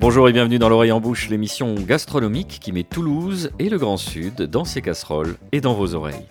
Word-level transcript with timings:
Bonjour 0.00 0.30
et 0.30 0.32
bienvenue 0.32 0.58
dans 0.58 0.70
l'oreille 0.70 0.92
en 0.92 1.00
bouche, 1.00 1.28
l'émission 1.28 1.74
gastronomique 1.74 2.58
qui 2.58 2.72
met 2.72 2.84
Toulouse 2.84 3.50
et 3.58 3.68
le 3.68 3.76
Grand 3.76 3.98
Sud 3.98 4.44
dans 4.44 4.64
ses 4.64 4.80
casseroles 4.80 5.36
et 5.52 5.60
dans 5.60 5.74
vos 5.74 5.94
oreilles. 5.94 6.24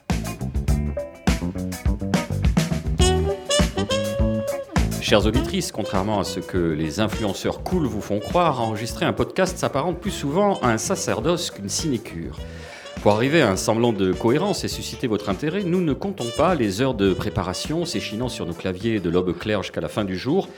Chères 5.02 5.24
auditrices, 5.24 5.72
contrairement 5.72 6.20
à 6.20 6.24
ce 6.24 6.40
que 6.40 6.58
les 6.58 7.00
influenceurs 7.00 7.62
cool 7.62 7.86
vous 7.86 8.02
font 8.02 8.20
croire, 8.20 8.60
enregistrer 8.60 9.06
un 9.06 9.14
podcast 9.14 9.60
s'apparente 9.60 10.00
plus 10.00 10.10
souvent 10.10 10.60
à 10.62 10.70
un 10.70 10.80
sacerdoce 10.80 11.52
qu'une 11.52 11.70
sinécure. 11.70 12.40
Pour 13.04 13.14
arriver 13.14 13.42
à 13.42 13.50
un 13.50 13.56
semblant 13.56 13.94
de 13.94 14.12
cohérence 14.12 14.66
et 14.66 14.68
susciter 14.68 15.08
votre 15.08 15.30
intérêt, 15.30 15.64
nous 15.64 15.80
ne 15.80 15.94
comptons 15.94 16.28
pas 16.36 16.54
les 16.54 16.82
heures 16.82 16.96
de 16.96 17.14
préparation 17.14 17.86
s'échinant 17.86 18.28
sur 18.28 18.46
nos 18.46 18.54
claviers 18.54 19.00
de 19.00 19.10
l'aube 19.10 19.38
claire 19.38 19.64
jusqu'à 19.64 19.80
la 19.80 19.88
fin 19.88 20.04
du 20.04 20.18
jour, 20.18 20.50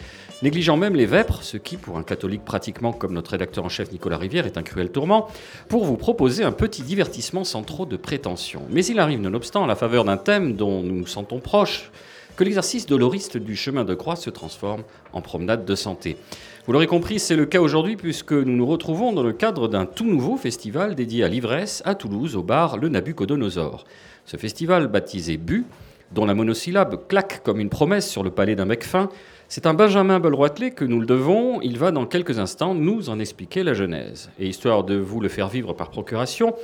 négligeant 0.41 0.77
même 0.77 0.95
les 0.95 1.05
vêpres, 1.05 1.43
ce 1.43 1.57
qui, 1.57 1.77
pour 1.77 1.97
un 1.97 2.03
catholique 2.03 2.43
pratiquement 2.43 2.93
comme 2.93 3.13
notre 3.13 3.31
rédacteur 3.31 3.65
en 3.65 3.69
chef 3.69 3.91
Nicolas 3.91 4.17
Rivière, 4.17 4.45
est 4.45 4.57
un 4.57 4.63
cruel 4.63 4.91
tourment, 4.91 5.27
pour 5.69 5.85
vous 5.85 5.97
proposer 5.97 6.43
un 6.43 6.51
petit 6.51 6.81
divertissement 6.81 7.43
sans 7.43 7.63
trop 7.63 7.85
de 7.85 7.97
prétention. 7.97 8.63
Mais 8.69 8.85
il 8.85 8.99
arrive 8.99 9.21
nonobstant, 9.21 9.63
à 9.63 9.67
la 9.67 9.75
faveur 9.75 10.03
d'un 10.03 10.17
thème 10.17 10.55
dont 10.55 10.81
nous 10.81 10.95
nous 10.95 11.07
sentons 11.07 11.39
proches, 11.39 11.91
que 12.35 12.43
l'exercice 12.43 12.85
doloriste 12.85 13.37
du 13.37 13.55
chemin 13.55 13.83
de 13.83 13.93
croix 13.93 14.15
se 14.15 14.29
transforme 14.29 14.83
en 15.13 15.21
promenade 15.21 15.65
de 15.65 15.75
santé. 15.75 16.17
Vous 16.65 16.73
l'aurez 16.73 16.87
compris, 16.87 17.19
c'est 17.19 17.35
le 17.35 17.45
cas 17.45 17.59
aujourd'hui 17.59 17.95
puisque 17.95 18.31
nous 18.31 18.55
nous 18.55 18.65
retrouvons 18.65 19.13
dans 19.13 19.23
le 19.23 19.33
cadre 19.33 19.67
d'un 19.67 19.85
tout 19.85 20.05
nouveau 20.05 20.37
festival 20.37 20.95
dédié 20.95 21.23
à 21.23 21.27
l'ivresse 21.27 21.81
à 21.85 21.95
Toulouse 21.95 22.35
au 22.35 22.43
bar 22.43 22.77
Le 22.77 22.87
Nabucodonosor. 22.87 23.85
Ce 24.25 24.37
festival 24.37 24.87
baptisé 24.87 25.37
Bu, 25.37 25.65
dont 26.11 26.25
la 26.25 26.33
monosyllabe 26.33 27.07
claque 27.07 27.41
comme 27.43 27.59
une 27.59 27.69
promesse 27.69 28.09
sur 28.09 28.23
le 28.23 28.31
palais 28.31 28.55
d'un 28.55 28.65
mec 28.65 28.83
fin, 28.83 29.09
c'est 29.51 29.65
un 29.65 29.73
Benjamin 29.73 30.21
Belroitelet 30.21 30.71
que 30.71 30.85
nous 30.85 31.01
le 31.01 31.05
devons. 31.05 31.59
Il 31.59 31.77
va 31.77 31.91
dans 31.91 32.05
quelques 32.05 32.39
instants 32.39 32.73
nous 32.73 33.09
en 33.09 33.19
expliquer 33.19 33.63
la 33.63 33.73
genèse. 33.73 34.29
Et 34.39 34.47
histoire 34.47 34.85
de 34.85 34.95
vous 34.95 35.19
le 35.19 35.27
faire 35.27 35.49
vivre 35.49 35.73
par 35.73 35.89
procuration, 35.89 36.55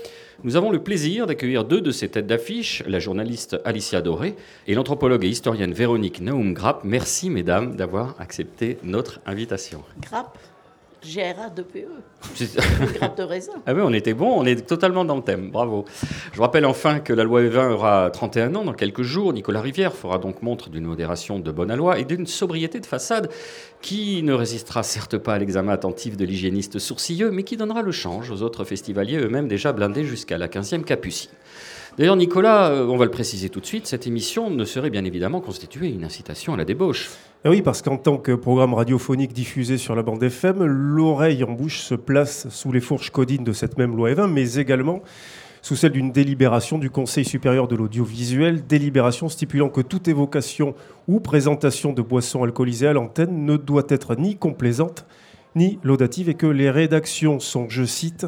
nous 0.45 0.55
avons 0.55 0.71
le 0.71 0.81
plaisir 0.81 1.27
d'accueillir 1.27 1.65
deux 1.65 1.81
de 1.81 1.91
ces 1.91 2.07
têtes 2.07 2.27
d'affiche, 2.27 2.83
la 2.87 2.99
journaliste 2.99 3.57
Alicia 3.65 4.01
Doré 4.01 4.37
et 4.67 4.73
l'anthropologue 4.73 5.25
et 5.25 5.27
historienne 5.27 5.73
Véronique 5.73 6.21
Naoum 6.21 6.53
Grapp. 6.53 6.85
Merci, 6.85 7.29
mesdames, 7.29 7.75
d'avoir 7.75 8.15
accepté 8.19 8.77
notre 8.83 9.19
invitation. 9.25 9.83
Grappe 9.99 10.37
GRA 11.03 11.49
2 11.49 11.63
PE. 11.63 11.79
Grappe 12.95 13.17
de 13.17 13.23
raisin. 13.23 13.53
Ah 13.65 13.73
oui, 13.73 13.81
on 13.83 13.93
était 13.93 14.13
bon, 14.13 14.33
on 14.35 14.45
est 14.45 14.67
totalement 14.67 15.05
dans 15.05 15.15
le 15.15 15.21
thème. 15.21 15.51
Bravo. 15.51 15.85
Je 16.33 16.41
rappelle 16.41 16.65
enfin 16.65 16.99
que 16.99 17.13
la 17.13 17.23
loi 17.23 17.41
E20 17.41 17.71
aura 17.71 18.09
31 18.09 18.55
ans 18.55 18.65
dans 18.65 18.73
quelques 18.73 19.03
jours. 19.03 19.33
Nicolas 19.33 19.61
Rivière 19.61 19.93
fera 19.93 20.17
donc 20.17 20.41
montre 20.41 20.69
d'une 20.69 20.85
modération 20.85 21.39
de 21.39 21.51
bonne 21.51 21.73
loi 21.75 21.99
et 21.99 22.05
d'une 22.05 22.27
sobriété 22.27 22.79
de 22.79 22.85
façade 22.85 23.29
qui 23.81 24.23
ne 24.23 24.33
résistera 24.33 24.83
certes 24.83 25.17
pas 25.17 25.35
à 25.35 25.39
l'examen 25.39 25.71
attentif 25.71 26.17
de 26.17 26.25
l'hygiéniste 26.25 26.79
sourcilleux, 26.79 27.31
mais 27.31 27.43
qui 27.43 27.57
donnera 27.57 27.81
le 27.81 27.91
change 27.91 28.31
aux 28.31 28.41
autres 28.41 28.63
festivaliers 28.63 29.17
eux-mêmes 29.17 29.47
déjà 29.47 29.71
blindés 29.73 30.03
jusqu'à 30.03 30.37
la 30.37 30.47
15e 30.47 30.83
Capucine. 30.83 31.31
D'ailleurs, 31.97 32.15
Nicolas, 32.15 32.69
euh, 32.69 32.85
on 32.85 32.95
va 32.95 33.05
le 33.05 33.11
préciser 33.11 33.49
tout 33.49 33.59
de 33.59 33.65
suite, 33.65 33.87
cette 33.87 34.05
émission 34.05 34.51
ne 34.51 34.65
serait 34.65 34.91
bien 34.91 35.03
évidemment 35.03 35.41
constituée 35.41 35.89
une 35.89 36.03
incitation 36.03 36.53
à 36.53 36.57
la 36.57 36.63
débauche. 36.63 37.09
Eh 37.43 37.49
oui, 37.49 37.63
parce 37.63 37.81
qu'en 37.81 37.97
tant 37.97 38.17
que 38.17 38.33
programme 38.33 38.75
radiophonique 38.75 39.33
diffusé 39.33 39.77
sur 39.77 39.95
la 39.95 40.03
bande 40.03 40.21
FM, 40.21 40.63
l'oreille 40.63 41.43
en 41.43 41.53
bouche 41.53 41.79
se 41.79 41.95
place 41.95 42.49
sous 42.49 42.71
les 42.71 42.81
fourches 42.81 43.09
codines 43.09 43.43
de 43.43 43.51
cette 43.51 43.79
même 43.79 43.95
loi 43.95 44.11
E20, 44.11 44.31
mais 44.31 44.55
également 44.57 45.01
sous 45.63 45.75
celle 45.75 45.93
d'une 45.93 46.11
délibération 46.11 46.77
du 46.77 46.91
Conseil 46.91 47.25
supérieur 47.25 47.67
de 47.67 47.75
l'audiovisuel, 47.75 48.67
délibération 48.67 49.27
stipulant 49.27 49.69
que 49.69 49.81
toute 49.81 50.07
évocation 50.07 50.75
ou 51.07 51.19
présentation 51.19 51.93
de 51.93 52.03
boissons 52.03 52.43
alcoolisées 52.43 52.87
à 52.87 52.93
l'antenne 52.93 53.43
ne 53.43 53.57
doit 53.57 53.87
être 53.89 54.15
ni 54.15 54.37
complaisante 54.37 55.07
ni 55.55 55.79
laudative 55.83 56.29
et 56.29 56.35
que 56.35 56.45
les 56.45 56.69
rédactions 56.69 57.39
sont, 57.39 57.67
je 57.67 57.83
cite, 57.83 58.27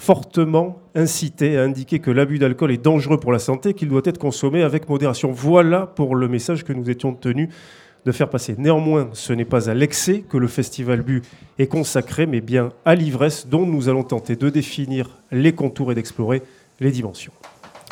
fortement 0.00 0.80
incitées 0.94 1.58
à 1.58 1.62
indiquer 1.62 1.98
que 1.98 2.10
l'abus 2.10 2.38
d'alcool 2.38 2.72
est 2.72 2.82
dangereux 2.82 3.20
pour 3.20 3.32
la 3.32 3.38
santé 3.38 3.74
qu'il 3.74 3.88
doit 3.88 4.00
être 4.06 4.16
consommé 4.16 4.62
avec 4.62 4.88
modération. 4.88 5.30
Voilà 5.30 5.86
pour 5.86 6.16
le 6.16 6.26
message 6.26 6.64
que 6.64 6.72
nous 6.72 6.88
étions 6.88 7.12
tenus 7.12 7.50
de 8.06 8.10
faire 8.10 8.30
passer. 8.30 8.54
Néanmoins, 8.56 9.10
ce 9.12 9.34
n'est 9.34 9.44
pas 9.44 9.68
à 9.68 9.74
l'excès 9.74 10.24
que 10.26 10.38
le 10.38 10.46
festival 10.46 11.02
Bu 11.02 11.20
est 11.58 11.66
consacré, 11.66 12.24
mais 12.24 12.40
bien 12.40 12.70
à 12.86 12.94
l'ivresse 12.94 13.46
dont 13.46 13.66
nous 13.66 13.90
allons 13.90 14.02
tenter 14.02 14.36
de 14.36 14.48
définir 14.48 15.10
les 15.32 15.52
contours 15.52 15.92
et 15.92 15.94
d'explorer 15.94 16.42
les 16.80 16.92
dimensions. 16.92 17.32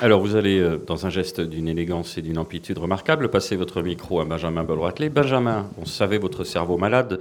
Alors, 0.01 0.23
vous 0.23 0.35
allez, 0.35 0.61
euh, 0.61 0.79
dans 0.87 1.05
un 1.05 1.11
geste 1.11 1.43
d'une 1.43 1.69
élégance 1.69 2.17
et 2.17 2.23
d'une 2.23 2.39
amplitude 2.39 2.79
remarquable, 2.79 3.29
passer 3.29 3.55
votre 3.55 3.83
micro 3.83 4.21
à 4.21 4.25
Benjamin 4.25 4.65
Bolroitelet. 4.65 5.11
Benjamin, 5.11 5.69
on 5.77 5.85
savait 5.85 6.19
votre 6.19 6.45
cerveau 6.45 6.79
malade 6.79 7.21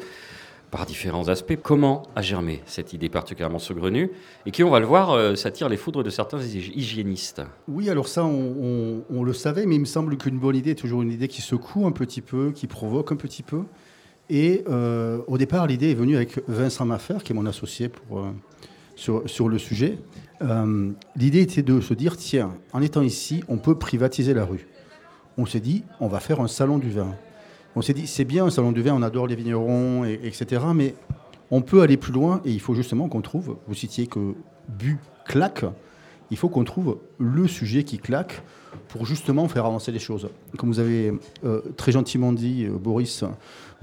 par 0.71 0.85
différents 0.85 1.29
aspects. 1.29 1.57
Comment 1.61 2.03
a 2.15 2.21
germé 2.21 2.61
cette 2.65 2.93
idée 2.93 3.09
particulièrement 3.09 3.59
saugrenue 3.59 4.11
et 4.45 4.51
qui, 4.51 4.63
on 4.63 4.69
va 4.69 4.79
le 4.79 4.85
voir, 4.85 5.11
euh, 5.11 5.35
s'attire 5.35 5.69
les 5.69 5.77
foudres 5.77 6.03
de 6.03 6.09
certains 6.09 6.39
hygiénistes 6.39 7.41
Oui, 7.67 7.89
alors 7.89 8.07
ça, 8.07 8.25
on, 8.25 9.23
le 9.23 9.33
savait, 9.33 9.65
mais 9.65 9.75
il 9.75 9.81
me 9.81 9.85
semble 9.85 10.17
qu'une 10.17 10.39
bonne 10.39 10.55
idée 10.55 10.71
est 10.71 10.75
toujours 10.75 11.01
une 11.01 11.11
idée 11.11 11.27
qui 11.27 11.41
secoue 11.41 11.85
un 11.85 11.91
petit 11.91 12.21
peu, 12.21 12.51
qui 12.51 12.67
provoque 12.67 13.11
un 13.11 13.15
petit 13.15 13.43
peu. 13.43 13.63
Et 14.29 14.63
euh, 14.69 15.19
au 15.27 15.37
départ, 15.37 15.67
l'idée 15.67 15.91
est 15.91 15.95
venue 15.95 16.15
avec 16.15 16.41
Vincent 16.47 16.85
Maffer, 16.85 17.17
qui 17.23 17.31
est 17.31 17.35
mon 17.35 17.45
associé 17.45 17.89
pour, 17.89 18.19
euh, 18.19 18.31
sur, 18.95 19.23
sur, 19.29 19.47
le 19.47 19.57
sujet. 19.57 19.97
l'idée 21.15 21.41
était 21.41 21.63
de 21.63 21.79
se 21.81 21.93
dire, 21.93 22.17
tiens, 22.17 22.53
en 22.73 22.81
étant 22.81 23.01
ici, 23.01 23.43
on 23.47 23.57
peut 23.57 23.75
privatiser 23.75 24.33
la 24.33 24.45
rue. 24.45 24.67
On 25.37 25.45
s'est 25.45 25.59
dit, 25.59 25.83
on 25.99 26.07
va 26.07 26.19
faire 26.19 26.41
un 26.41 26.47
salon 26.47 26.77
du 26.77 26.89
vin. 26.89 27.15
On 27.77 27.83
s'est 27.83 27.93
dit, 27.93 28.07
c'est 28.07 28.25
bien 28.25 28.45
un 28.45 28.49
salon 28.49 28.71
du 28.71 28.81
vin, 28.81 28.95
on 28.95 29.03
adore 29.03 29.27
les 29.27 29.35
vignerons, 29.35 30.03
et, 30.03 30.19
etc. 30.23 30.63
Mais 30.73 30.95
on 31.51 31.61
peut 31.61 31.83
aller 31.83 31.95
plus 31.95 32.11
loin 32.11 32.41
et 32.43 32.51
il 32.51 32.59
faut 32.59 32.73
justement 32.73 33.07
qu'on 33.07 33.21
trouve, 33.21 33.57
vous 33.67 33.75
citiez 33.75 34.07
que 34.07 34.33
bu 34.67 34.97
claque, 35.25 35.63
il 36.31 36.37
faut 36.37 36.49
qu'on 36.49 36.63
trouve 36.63 36.97
le 37.19 37.47
sujet 37.47 37.83
qui 37.83 37.99
claque 37.99 38.41
pour 38.87 39.05
justement 39.05 39.47
faire 39.47 39.67
avancer 39.67 39.91
les 39.91 39.99
choses. 39.99 40.27
Comme 40.57 40.69
vous 40.69 40.79
avez 40.79 41.13
euh, 41.45 41.61
très 41.77 41.91
gentiment 41.91 42.33
dit, 42.33 42.65
euh, 42.65 42.71
Boris, 42.71 43.23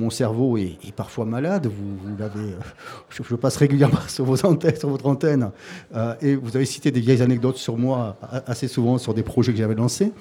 mon 0.01 0.11
cerveau 0.11 0.57
est, 0.57 0.77
parfois 0.97 1.25
malade. 1.25 1.69
Vous, 1.69 2.17
l'avez, 2.19 2.51
euh, 2.51 2.59
je, 3.11 3.35
passe 3.37 3.57
régulièrement 3.59 4.01
sur, 4.09 4.25
vos 4.25 4.45
antennes, 4.45 4.77
sur 4.77 4.89
votre 4.89 5.07
antenne, 5.07 5.53
et 6.21 6.35
vous 6.35 6.57
avez 6.57 6.67
cité 6.67 6.91
des 6.91 7.01
vieilles 7.01 7.23
anecdotes 7.23 7.59
sur 7.59 7.79
moi 7.79 8.17
assez 8.47 8.67
souvent 8.67 8.99
sur 8.99 9.15
des 9.15 9.23
projets 9.23 9.53
que 9.53 9.59
j'avais 9.59 9.77
lancés. 9.77 10.13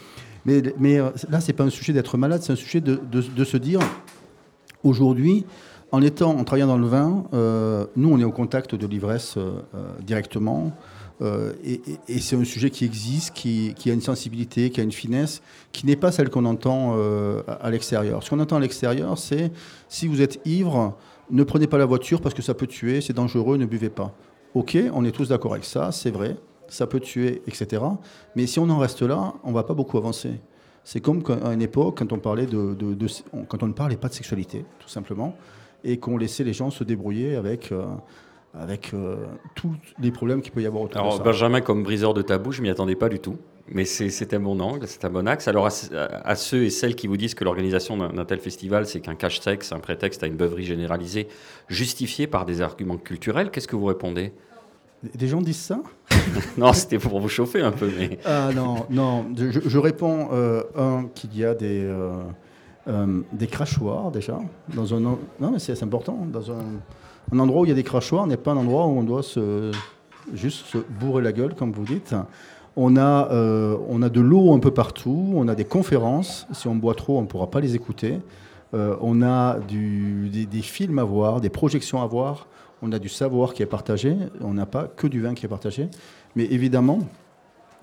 Mais, 0.45 0.99
euh, 0.99 1.09
là, 1.29 1.39
ce 1.39 1.47
n'est 1.47 1.53
pas 1.53 1.63
un 1.63 1.69
sujet 1.69 1.93
d'être 1.93 2.17
malade, 2.17 2.41
c'est 2.41 2.53
un 2.53 2.57
sujet 2.57 2.81
de, 2.81 3.43
se 3.43 3.57
dire, 3.57 3.79
aujourd'hui, 4.83 5.45
en, 5.91 6.03
en 6.03 6.43
travaillant 6.43 6.67
dans 6.67 6.77
le 6.77 6.87
vin, 6.87 7.25
euh, 7.33 7.85
nous, 7.95 8.09
on 8.11 8.19
est 8.19 8.23
au 8.23 8.31
contact 8.31 8.75
de 8.75 8.87
l'ivresse 8.87 9.35
euh, 9.37 9.61
directement. 10.01 10.71
et, 11.63 11.79
c'est 12.19 12.35
un 12.35 12.43
sujet 12.43 12.69
qui 12.69 12.83
existe, 12.83 13.33
qui, 13.33 13.73
a 13.85 13.93
une 13.93 14.01
sensibilité, 14.01 14.69
qui 14.69 14.81
a 14.81 14.83
une 14.83 14.91
finesse, 14.91 15.41
qui 15.71 15.85
n'est 15.85 15.95
pas 15.95 16.11
celle 16.11 16.29
qu'on 16.29 16.45
entend 16.45 16.97
à 17.47 17.69
l'extérieur. 17.69 18.23
Ce 18.23 18.29
qu'on 18.29 18.39
entend 18.39 18.57
à 18.57 18.59
l'extérieur, 18.59 19.17
c'est 19.17 19.51
si 19.87 20.07
vous 20.07 20.21
êtes 20.21 20.41
ivre, 20.45 20.97
ne 21.31 21.43
prenez 21.43 21.67
pas 21.67 21.77
la 21.77 21.85
voiture 21.85 22.19
parce 22.19 22.35
que 22.35 22.41
ça 22.41 22.53
peut 22.53 22.67
tuer, 22.67 22.99
c'est 22.99 23.13
dangereux, 23.13 23.55
ne 23.55 23.65
buvez 23.65 23.89
pas. 23.89 24.13
Ok, 24.53 24.77
on 24.93 25.05
est 25.05 25.11
tous 25.11 25.29
d'accord 25.29 25.53
avec 25.53 25.63
ça, 25.63 25.93
c'est 25.93 26.11
vrai 26.11 26.35
ça 26.73 26.88
peut 26.88 27.00
tuer, 27.00 27.44
etc. 27.47 27.84
Mais 28.35 28.47
si 28.47 28.59
on 28.59 28.67
en 28.69 28.79
reste 28.79 29.03
là, 29.03 29.34
on 29.44 29.51
va 29.51 29.63
pas 29.63 29.75
beaucoup 29.75 29.97
avancer. 29.97 30.31
C'est 30.84 31.00
comme 31.00 31.22
à 31.44 31.53
une 31.53 31.61
époque, 31.61 32.00
quand 32.00 32.11
on, 32.11 32.17
parlait 32.17 32.47
de, 32.47 32.75
quand 33.47 33.63
on 33.63 33.67
ne 33.67 33.73
parlait 33.73 33.95
pas 33.95 34.09
de 34.09 34.13
sexualité, 34.13 34.66
tout 34.79 34.89
simplement, 34.89 35.38
et 35.84 35.97
qu'on 35.97 36.17
laissait 36.17 36.44
les 36.44 36.53
gens 36.53 36.72
se 36.72 36.84
débrouiller 36.84 37.35
avec, 37.35 37.72
euh, 37.72 37.85
avec 38.53 38.94
euh, 38.94 39.17
tous 39.56 39.72
les 40.00 40.11
problèmes 40.11 40.41
qu'il 40.41 40.51
peut 40.51 40.61
y 40.61 40.66
avoir 40.66 40.84
autour 40.84 41.00
Alors, 41.00 41.13
de 41.13 41.17
ça. 41.19 41.23
Benjamin, 41.23 41.61
comme 41.61 41.84
briseur 41.84 42.13
de 42.13 42.23
tabou, 42.23 42.51
je 42.51 42.61
m'y 42.61 42.69
attendais 42.69 42.95
pas 42.95 43.07
du 43.07 43.19
tout. 43.19 43.38
Mais 43.69 43.85
c'est 43.85 44.34
un 44.34 44.40
bon 44.41 44.59
angle, 44.59 44.88
c'est 44.88 45.05
un 45.05 45.09
bon 45.09 45.25
axe. 45.25 45.47
Alors, 45.47 45.67
à, 45.67 46.35
ceux 46.35 46.63
et 46.63 46.69
celles 46.69 46.95
qui 46.95 47.07
vous 47.07 47.16
disent 47.16 47.34
que 47.34 47.45
l'organisation 47.45 47.95
d'un 47.97 48.25
tel 48.25 48.40
festival, 48.40 48.85
c'est 48.85 49.00
qu'un 49.00 49.16
cache-sexe, 49.16 49.72
un 49.72 49.79
prétexte 49.79 50.22
à 50.22 50.28
une 50.28 50.35
beuverie 50.35 50.66
généralisée, 50.66 51.29
justifiée 51.70 52.28
par 52.28 52.46
des 52.46 52.61
arguments 52.61 52.97
culturels, 52.97 53.52
qu'est-ce 53.52 53.70
que 53.70 53.78
vous 53.78 53.85
répondez? 53.85 54.34
Des 55.16 55.28
gens 55.28 55.41
disent 55.41 55.58
ça 55.58 55.79
Non, 56.58 56.73
c'était 56.73 57.00
pour 57.00 57.20
vous 57.20 57.29
chauffer 57.29 57.61
un 57.61 57.72
peu. 57.72 57.90
Mais... 57.97 58.20
Ah 58.26 58.50
non, 58.55 58.85
non. 58.90 59.26
Je, 59.35 59.78
réponds, 59.78 60.29
euh, 60.32 60.64
un, 60.78 61.05
qu'il 61.14 61.38
y 61.38 61.44
a 61.44 61.53
des, 61.53 61.84
euh, 61.84 62.23
euh, 62.88 63.22
des 63.34 63.47
crachoirs 63.47 64.11
déjà. 64.11 64.40
Dans 64.73 64.94
un, 64.94 65.00
non, 65.00 65.20
mais 65.40 65.59
c'est 65.59 65.82
important. 65.84 66.26
Dans 66.32 66.52
un, 66.52 67.40
endroit 67.40 67.61
où 67.61 67.66
il 67.66 67.70
y 67.70 67.72
a 67.72 67.76
des 67.76 67.84
crachoirs 67.84 68.28
n'est 68.28 68.38
pas 68.38 68.52
un 68.52 68.58
endroit 68.58 68.85
où 68.85 68.97
on 68.97 69.03
doit 69.03 69.23
se, 69.23 69.72
juste 70.34 70.66
se 70.67 70.78
bourrer 70.78 71.23
la 71.23 71.34
gueule, 71.34 71.56
comme 71.56 71.72
vous 71.72 71.85
dites. 71.85 72.16
On 72.76 72.97
a, 72.97 73.29
on 73.90 74.02
a 74.02 74.09
de 74.09 74.22
l'eau 74.22 74.53
un 74.53 74.59
peu 74.59 74.72
partout, 74.72 75.32
on 75.35 75.47
a 75.47 75.56
des 75.56 75.66
conférences. 75.66 76.47
Si 76.53 76.67
on 76.67 76.76
boit 76.76 76.96
trop, 76.96 77.17
on 77.17 77.22
ne 77.22 77.28
pourra 77.28 77.52
pas 77.52 77.59
les 77.59 77.76
écouter. 77.76 78.20
on 78.73 79.22
a 79.22 79.59
du, 79.59 80.29
des, 80.29 80.46
des, 80.46 80.61
films 80.61 80.99
à 80.99 81.03
voir, 81.03 81.41
des 81.41 81.49
projections 81.49 82.02
à 82.02 82.08
voir 82.08 82.47
on 82.84 82.91
a 82.91 83.00
du 83.00 83.09
savoir 83.09 83.53
qui 83.53 83.64
est 83.64 83.68
partagé, 83.68 84.16
on 84.41 84.53
n'a 84.53 84.66
pas 84.66 84.84
que 84.84 85.08
du 85.08 85.22
vin 85.22 85.34
qui 85.34 85.46
est 85.46 85.50
partagé. 85.50 85.88
Mais 86.35 86.44
évidemment, 86.44 87.00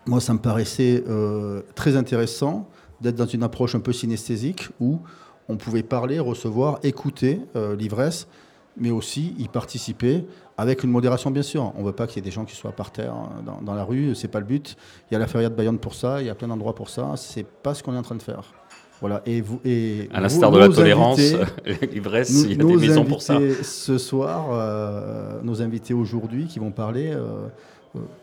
moi, 0.07 0.21
ça 0.21 0.35
me 0.35 0.39
paraissait 0.39 1.03
euh, 1.09 1.63
très 1.75 1.97
intéressant 1.97 2.69
d'être 3.01 3.17
dans 3.17 3.27
une 3.27 3.43
approche 3.43 3.75
un 3.75 3.81
peu 3.81 3.93
synesthésique 3.93 4.69
où 4.79 5.01
on 5.49 5.57
pouvait 5.57 5.83
parler, 5.83 6.21
recevoir, 6.21 6.79
écouter 6.83 7.41
euh, 7.57 7.75
l'ivresse 7.75 8.29
mais 8.77 8.91
aussi 8.91 9.35
y 9.37 9.49
participer 9.49 10.25
avec 10.57 10.85
une 10.85 10.91
modération, 10.91 11.31
bien 11.31 11.43
sûr. 11.43 11.73
On 11.77 11.81
ne 11.81 11.87
veut 11.87 11.93
pas 11.93 12.07
qu'il 12.07 12.17
y 12.17 12.19
ait 12.21 12.23
des 12.23 12.31
gens 12.31 12.45
qui 12.45 12.55
soient 12.55 12.73
par 12.73 12.93
terre 12.93 13.15
dans, 13.45 13.61
dans 13.61 13.75
la 13.75 13.85
rue, 13.85 14.15
c'est 14.15 14.29
pas 14.29 14.39
le 14.39 14.47
but. 14.47 14.77
Il 15.11 15.15
y 15.15 15.17
a 15.17 15.19
la 15.19 15.27
feria 15.27 15.49
de 15.49 15.55
Bayonne 15.55 15.79
pour 15.79 15.95
ça, 15.95 16.21
il 16.23 16.27
y 16.27 16.31
a 16.31 16.35
plein 16.35 16.49
d'endroits 16.49 16.75
pour 16.75 16.89
ça. 16.89 17.15
C'est 17.17 17.45
pas 17.45 17.75
ce 17.75 17.83
qu'on 17.83 17.95
est 17.95 17.99
en 17.99 18.03
train 18.03 18.15
de 18.15 18.23
faire. 18.23 18.60
Voilà. 19.01 19.23
Et 19.25 19.41
vous, 19.41 19.61
et 19.65 20.09
à 20.13 20.21
l'instar 20.21 20.51
de 20.51 20.59
la 20.59 20.69
tolérance, 20.69 21.21
l'ivresse, 21.93 22.31
il 22.45 22.51
y 22.51 22.61
a 22.61 22.65
des 22.65 22.77
maisons 22.77 23.05
pour 23.05 23.23
ça. 23.23 23.39
Ce 23.63 23.99
soir, 23.99 24.49
euh, 24.53 25.41
nos 25.43 25.63
invités 25.63 25.95
aujourd'hui 25.95 26.47
qui 26.47 26.59
vont 26.59 26.71
parler 26.71 27.13
euh, 27.13 27.49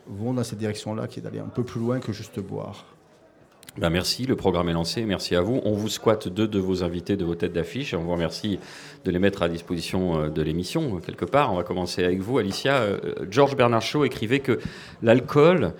vont 0.07 0.33
dans 0.33 0.43
cette 0.43 0.59
direction-là, 0.59 1.07
qui 1.07 1.19
est 1.19 1.23
d'aller 1.23 1.39
un 1.39 1.49
peu 1.49 1.63
plus 1.63 1.79
loin 1.79 1.99
que 1.99 2.13
juste 2.13 2.39
boire. 2.39 2.85
Ben 3.77 3.91
merci, 3.91 4.25
le 4.25 4.35
programme 4.35 4.69
est 4.69 4.73
lancé, 4.73 5.05
merci 5.05 5.35
à 5.35 5.41
vous. 5.41 5.61
On 5.63 5.73
vous 5.73 5.87
squatte 5.87 6.27
deux 6.27 6.47
de 6.47 6.57
vos 6.57 6.83
invités 6.83 7.15
de 7.15 7.23
vos 7.23 7.35
têtes 7.35 7.53
d'affiche 7.53 7.93
et 7.93 7.95
on 7.95 8.01
vous 8.01 8.11
remercie 8.11 8.57
de 9.05 9.11
les 9.11 9.19
mettre 9.19 9.43
à 9.43 9.49
disposition 9.49 10.19
euh, 10.19 10.29
de 10.29 10.41
l'émission 10.41 10.99
quelque 10.99 11.25
part. 11.25 11.53
On 11.53 11.57
va 11.57 11.63
commencer 11.63 12.03
avec 12.03 12.19
vous, 12.19 12.39
Alicia. 12.39 12.77
Euh, 12.77 12.97
Georges 13.29 13.55
Bernard 13.55 13.83
Shaw 13.83 14.03
écrivait 14.03 14.39
que 14.39 14.59
l'alcool 15.03 15.73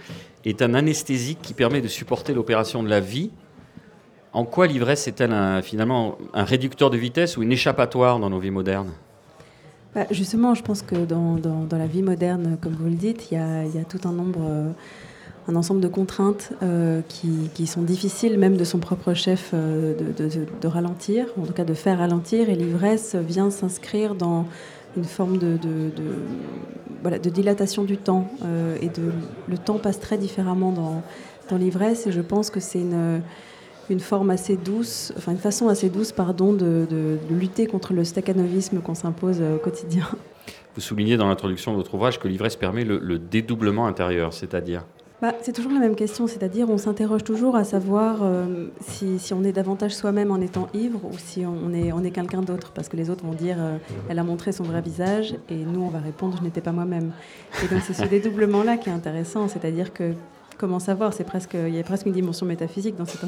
est 0.46 0.62
un 0.62 0.76
anesthésique 0.76 1.40
qui 1.42 1.56
permet 1.56 1.82
de 1.82 1.88
supporter 1.88 2.36
l'opération 2.36 2.84
de 2.84 2.90
la 2.90 3.00
vie. 3.00 3.32
En 4.38 4.46
quoi 4.46 4.68
l'ivresse 4.68 5.08
est-elle 5.08 5.34
finalement 5.64 6.16
un 6.36 6.44
réducteur 6.44 6.92
de 6.92 6.98
vitesse 6.98 7.38
ou 7.38 7.42
une 7.42 7.52
échappatoire 7.52 8.20
dans 8.20 8.30
nos 8.30 8.38
vies 8.38 8.52
modernes? 8.52 8.92
Bah, 9.96 10.06
Justement, 10.12 10.54
je 10.54 10.62
pense 10.62 10.84
que 10.84 10.96
dans, 11.06 11.40
la 11.72 11.88
vie 11.88 12.04
moderne, 12.04 12.56
comme 12.62 12.74
vous 12.74 12.86
le 12.86 12.92
dites, 12.92 13.32
il 13.32 13.38
y 13.40 13.40
a, 13.40 13.84
tout 13.90 14.08
un 14.08 14.12
nombre... 14.12 14.40
Euh, 14.44 14.70
un 15.50 15.56
ensemble 15.56 15.80
de 15.80 15.88
contraintes 15.88 16.52
euh, 16.62 17.02
qui, 17.08 17.68
sont 17.68 17.82
difficiles 17.82 18.38
même 18.38 18.58
de 18.58 18.66
son 18.66 18.80
propre 18.80 19.14
chef 19.14 19.52
euh, 19.54 19.96
de, 19.96 20.68
ralentir, 20.68 21.26
en 21.42 21.46
tout 21.46 21.54
cas 21.54 21.64
de 21.64 21.74
faire 21.74 21.98
ralentir. 21.98 22.50
Et 22.50 22.56
l'ivresse 22.56 23.16
vient 23.16 23.50
s'inscrire 23.50 24.14
dans 24.14 24.46
une 24.98 25.06
forme 25.06 25.40
de, 25.40 25.58
dilatation 27.30 27.86
du 27.86 27.98
temps. 27.98 28.30
Et 28.84 28.92
le 29.48 29.58
temps 29.58 29.80
passe 29.80 30.00
très 30.00 30.20
différemment 30.20 30.72
dans, 30.72 31.02
dans 31.50 31.58
l'ivresse. 31.58 32.06
Et 32.06 32.12
je 32.12 32.22
pense 32.22 32.52
que 32.52 32.60
c'est 32.60 32.82
une, 32.82 33.22
une 33.90 34.00
forme 34.00 34.30
assez 34.30 34.58
douce, 34.58 35.14
enfin 35.18 35.32
une 35.32 35.38
façon 35.38 35.70
assez 35.70 35.90
douce, 35.90 36.12
pardon, 36.12 36.54
de, 36.54 37.18
lutter 37.30 37.68
contre 37.68 37.94
le 37.94 38.04
staccanovisme 38.04 38.80
qu'on 38.80 38.96
s'impose 38.96 39.42
au 39.42 39.58
quotidien. 39.58 40.08
Vous 40.76 40.82
soulignez 40.82 41.18
dans 41.18 41.28
l'introduction 41.28 41.72
de 41.72 41.78
votre 41.78 41.94
ouvrage 41.96 42.20
que 42.20 42.28
l'ivresse 42.28 42.56
permet 42.56 42.84
le 42.84 43.20
dédoublement 43.20 43.88
intérieur, 43.88 44.34
c'est-à-dire? 44.34 44.86
Bah, 45.20 45.34
c'est 45.42 45.52
toujours 45.52 45.72
la 45.72 45.80
même 45.80 45.96
question, 45.96 46.28
c'est-à-dire 46.28 46.70
on 46.70 46.78
s'interroge 46.78 47.24
toujours 47.24 47.56
à 47.56 47.64
savoir 47.64 48.20
euh, 48.22 48.68
si, 48.82 49.18
si, 49.18 49.34
on 49.34 49.44
est 49.44 49.52
davantage 49.52 49.96
soi-même 49.96 50.30
en 50.30 50.40
étant 50.40 50.68
ivre 50.76 51.04
ou 51.06 51.18
si 51.18 51.44
on 51.44 51.74
est, 51.74 51.92
on 51.92 52.04
est 52.04 52.12
quelqu'un 52.12 52.42
d'autre, 52.42 52.72
parce 52.72 52.88
que 52.88 52.98
les 52.98 53.10
autres 53.10 53.26
vont 53.26 53.34
dire 53.34 53.56
euh, 53.58 53.78
elle 54.10 54.20
a 54.20 54.24
montré 54.24 54.52
son 54.52 54.64
vrai 54.64 54.80
visage 54.80 55.34
et 55.50 55.56
nous 55.56 55.82
on 55.82 55.88
va 55.88 55.98
répondre 55.98 56.38
je 56.38 56.44
n'étais 56.44 56.62
pas 56.62 56.72
moi-même. 56.72 57.14
Et 57.64 57.68
donc 57.68 57.82
c'est 57.82 57.94
ce 57.94 58.04
dédoublement-là 58.10 58.78
qui 58.78 58.90
est 58.90 58.94
intéressant, 58.94 59.48
c'est-à-dire 59.48 59.92
que 59.92 60.14
comment 60.58 60.80
savoir 60.80 61.14
C'est 61.14 61.24
presque, 61.24 61.56
il 61.56 61.76
y 61.76 61.80
a 61.80 61.84
presque 61.84 62.06
une 62.06 62.14
dimension 62.14 62.46
métaphysique 62.46 62.96
dans 62.96 63.06
cette 63.06 63.22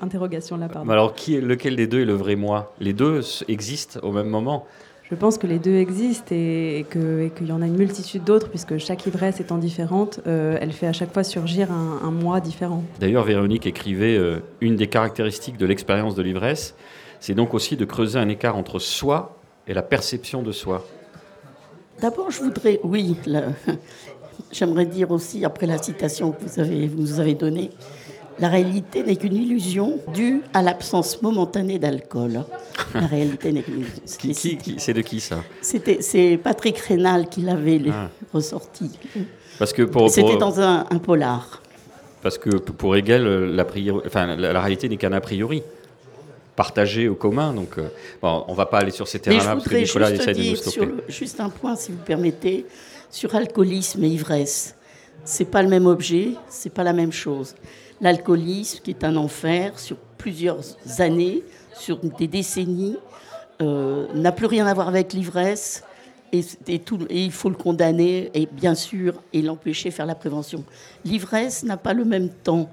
interrogation-là. 0.00 0.68
Alors 0.88 1.14
qui 1.14 1.36
est, 1.36 1.40
lequel 1.40 1.76
des 1.76 1.86
deux 1.86 2.02
est 2.02 2.06
le 2.06 2.14
vrai 2.14 2.36
moi? 2.36 2.74
Les 2.80 2.92
deux 2.92 3.20
existent 3.48 4.00
au 4.02 4.12
même 4.12 4.28
moment? 4.28 4.66
Je 5.12 5.16
pense 5.18 5.36
que 5.36 5.46
les 5.46 5.58
deux 5.58 5.74
existent 5.74 6.34
et, 6.34 6.86
qu'il 6.90 7.46
y 7.46 7.52
en 7.52 7.60
a 7.60 7.66
une 7.66 7.76
multitude 7.76 8.24
d'autres, 8.24 8.48
puisque 8.48 8.78
chaque 8.78 9.06
ivresse 9.06 9.40
étant 9.40 9.58
différente, 9.58 10.20
euh, 10.26 10.56
elle 10.58 10.72
fait 10.72 10.86
à 10.86 10.94
chaque 10.94 11.12
fois 11.12 11.22
surgir 11.22 11.70
un, 11.70 12.10
moi 12.10 12.40
différent. 12.40 12.82
D'ailleurs, 12.98 13.24
Véronique 13.24 13.66
écrivait 13.66 14.16
euh, 14.16 14.38
une 14.62 14.76
des 14.76 14.86
caractéristiques 14.86 15.58
de 15.58 15.66
l'expérience 15.66 16.14
de 16.14 16.22
l'ivresse, 16.22 16.74
c'est 17.20 17.34
donc 17.34 17.52
aussi 17.52 17.76
de 17.76 17.84
creuser 17.84 18.18
un 18.18 18.28
écart 18.30 18.56
entre 18.56 18.78
soi 18.78 19.36
et 19.68 19.74
la 19.74 19.82
perception 19.82 20.42
de 20.42 20.50
soi. 20.50 20.82
D'abord, 22.00 22.30
je 22.30 22.42
voudrais, 22.42 22.80
oui, 22.82 23.14
j'aimerais 24.50 24.86
dire 24.86 25.10
aussi, 25.10 25.44
après 25.44 25.66
la 25.66 25.78
citation 25.78 26.32
que 26.32 26.42
vous, 26.44 26.60
avez, 26.60 26.86
vous 26.86 27.00
nous 27.00 27.20
avez 27.20 27.34
donnée, 27.34 27.70
la 28.38 28.48
réalité 28.48 29.02
n'est 29.02 29.16
qu'une 29.16 29.36
illusion 29.36 29.98
due 30.12 30.42
à 30.54 30.62
l'absence 30.62 31.20
momentanée 31.22 31.78
d'alcool. 31.78 32.44
La 32.94 33.06
réalité 33.06 33.52
n'est 33.52 33.62
qu'une 33.62 33.80
illusion. 33.80 34.76
C'est 34.78 34.94
de 34.94 35.02
qui 35.02 35.20
ça? 35.20 35.44
C'est 35.60 36.40
Patrick 36.42 36.78
Rénal 36.78 37.28
qui 37.28 37.42
l'avait 37.42 37.80
ah. 37.90 38.08
ressorti. 38.32 38.90
Parce 39.58 39.72
que 39.72 39.82
pour, 39.82 40.10
C'était 40.10 40.38
dans 40.38 40.60
un, 40.60 40.84
polar. 41.02 41.62
Parce 42.22 42.38
que 42.38 42.50
pour 42.50 42.96
Hegel, 42.96 43.22
la, 43.54 43.66
enfin, 44.06 44.34
la, 44.36 44.60
réalité 44.60 44.88
n'est 44.88 44.96
qu'un 44.96 45.12
a 45.12 45.20
priori 45.20 45.62
partagé 46.56 47.08
au 47.08 47.14
commun. 47.14 47.52
Donc, 47.52 47.78
euh, 47.78 47.88
bon, 48.20 48.44
on 48.48 48.52
ne 48.52 48.56
va 48.56 48.66
pas 48.66 48.78
aller 48.78 48.90
sur 48.90 49.08
ces 49.08 49.18
terrains-là 49.18 49.54
parce 49.54 49.68
que 49.68 49.76
Nicolas 49.76 50.10
essaie 50.10 50.34
de 50.34 50.50
nous 50.50 50.56
stopper. 50.56 50.88
juste 51.08 51.40
un 51.40 51.48
point, 51.48 51.76
si 51.76 51.92
vous 51.92 51.98
permettez, 51.98 52.66
sur 53.12 53.36
alcoolisme 53.36 54.02
et 54.02 54.08
ivresse. 54.08 54.74
C'est 55.24 55.44
pas 55.44 55.62
le 55.62 55.68
même 55.68 55.86
objet, 55.86 56.30
c'est 56.48 56.74
pas 56.74 56.82
la 56.82 56.92
même 56.92 57.12
chose 57.12 57.54
l'alcoolisme, 58.02 58.80
qui 58.82 58.90
est 58.90 59.04
un 59.04 59.16
enfer 59.16 59.78
sur 59.78 59.96
plusieurs 60.18 60.60
années, 60.98 61.42
sur 61.72 61.98
des 61.98 62.26
décennies, 62.26 62.98
euh, 63.62 64.12
n'a 64.14 64.32
plus 64.32 64.46
rien 64.46 64.66
à 64.66 64.74
voir 64.74 64.88
avec 64.88 65.14
l'ivresse. 65.14 65.84
Et, 66.32 66.42
il 67.10 67.30
faut 67.30 67.50
le 67.50 67.56
condamner, 67.56 68.30
et 68.34 68.46
bien 68.46 68.74
sûr, 68.74 69.22
et 69.32 69.42
l'empêcher 69.42 69.90
de 69.90 69.94
faire 69.94 70.06
la 70.06 70.14
prévention. 70.14 70.64
L'ivresse 71.04 71.62
n'a 71.62 71.76
pas 71.76 71.92
le 71.92 72.04
même 72.04 72.30
temps. 72.30 72.70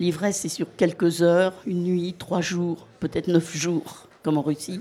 L'ivresse, 0.00 0.40
c'est 0.40 0.48
sur 0.48 0.66
quelques 0.76 1.22
heures, 1.22 1.54
une 1.66 1.84
nuit, 1.84 2.14
trois 2.18 2.40
jours, 2.40 2.86
peut-être 3.00 3.28
neuf 3.28 3.56
jours, 3.56 4.08
comme 4.22 4.36
en 4.38 4.42
Russie. 4.42 4.80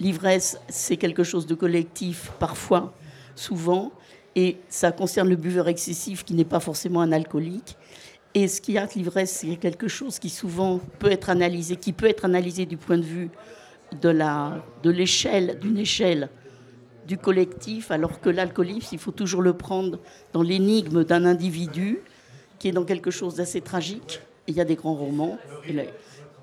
L'ivresse, 0.00 0.58
c'est 0.68 0.96
quelque 0.96 1.22
chose 1.22 1.46
de 1.46 1.54
collectif, 1.54 2.32
parfois, 2.40 2.92
souvent, 3.36 3.92
et 4.36 4.56
ça 4.68 4.92
concerne 4.92 5.28
le 5.28 5.36
buveur 5.36 5.68
excessif 5.68 6.24
qui 6.24 6.34
n'est 6.34 6.44
pas 6.44 6.60
forcément 6.60 7.00
un 7.00 7.12
alcoolique. 7.12 7.76
Et 8.34 8.48
ce 8.48 8.60
qui 8.60 8.76
a 8.78 8.88
l'ivresse, 8.96 9.30
c'est 9.30 9.56
quelque 9.56 9.86
chose 9.86 10.18
qui 10.18 10.28
souvent 10.28 10.80
peut 10.98 11.10
être 11.10 11.30
analysé, 11.30 11.76
qui 11.76 11.92
peut 11.92 12.08
être 12.08 12.24
analysé 12.24 12.66
du 12.66 12.76
point 12.76 12.98
de 12.98 13.04
vue 13.04 13.30
de 14.00 14.08
la 14.08 14.64
de 14.82 14.90
l'échelle, 14.90 15.58
d'une 15.60 15.78
échelle 15.78 16.28
du 17.06 17.16
collectif, 17.18 17.90
alors 17.90 18.20
que 18.20 18.30
l'alcoolisme, 18.30 18.88
il 18.92 18.98
faut 18.98 19.12
toujours 19.12 19.42
le 19.42 19.52
prendre 19.52 19.98
dans 20.32 20.42
l'énigme 20.42 21.04
d'un 21.04 21.24
individu 21.24 22.00
qui 22.58 22.68
est 22.68 22.72
dans 22.72 22.84
quelque 22.84 23.10
chose 23.10 23.36
d'assez 23.36 23.60
tragique. 23.60 24.20
il 24.46 24.54
y 24.54 24.60
a 24.60 24.64
des 24.64 24.74
grands 24.74 24.94
romans 24.94 25.38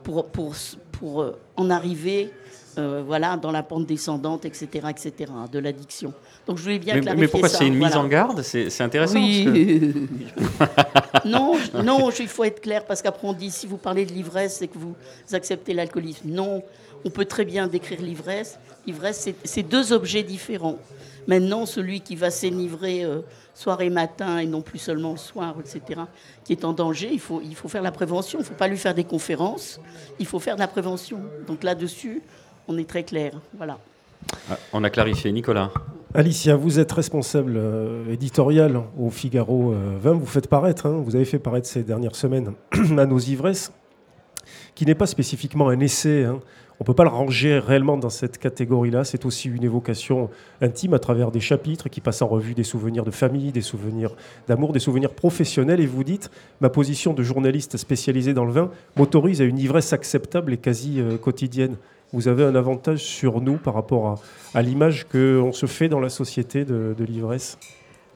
pour, 0.04 0.26
pour, 0.28 0.56
pour 0.92 1.22
euh, 1.22 1.40
en 1.58 1.70
arriver 1.70 2.32
euh, 2.78 3.04
voilà, 3.06 3.38
dans 3.38 3.52
la 3.52 3.64
pente 3.64 3.86
descendante, 3.86 4.46
etc., 4.46 4.88
etc., 4.90 5.32
de 5.52 5.60
l'addiction. 5.60 6.14
Donc 6.48 6.58
je 6.58 6.64
voulais 6.64 6.80
bien 6.80 6.96
mais, 6.96 7.02
clarifier 7.02 7.22
Mais 7.22 7.28
pourquoi 7.28 7.50
c'est 7.50 7.68
une 7.68 7.76
mise 7.76 7.96
en 7.96 8.08
garde? 8.08 8.42
C'est 8.42 8.82
intéressant. 8.82 9.16
Oui. 9.16 10.08
non, 11.26 11.58
non, 11.84 12.10
il 12.12 12.28
faut 12.28 12.44
être 12.44 12.62
clair 12.62 12.86
parce 12.86 13.02
qu'après 13.02 13.28
on 13.28 13.34
dit 13.34 13.52
si 13.52 13.68
vous 13.68 13.78
parlez 13.78 14.06
de 14.06 14.14
l'ivresse, 14.14 14.58
c'est 14.60 14.68
que 14.68 14.78
vous 14.78 14.96
acceptez 15.34 15.74
l'alcoolisme. 15.74 16.30
Non, 16.30 16.64
on 17.06 17.10
peut 17.10 17.26
très 17.26 17.46
bien 17.46 17.68
décrire 17.68 18.02
l'ivresse. 18.02 18.60
L'ivresse, 18.86 19.30
c'est 19.44 19.64
deux 19.64 19.94
objets 19.94 20.24
différents. 20.24 20.78
Maintenant, 21.28 21.66
celui 21.66 22.02
qui 22.02 22.16
va 22.16 22.32
s'énivrer 22.32 23.04
euh, 23.04 23.22
soir 23.54 23.82
et 23.82 23.90
matin 23.90 24.40
et 24.40 24.48
non 24.48 24.62
plus 24.62 24.80
seulement 24.80 25.12
le 25.12 25.18
soir, 25.18 25.56
etc., 25.60 26.02
qui 26.44 26.54
est 26.54 26.66
en 26.66 26.74
danger, 26.74 27.10
il 27.12 27.20
faut, 27.20 27.42
il 27.44 27.56
faut 27.56 27.68
faire 27.68 27.84
la 27.84 27.92
prévention. 27.92 28.40
Il 28.40 28.42
ne 28.42 28.48
faut 28.48 28.56
pas 28.56 28.68
lui 28.68 28.78
faire 28.78 28.96
des 28.96 29.04
conférences, 29.04 29.80
il 30.20 30.26
faut 30.26 30.40
faire 30.40 30.56
de 30.56 30.62
la 30.62 30.68
prévention. 30.68 31.20
Donc 31.48 31.64
là-dessus, 31.64 32.22
on 32.68 32.78
est 32.78 32.90
très 32.90 33.04
clair. 33.04 33.34
Voilà. 33.56 33.78
Ah, 34.50 34.58
on 34.74 34.84
a 34.84 34.90
clarifié. 34.90 35.32
Nicolas 35.32 35.72
Alicia, 36.14 36.56
vous 36.56 36.80
êtes 36.80 36.92
responsable 36.92 37.54
euh, 37.56 38.12
éditorial 38.12 38.82
au 39.00 39.10
Figaro 39.10 39.74
20. 40.02 40.10
Euh, 40.10 40.14
vous 40.14 40.26
faites 40.26 40.48
paraître, 40.48 40.86
hein, 40.86 41.02
vous 41.04 41.16
avez 41.16 41.24
fait 41.26 41.40
paraître 41.40 41.68
ces 41.68 41.84
dernières 41.84 42.16
semaines 42.16 42.54
à 42.98 43.06
nos 43.06 43.20
ivresses, 43.20 43.72
qui 44.76 44.86
n'est 44.86 44.96
pas 44.96 45.08
spécifiquement 45.08 45.70
un 45.70 45.80
essai. 45.80 46.26
Hein. 46.26 46.42
On 46.82 46.84
ne 46.84 46.88
peut 46.88 46.96
pas 46.96 47.04
le 47.04 47.12
ranger 47.12 47.60
réellement 47.60 47.96
dans 47.96 48.10
cette 48.10 48.40
catégorie-là. 48.40 49.04
C'est 49.04 49.26
aussi 49.26 49.48
une 49.50 49.64
évocation 49.64 50.32
intime 50.62 50.96
à 50.96 51.00
travers 51.00 51.30
des 51.30 51.40
chapitres 51.40 51.90
qui 51.90 52.02
passent 52.02 52.24
en 52.24 52.28
revue 52.28 52.56
des 52.56 52.64
souvenirs 52.64 53.06
de 53.06 53.12
famille, 53.12 53.52
des 53.52 53.62
souvenirs 53.62 54.16
d'amour, 54.48 54.74
des 54.74 54.80
souvenirs 54.80 55.12
professionnels. 55.12 55.80
Et 55.80 55.86
vous 55.86 56.04
dites, 56.04 56.32
ma 56.60 56.70
position 56.70 57.14
de 57.14 57.22
journaliste 57.22 57.78
spécialisé 57.78 58.34
dans 58.34 58.46
le 58.46 58.52
vin 58.52 58.72
m'autorise 58.98 59.42
à 59.42 59.44
une 59.44 59.60
ivresse 59.60 59.94
acceptable 59.94 60.54
et 60.54 60.58
quasi 60.58 61.00
euh, 61.00 61.18
quotidienne 61.18 61.78
vous 62.14 62.28
avez 62.28 62.44
un 62.44 62.56
avantage 62.56 63.00
sur 63.00 63.42
nous 63.42 63.58
par 63.58 63.74
rapport 63.74 64.22
à, 64.54 64.62
l'image 64.62 65.08
qu'on 65.08 65.52
se 65.52 65.66
fait 65.66 65.90
dans 65.90 66.00
la 66.00 66.10
société 66.10 66.66
de, 66.66 66.96
l'ivresse. 67.04 67.58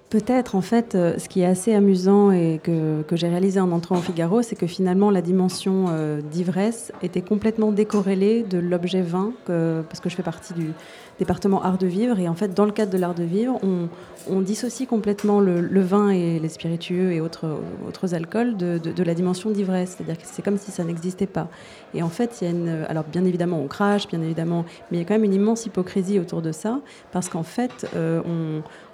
Peut-être, 0.10 0.56
en 0.56 0.62
fait, 0.62 0.94
euh, 0.94 1.18
ce 1.18 1.28
qui 1.28 1.42
est 1.42 1.46
assez 1.46 1.74
amusant 1.74 2.32
et 2.32 2.60
que, 2.64 3.02
que 3.02 3.16
j'ai 3.16 3.28
réalisé 3.28 3.60
en 3.60 3.72
entrant 3.72 3.98
au 3.98 4.02
Figaro, 4.02 4.44
c'est 4.44 4.56
que 4.56 4.68
finalement 4.68 5.10
la 5.10 5.22
dimension 5.22 5.88
euh, 5.90 6.22
d'ivresse 6.22 6.94
était 7.02 7.22
complètement 7.22 7.72
décorrélée 7.72 8.44
de 8.44 8.60
l'objet 8.60 9.02
vin, 9.02 9.34
parce 9.46 10.00
que 10.00 10.10
je 10.10 10.16
fais 10.16 10.24
partie 10.24 10.54
du 10.54 10.72
département 11.20 11.64
art 11.64 11.78
de 11.78 11.88
vivre. 11.88 12.20
Et 12.20 12.28
en 12.28 12.36
fait, 12.36 12.54
dans 12.54 12.66
le 12.66 12.72
cadre 12.72 12.92
de 12.92 12.98
l'art 12.98 13.16
de 13.16 13.24
vivre, 13.24 13.60
on, 13.64 14.42
dissocie 14.42 14.88
complètement 14.88 15.40
le, 15.40 15.82
vin 15.82 16.10
et 16.10 16.40
les 16.40 16.50
spiritueux 16.50 17.12
et 17.12 17.22
autres, 17.22 17.60
autres 17.88 18.14
alcools 18.14 18.58
de, 18.58 19.04
la 19.04 19.14
dimension 19.14 19.52
d'ivresse. 19.52 19.96
C'est-à-dire 19.96 20.18
que 20.18 20.24
c'est 20.26 20.42
comme 20.42 20.58
si 20.58 20.72
ça 20.72 20.84
n'existait 20.84 21.28
pas. 21.28 21.48
Et 21.94 22.04
en 22.04 22.10
fait, 22.10 22.40
il 22.42 22.46
y 22.46 22.48
a 22.48 22.52
une. 22.52 22.86
Alors, 22.90 23.04
bien 23.04 23.26
évidemment, 23.26 23.60
on 23.60 23.68
crache, 23.68 24.08
bien 24.08 24.22
évidemment, 24.22 24.66
mais 24.92 24.98
il 24.98 25.00
y 25.00 25.04
a 25.04 25.06
quand 25.06 25.14
même 25.14 25.24
une 25.24 25.34
immense 25.34 25.66
hypocrisie 25.66 26.20
autour 26.20 26.42
de 26.42 26.52
ça, 26.52 26.82
parce 27.12 27.30
qu'en 27.30 27.44
fait, 27.44 27.88
euh, 27.96 28.22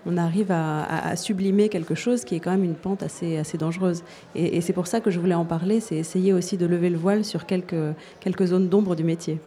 on 0.05 0.17
arrive 0.17 0.51
à, 0.51 1.15
sublimer 1.15 1.69
quelque 1.69 1.95
chose 1.95 2.23
qui 2.23 2.35
est 2.35 2.39
quand 2.39 2.51
même 2.51 2.63
une 2.63 2.75
pente 2.75 3.03
assez, 3.03 3.37
assez 3.37 3.57
dangereuse. 3.57 4.03
Et, 4.35 4.61
c'est 4.61 4.73
pour 4.73 4.87
ça 4.87 4.99
que 4.99 5.11
je 5.11 5.19
voulais 5.19 5.35
en 5.35 5.45
parler, 5.45 5.79
c'est 5.79 5.95
essayer 5.95 6.33
aussi 6.33 6.57
de 6.57 6.65
lever 6.65 6.89
le 6.89 6.97
voile 6.97 7.23
sur 7.23 7.45
quelques, 7.45 7.75
quelques 8.19 8.45
zones 8.45 8.69
d'ombre 8.69 8.95
du 8.95 9.03
métier. 9.03 9.39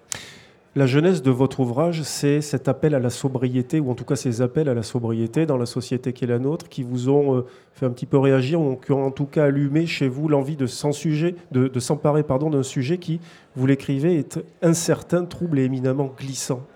La 0.76 0.86
jeunesse 0.86 1.22
de 1.22 1.30
votre 1.30 1.60
ouvrage, 1.60 2.02
c'est 2.02 2.40
cet 2.40 2.66
appel 2.66 2.96
à 2.96 2.98
la 2.98 3.10
sobriété, 3.10 3.78
ou 3.78 3.92
en 3.92 3.94
tout 3.94 4.04
cas 4.04 4.16
ces 4.16 4.42
appels 4.42 4.68
à 4.68 4.74
la 4.74 4.82
sobriété 4.82 5.46
dans 5.46 5.56
la 5.56 5.66
société 5.66 6.12
qui 6.12 6.24
est 6.24 6.26
la 6.26 6.40
nôtre, 6.40 6.68
qui 6.68 6.82
vous 6.82 7.08
ont 7.08 7.36
euh, 7.36 7.46
fait 7.74 7.86
un 7.86 7.90
petit 7.90 8.06
peu 8.06 8.18
réagir, 8.18 8.60
ou 8.60 8.74
qui 8.74 8.90
ont 8.90 9.06
en 9.06 9.12
tout 9.12 9.26
cas 9.26 9.44
allumé 9.44 9.86
chez 9.86 10.08
vous 10.08 10.26
l'envie 10.26 10.56
de 10.56 10.66
s'emparer 10.66 11.36
de, 11.52 11.68
de 11.68 11.80
s'emparer 11.80 12.24
d'un 12.24 12.62
sujet 12.64 12.98
qui, 12.98 13.20
vous 13.54 13.66
l'écrivez, 13.66 14.18
est 14.18 14.40
incertain, 14.62 15.24
trouble 15.26 15.60
et 15.60 15.62
éminemment 15.62 16.12
glissant. 16.18 16.66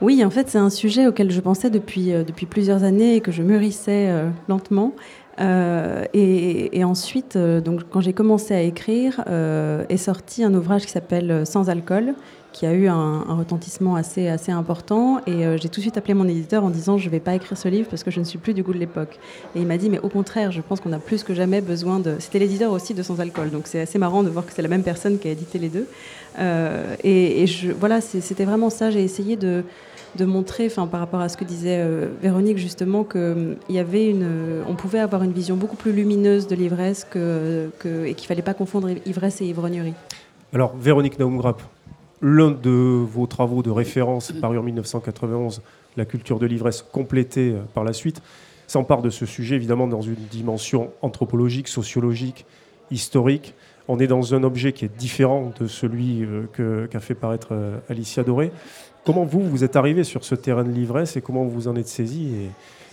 Oui, 0.00 0.24
en 0.24 0.30
fait, 0.30 0.48
c'est 0.48 0.58
un 0.58 0.70
sujet 0.70 1.08
auquel 1.08 1.32
je 1.32 1.40
pensais 1.40 1.70
depuis, 1.70 2.12
euh, 2.12 2.22
depuis 2.22 2.46
plusieurs 2.46 2.84
années 2.84 3.16
et 3.16 3.20
que 3.20 3.32
je 3.32 3.42
mûrissais 3.42 4.08
euh, 4.08 4.30
lentement. 4.48 4.94
Euh, 5.40 6.04
et, 6.14 6.84
ensuite, 6.84 7.36
donc, 7.36 7.82
quand 7.90 8.00
j'ai 8.00 8.12
commencé 8.12 8.54
à 8.54 8.60
écrire, 8.60 9.22
est 9.88 9.96
sorti 9.96 10.42
un 10.42 10.52
ouvrage 10.52 10.84
qui 10.84 10.90
s'appelle 10.90 11.46
Sans 11.46 11.70
alcool, 11.70 12.14
qui 12.52 12.66
a 12.66 12.72
eu 12.72 12.88
un, 12.88 13.22
retentissement 13.34 13.94
assez, 13.94 14.28
assez 14.28 14.52
important. 14.52 15.20
Et 15.26 15.44
j'ai 15.58 15.68
tout 15.68 15.80
de 15.80 15.82
suite 15.82 15.96
appelé 15.96 16.14
mon 16.14 16.26
éditeur 16.26 16.64
en 16.64 16.70
disant 16.70 16.98
Je 16.98 17.06
ne 17.06 17.10
vais 17.10 17.20
pas 17.20 17.34
écrire 17.34 17.56
ce 17.56 17.68
livre 17.68 17.88
parce 17.88 18.02
que 18.02 18.10
je 18.10 18.18
ne 18.18 18.24
suis 18.24 18.38
plus 18.38 18.54
du 18.54 18.62
goût 18.62 18.72
de 18.72 18.78
l'époque. 18.78 19.18
Et 19.54 19.60
il 19.60 19.66
m'a 19.66 19.76
dit 19.76 19.90
Mais 19.90 20.00
au 20.00 20.08
contraire, 20.08 20.50
je 20.50 20.60
pense 20.60 20.80
qu'on 20.80 20.92
a 20.92 20.98
plus 20.98 21.22
que 21.22 21.34
jamais 21.34 21.60
besoin 21.60 22.00
de. 22.00 22.16
C'était 22.18 22.38
l'éditeur 22.38 22.72
aussi 22.72 22.94
de 22.94 23.02
Sans 23.02 23.20
alcool. 23.20 23.50
Donc 23.50 23.66
c'est 23.66 23.80
assez 23.80 23.98
marrant 23.98 24.22
de 24.22 24.28
voir 24.28 24.46
que 24.46 24.52
c'est 24.52 24.62
la 24.62 24.68
même 24.68 24.82
personne 24.82 25.18
qui 25.18 25.28
a 25.28 25.30
édité 25.30 25.58
les 25.58 25.68
deux. 25.68 25.86
et, 27.04 27.44
et 27.44 27.46
voilà, 27.78 28.00
c'était 28.00 28.44
vraiment 28.44 28.70
ça. 28.70 28.90
J'ai 28.90 29.02
essayé 29.02 29.36
de 29.36 29.64
montrer, 30.24 30.68
par 30.68 31.00
rapport 31.00 31.20
à 31.20 31.28
ce 31.28 31.36
que 31.36 31.44
disait 31.44 31.78
euh, 31.78 32.08
Véronique 32.22 32.58
justement, 32.58 33.06
euh, 33.14 33.54
on 34.68 34.74
pouvait 34.74 34.98
avoir 34.98 35.22
une 35.22 35.32
vision 35.32 35.56
beaucoup 35.56 35.76
plus 35.76 35.92
lumineuse 35.92 36.46
de 36.46 36.54
l'ivresse 36.54 37.06
que, 37.08 37.70
que, 37.78 38.06
et 38.06 38.14
qu'il 38.14 38.26
fallait 38.26 38.42
pas 38.42 38.54
confondre 38.54 38.88
ivresse 39.06 39.40
et 39.40 39.46
ivrognerie. 39.46 39.94
Alors, 40.52 40.74
Véronique 40.76 41.18
Naumgrap, 41.18 41.60
l'un 42.20 42.50
de 42.50 42.70
vos 42.70 43.26
travaux 43.26 43.62
de 43.62 43.70
référence 43.70 44.32
paru 44.32 44.58
en 44.58 44.62
1991, 44.62 45.62
La 45.96 46.04
culture 46.04 46.38
de 46.38 46.46
l'ivresse, 46.46 46.82
complété 46.82 47.50
euh, 47.50 47.60
par 47.74 47.82
la 47.84 47.92
suite, 47.92 48.22
s'empare 48.66 49.02
de 49.02 49.10
ce 49.10 49.26
sujet 49.26 49.56
évidemment 49.56 49.88
dans 49.88 50.02
une 50.02 50.14
dimension 50.30 50.90
anthropologique, 51.02 51.68
sociologique, 51.68 52.44
historique. 52.90 53.54
On 53.88 53.98
est 53.98 54.06
dans 54.06 54.34
un 54.34 54.42
objet 54.44 54.72
qui 54.72 54.84
est 54.84 54.96
différent 54.96 55.52
de 55.58 55.66
celui 55.66 56.26
qu'a 56.90 57.00
fait 57.00 57.14
paraître 57.14 57.80
Alicia 57.88 58.22
Doré. 58.22 58.52
Comment 59.08 59.24
vous, 59.24 59.40
vous 59.40 59.64
êtes 59.64 59.74
arrivé 59.74 60.04
sur 60.04 60.22
ce 60.22 60.34
terrain 60.34 60.64
de 60.64 60.70
l'ivresse 60.70 61.16
et 61.16 61.22
comment 61.22 61.46
vous 61.46 61.66
en 61.66 61.76
êtes 61.76 61.88
saisi 61.88 62.30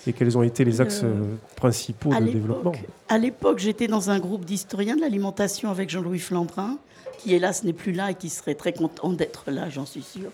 et, 0.07 0.13
quels 0.13 0.37
ont 0.37 0.43
été 0.43 0.63
les 0.63 0.79
axes 0.79 1.03
euh, 1.03 1.07
euh, 1.07 1.35
principaux 1.57 2.15
de 2.15 2.31
développement? 2.31 2.71
À 3.09 3.17
l'époque, 3.17 3.59
j'étais 3.59 3.87
dans 3.87 4.11
un 4.11 4.19
groupe 4.19 4.45
d'historiens 4.45 4.95
de 4.95 5.01
l'alimentation 5.01 5.71
avec 5.71 5.89
Jean-Louis 5.89 6.19
Flandrin, 6.19 6.77
qui 7.25 7.33
hélas 7.33 7.63
n'est 7.63 7.73
plus 7.73 7.91
là 7.91 8.11
et 8.11 8.15
qui 8.15 8.29
serait 8.29 8.53
très 8.53 8.71
content 8.71 9.09
d'être 9.09 9.49
là, 9.49 9.67
j'en 9.69 9.87
suis 9.87 10.03
sûre. 10.03 10.29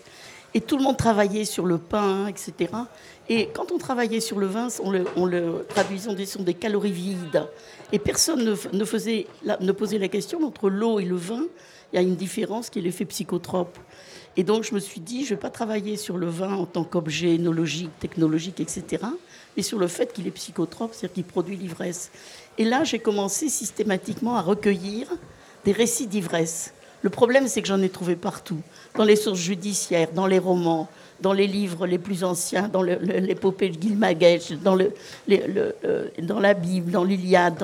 Et 0.53 0.59
tout 0.59 0.75
le 0.75 0.83
monde 0.83 0.97
travaillait 0.97 1.45
sur 1.45 1.65
le 1.65 1.77
pain, 1.77 2.27
etc. 2.27 2.73
Et 3.29 3.47
quand 3.53 3.71
on 3.71 3.77
travaillait 3.77 4.19
sur 4.19 4.39
le 4.39 4.47
vin, 4.47 4.67
on 4.83 4.91
le, 4.91 5.05
on 5.15 5.25
le 5.25 5.65
traduisait 5.69 6.13
des 6.13 6.25
des 6.39 6.53
calories 6.53 6.91
vides. 6.91 7.47
Et 7.93 7.99
personne 7.99 8.43
ne, 8.43 8.55
ne 8.73 9.71
posait 9.71 9.97
la 9.97 10.07
question 10.09 10.45
entre 10.45 10.69
l'eau 10.69 10.99
et 10.99 11.05
le 11.05 11.15
vin. 11.15 11.45
Il 11.93 11.95
y 11.95 11.99
a 11.99 12.01
une 12.01 12.17
différence 12.17 12.69
qui 12.69 12.79
est 12.79 12.81
l'effet 12.81 13.05
psychotrope. 13.05 13.77
Et 14.35 14.43
donc, 14.43 14.65
je 14.65 14.75
me 14.75 14.79
suis 14.79 14.99
dit, 14.99 15.23
je 15.23 15.31
ne 15.31 15.37
vais 15.37 15.41
pas 15.41 15.49
travailler 15.49 15.95
sur 15.95 16.17
le 16.17 16.27
vin 16.27 16.53
en 16.53 16.65
tant 16.65 16.83
qu'objet 16.83 17.35
énologique, 17.35 17.91
technologique, 17.99 18.59
etc., 18.59 19.03
mais 19.55 19.63
sur 19.63 19.79
le 19.79 19.87
fait 19.87 20.11
qu'il 20.11 20.27
est 20.27 20.31
psychotrope, 20.31 20.93
c'est-à-dire 20.93 21.13
qu'il 21.13 21.23
produit 21.23 21.55
l'ivresse. 21.55 22.11
Et 22.57 22.65
là, 22.65 22.83
j'ai 22.83 22.99
commencé 22.99 23.47
systématiquement 23.47 24.35
à 24.35 24.41
recueillir 24.41 25.07
des 25.63 25.71
récits 25.71 26.07
d'ivresse. 26.07 26.73
Le 27.01 27.09
problème, 27.09 27.47
c'est 27.47 27.61
que 27.61 27.67
j'en 27.67 27.81
ai 27.81 27.89
trouvé 27.89 28.15
partout, 28.15 28.59
dans 28.95 29.03
les 29.03 29.15
sources 29.15 29.39
judiciaires, 29.39 30.11
dans 30.13 30.27
les 30.27 30.39
romans, 30.39 30.87
dans 31.21 31.33
les 31.33 31.47
livres 31.47 31.85
les 31.85 31.97
plus 31.97 32.23
anciens, 32.23 32.67
dans 32.67 32.81
l'épopée 32.81 33.69
de 33.69 33.81
Gilgamesh, 33.81 34.51
euh, 35.29 36.07
dans 36.21 36.39
la 36.39 36.53
Bible, 36.53 36.91
dans 36.91 37.03
l'Iliade. 37.03 37.63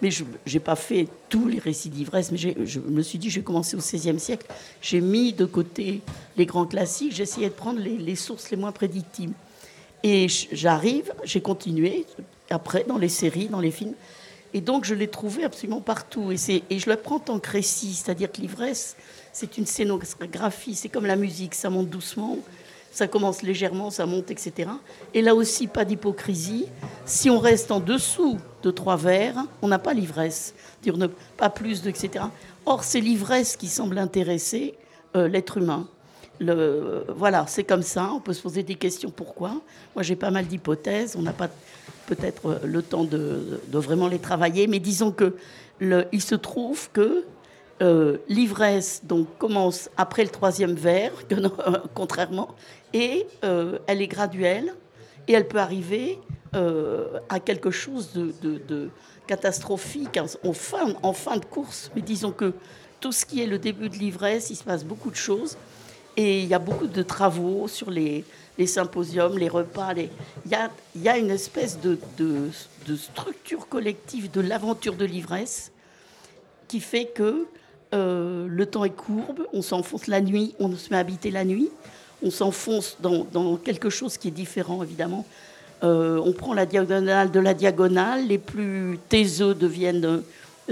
Mais 0.00 0.10
je 0.10 0.24
n'ai 0.52 0.60
pas 0.60 0.76
fait 0.76 1.08
tous 1.28 1.46
les 1.48 1.58
récits 1.58 1.90
d'ivresse, 1.90 2.32
mais 2.32 2.38
je 2.38 2.80
me 2.80 3.02
suis 3.02 3.18
dit, 3.18 3.30
je 3.30 3.40
vais 3.40 3.44
commencer 3.44 3.76
au 3.76 3.80
XVIe 3.80 4.18
siècle. 4.18 4.46
J'ai 4.80 5.00
mis 5.00 5.32
de 5.32 5.44
côté 5.44 6.00
les 6.36 6.46
grands 6.46 6.66
classiques, 6.66 7.14
j'ai 7.14 7.24
essayé 7.24 7.48
de 7.48 7.54
prendre 7.54 7.80
les, 7.80 8.16
sources 8.16 8.50
les 8.50 8.56
moins 8.56 8.72
prédictibles. 8.72 9.34
Et 10.04 10.26
j'arrive, 10.52 11.12
j'ai 11.24 11.40
continué, 11.40 12.06
après, 12.50 12.84
dans 12.86 12.98
les 12.98 13.08
séries, 13.08 13.48
dans 13.48 13.60
les 13.60 13.70
films. 13.70 13.94
Et 14.54 14.60
donc, 14.60 14.84
je 14.84 14.94
l'ai 14.94 15.08
trouvé 15.08 15.44
absolument 15.44 15.80
partout. 15.80 16.32
Et, 16.32 16.36
je 16.78 16.90
le 16.90 16.96
prends 16.96 17.16
en 17.16 17.20
tant 17.20 17.38
que 17.38 17.50
récit, 17.50 17.94
c'est-à-dire 17.94 18.30
que 18.30 18.40
l'ivresse, 18.40 18.96
c'est 19.32 19.56
une 19.58 19.66
scénographie, 19.66 20.74
c'est 20.74 20.88
comme 20.88 21.06
la 21.06 21.16
musique, 21.16 21.54
ça 21.54 21.70
monte 21.70 21.88
doucement 21.88 22.38
ça 22.92 23.08
commence 23.08 23.42
légèrement, 23.42 23.90
ça 23.90 24.06
monte, 24.06 24.30
etc. 24.30 24.68
Et 25.14 25.22
là 25.22 25.34
aussi, 25.34 25.66
pas 25.66 25.84
d'hypocrisie. 25.84 26.66
Si 27.06 27.30
on 27.30 27.38
reste 27.38 27.70
en 27.72 27.80
dessous 27.80 28.38
de 28.62 28.70
trois 28.70 28.96
verres, 28.96 29.42
on 29.62 29.68
n'a 29.68 29.78
pas 29.78 29.94
l'ivresse, 29.94 30.54
pas 31.38 31.48
plus 31.48 31.82
de, 31.82 31.88
etc. 31.88 32.26
Or, 32.66 32.84
c'est 32.84 33.00
l'ivresse 33.00 33.56
qui 33.56 33.66
semble 33.66 33.98
intéresser 33.98 34.74
euh, 35.16 35.26
l'être 35.26 35.56
humain. 35.56 35.88
Voilà, 37.08 37.46
c'est 37.48 37.64
comme 37.64 37.82
ça. 37.82 38.10
On 38.12 38.20
peut 38.20 38.32
se 38.32 38.42
poser 38.42 38.62
des 38.62 38.74
questions. 38.74 39.10
Pourquoi? 39.10 39.60
Moi, 39.94 40.02
j'ai 40.02 40.16
pas 40.16 40.30
mal 40.30 40.46
d'hypothèses. 40.46 41.14
On 41.16 41.22
n'a 41.22 41.32
pas 41.32 41.48
peut-être 42.06 42.46
euh, 42.46 42.58
le 42.64 42.82
temps 42.82 43.04
de, 43.04 43.60
vraiment 43.72 44.08
les 44.08 44.18
travailler, 44.18 44.66
mais 44.66 44.78
disons 44.78 45.12
que 45.12 45.34
il 46.12 46.22
se 46.22 46.36
trouve 46.36 46.90
que 46.92 47.24
euh, 47.82 48.18
l'ivresse 48.28 49.00
donc 49.04 49.26
commence 49.38 49.90
après 49.96 50.22
le 50.22 50.28
troisième 50.28 50.74
verre, 50.74 51.12
contrairement, 51.94 52.54
et 52.92 53.26
euh, 53.42 53.78
elle 53.88 54.00
est 54.00 54.06
graduelle 54.06 54.72
et 55.26 55.32
elle 55.32 55.48
peut 55.48 55.58
arriver 55.58 56.20
euh, 56.54 57.18
à 57.28 57.40
quelque 57.40 57.72
chose 57.72 58.12
de, 58.12 58.90
catastrophique 59.26 60.18
en 60.44 61.12
fin 61.12 61.36
de 61.36 61.44
course. 61.44 61.90
Mais 61.96 62.02
disons 62.02 62.30
que 62.30 62.52
tout 63.00 63.10
ce 63.12 63.24
qui 63.24 63.42
est 63.42 63.46
le 63.46 63.58
début 63.58 63.88
de 63.88 63.96
l'ivresse, 63.96 64.50
il 64.50 64.56
se 64.56 64.64
passe 64.64 64.84
beaucoup 64.84 65.10
de 65.10 65.16
choses 65.16 65.56
et 66.16 66.40
il 66.40 66.46
y 66.46 66.54
a 66.54 66.60
beaucoup 66.60 66.86
de 66.86 67.02
travaux 67.02 67.66
sur 67.66 67.90
les, 67.90 68.24
symposiums, 68.66 69.38
les 69.38 69.48
repas. 69.48 69.92
Il, 69.96 70.52
y 71.00 71.08
a, 71.08 71.18
une 71.18 71.30
espèce 71.30 71.78
de, 71.80 71.98
structure 72.96 73.68
collective 73.68 74.30
de 74.30 74.40
l'aventure 74.40 74.94
de 74.94 75.04
l'ivresse 75.04 75.72
qui 76.68 76.80
fait 76.80 77.06
que 77.06 77.46
euh, 77.94 78.46
le 78.48 78.66
temps 78.66 78.84
est 78.84 78.90
courbe, 78.90 79.46
on 79.52 79.62
s'enfonce 79.62 80.06
la 80.06 80.20
nuit, 80.20 80.54
on 80.58 80.74
se 80.76 80.90
met 80.90 80.96
à 80.96 81.00
habiter 81.00 81.30
la 81.30 81.44
nuit, 81.44 81.70
on 82.22 82.30
s'enfonce 82.30 82.96
dans, 83.00 83.56
quelque 83.56 83.90
chose 83.90 84.16
qui 84.16 84.28
est 84.28 84.32
différent, 84.32 84.82
évidemment. 84.82 85.26
Euh, 85.82 86.20
on 86.24 86.32
prend 86.32 86.54
la 86.54 86.64
diagonale 86.64 87.30
de 87.30 87.40
la 87.40 87.54
diagonale, 87.54 88.28
les 88.28 88.38
plus 88.38 88.98
taiseux 89.08 89.54
deviennent, 89.54 90.22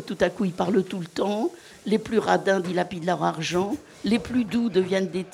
tout 0.07 0.17
à 0.21 0.31
coup, 0.31 0.45
ils 0.45 0.53
parlent 0.53 0.83
tout 0.85 1.01
le 1.01 1.07
temps, 1.07 1.51
les 1.87 1.99
plus 1.99 2.19
radins 2.19 2.61
dilapident 2.61 3.07
leur 3.07 3.25
argent, 3.25 3.75
les 4.05 4.19
plus 4.19 4.45
doux 4.45 4.69
deviennent 4.69 5.09
des. 5.09 5.27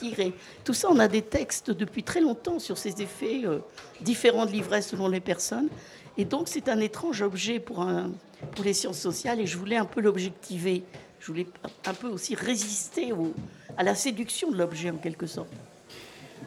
Tout 0.64 0.75
ça, 0.75 0.88
on 0.90 0.98
a 0.98 1.08
des 1.08 1.22
textes 1.22 1.70
depuis 1.70 2.02
très 2.02 2.20
longtemps 2.20 2.58
sur 2.58 2.78
ces 2.78 3.02
effets 3.02 3.42
différents 4.00 4.46
de 4.46 4.52
l'ivresse 4.52 4.88
selon 4.88 5.08
les 5.08 5.20
personnes. 5.20 5.68
Et 6.18 6.25
donc, 6.25 6.48
c'est 6.48 6.68
un 6.68 6.80
étrange 6.80 7.22
objet 7.22 7.60
pour, 7.60 7.86
pour 8.54 8.64
les 8.64 8.72
sciences 8.72 8.98
sociales, 8.98 9.40
et 9.40 9.46
je 9.46 9.58
voulais 9.58 9.76
un 9.76 9.84
peu 9.84 10.00
l'objectiver 10.00 10.82
je 11.26 11.32
voulais 11.32 11.46
un 11.84 11.94
peu 11.94 12.06
aussi 12.06 12.36
résister 12.36 13.12
à 13.76 13.82
la 13.82 13.96
séduction 13.96 14.52
de 14.52 14.56
l'objet 14.56 14.90
en 14.90 14.96
quelque 14.96 15.26
sorte. 15.26 15.48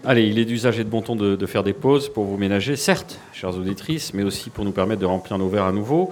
Allez, 0.06 0.28
il 0.28 0.40
est 0.40 0.46
d'usage 0.46 0.80
et 0.80 0.86
de 0.86 0.90
bon 0.90 1.02
ton 1.02 1.18
de, 1.18 1.46
faire 1.46 1.64
des 1.64 1.74
pauses 1.74 2.08
pour 2.08 2.24
vous 2.24 2.38
ménager, 2.38 2.78
certes, 2.78 3.20
chères 3.34 3.58
auditrices, 3.58 4.14
mais 4.14 4.24
aussi 4.24 4.50
pour 4.50 4.64
nous 4.64 4.72
permettre 4.72 5.02
de 5.02 5.06
remplir 5.06 5.38
nos 5.38 5.50
verres 5.50 5.66
à 5.66 5.74
nouveau. 5.74 6.12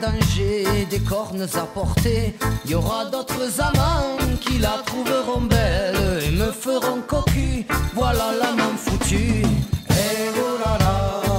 danger 0.00 0.86
des 0.90 1.00
cornes 1.00 1.42
à 1.42 1.66
porter, 1.74 2.34
y 2.64 2.74
aura 2.74 3.04
d'autres 3.06 3.60
amants 3.60 4.16
qui 4.40 4.58
la 4.58 4.82
trouveront 4.86 5.42
belle 5.42 6.22
et 6.26 6.30
me 6.30 6.50
feront 6.52 7.00
cocu. 7.06 7.66
Voilà 7.94 8.32
la 8.40 8.52
main 8.52 8.76
foutue. 8.76 9.42
Et 9.90 10.30
voilà 10.34 10.94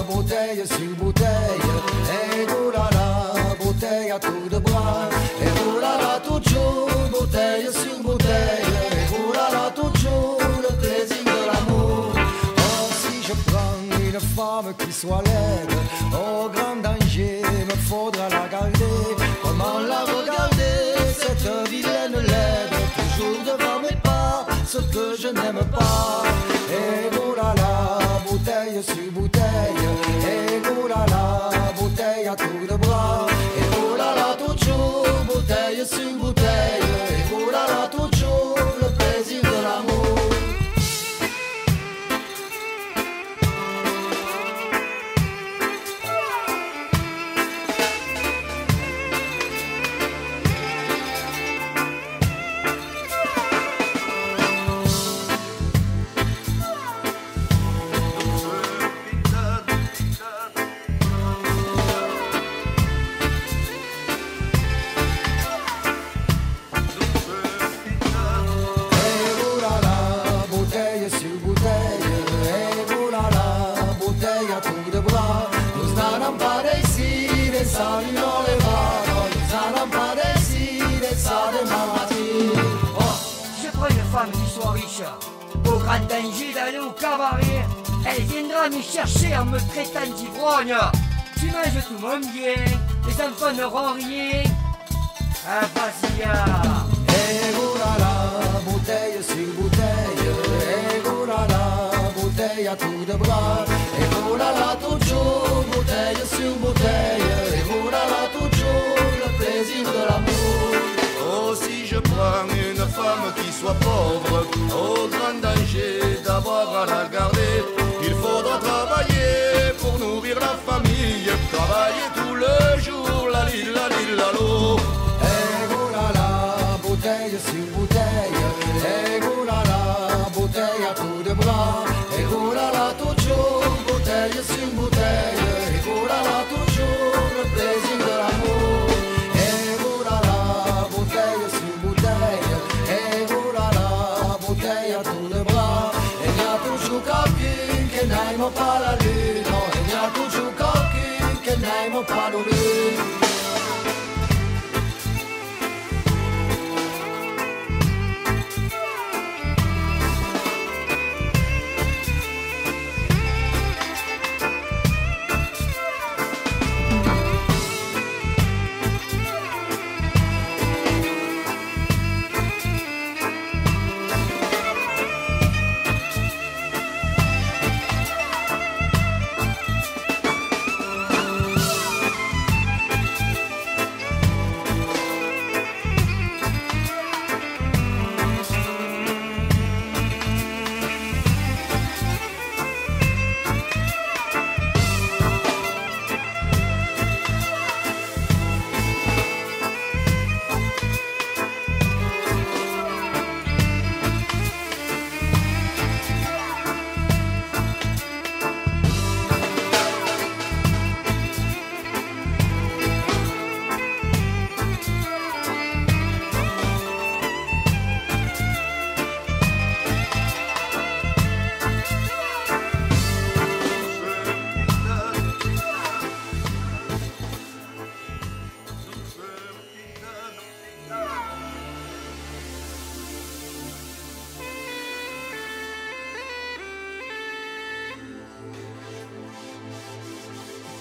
bouteille 0.09 0.63
sur 0.67 0.95
bouteille, 0.97 1.69
et 2.17 2.45
voilà 2.45 2.97
bouteille 3.61 4.11
à 4.11 4.19
tout 4.19 4.49
de 4.51 4.59
bras, 4.59 5.07
et 5.41 5.51
voilà 5.63 6.19
toujours 6.27 6.89
bouteille 7.11 7.69
sur 7.71 8.03
bouteille, 8.03 8.73
et 8.91 9.05
voilà 9.15 9.71
toujours 9.73 10.39
le 10.61 10.71
plaisir 10.81 11.23
de 11.23 11.39
l'amour. 11.49 12.13
Oh, 12.15 12.89
si 13.01 13.13
je 13.27 13.33
prends 13.49 13.77
une 13.97 14.19
femme 14.19 14.73
qui 14.77 14.91
soit 14.91 15.23
laide, 15.23 15.73
au 16.13 16.49
grand 16.49 16.77
danger, 16.83 17.08
faudra 17.89 18.29
la 18.29 18.47
garder. 18.47 19.15
Comment 19.41 19.79
la 19.79 20.01
regarder, 20.13 20.77
cette 21.21 21.69
vilaine 21.69 22.17
laide, 22.31 22.75
toujours 22.97 23.41
devant 23.51 23.79
mes 23.81 23.97
pas, 24.03 24.45
ce 24.65 24.77
que 24.93 25.05
je 25.21 25.29
n'aime 25.29 25.63
pas. 25.71 26.23
Et 26.71 27.09
voilà 27.15 27.55
bouteille 28.27 28.83
sur 28.83 29.08
Tu 91.89 91.95
manges 91.95 92.01
tout 92.01 92.07
mon 92.07 92.19
bien, 92.19 92.53
les 93.07 93.21
enfants 93.23 93.53
n'auront 93.55 93.93
rien. 93.93 94.43
Ah, 95.47 95.61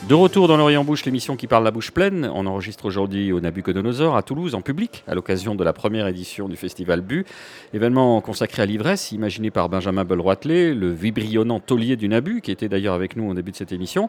De 0.08 0.14
retour 0.14 0.48
dans 0.48 0.56
l'Orient 0.56 0.84
Bouche, 0.84 1.04
l'émission 1.04 1.36
qui 1.36 1.46
parle 1.46 1.64
la 1.64 1.70
bouche 1.70 1.90
pleine. 1.90 2.30
On 2.34 2.46
enregistre 2.46 2.86
aujourd'hui 2.86 3.30
au 3.30 3.42
Nabucodonosor 3.42 4.16
à 4.16 4.22
Toulouse, 4.22 4.54
en 4.54 4.62
public, 4.62 5.04
à 5.06 5.14
l'occasion 5.14 5.54
de 5.54 5.62
la 5.62 5.74
première 5.74 6.06
édition 6.06 6.48
du 6.48 6.56
festival 6.56 7.02
Bu. 7.02 7.26
Événement 7.74 8.18
consacré 8.22 8.62
à 8.62 8.64
l'ivresse, 8.64 9.12
imaginé 9.12 9.50
par 9.50 9.68
Benjamin 9.68 10.06
Belroitelet, 10.06 10.72
le 10.72 10.90
vibrionnant 10.90 11.60
taulier 11.60 11.96
du 11.96 12.08
Nabu, 12.08 12.40
qui 12.40 12.50
était 12.50 12.70
d'ailleurs 12.70 12.94
avec 12.94 13.16
nous 13.16 13.28
au 13.28 13.34
début 13.34 13.50
de 13.50 13.56
cette 13.56 13.70
émission. 13.70 14.08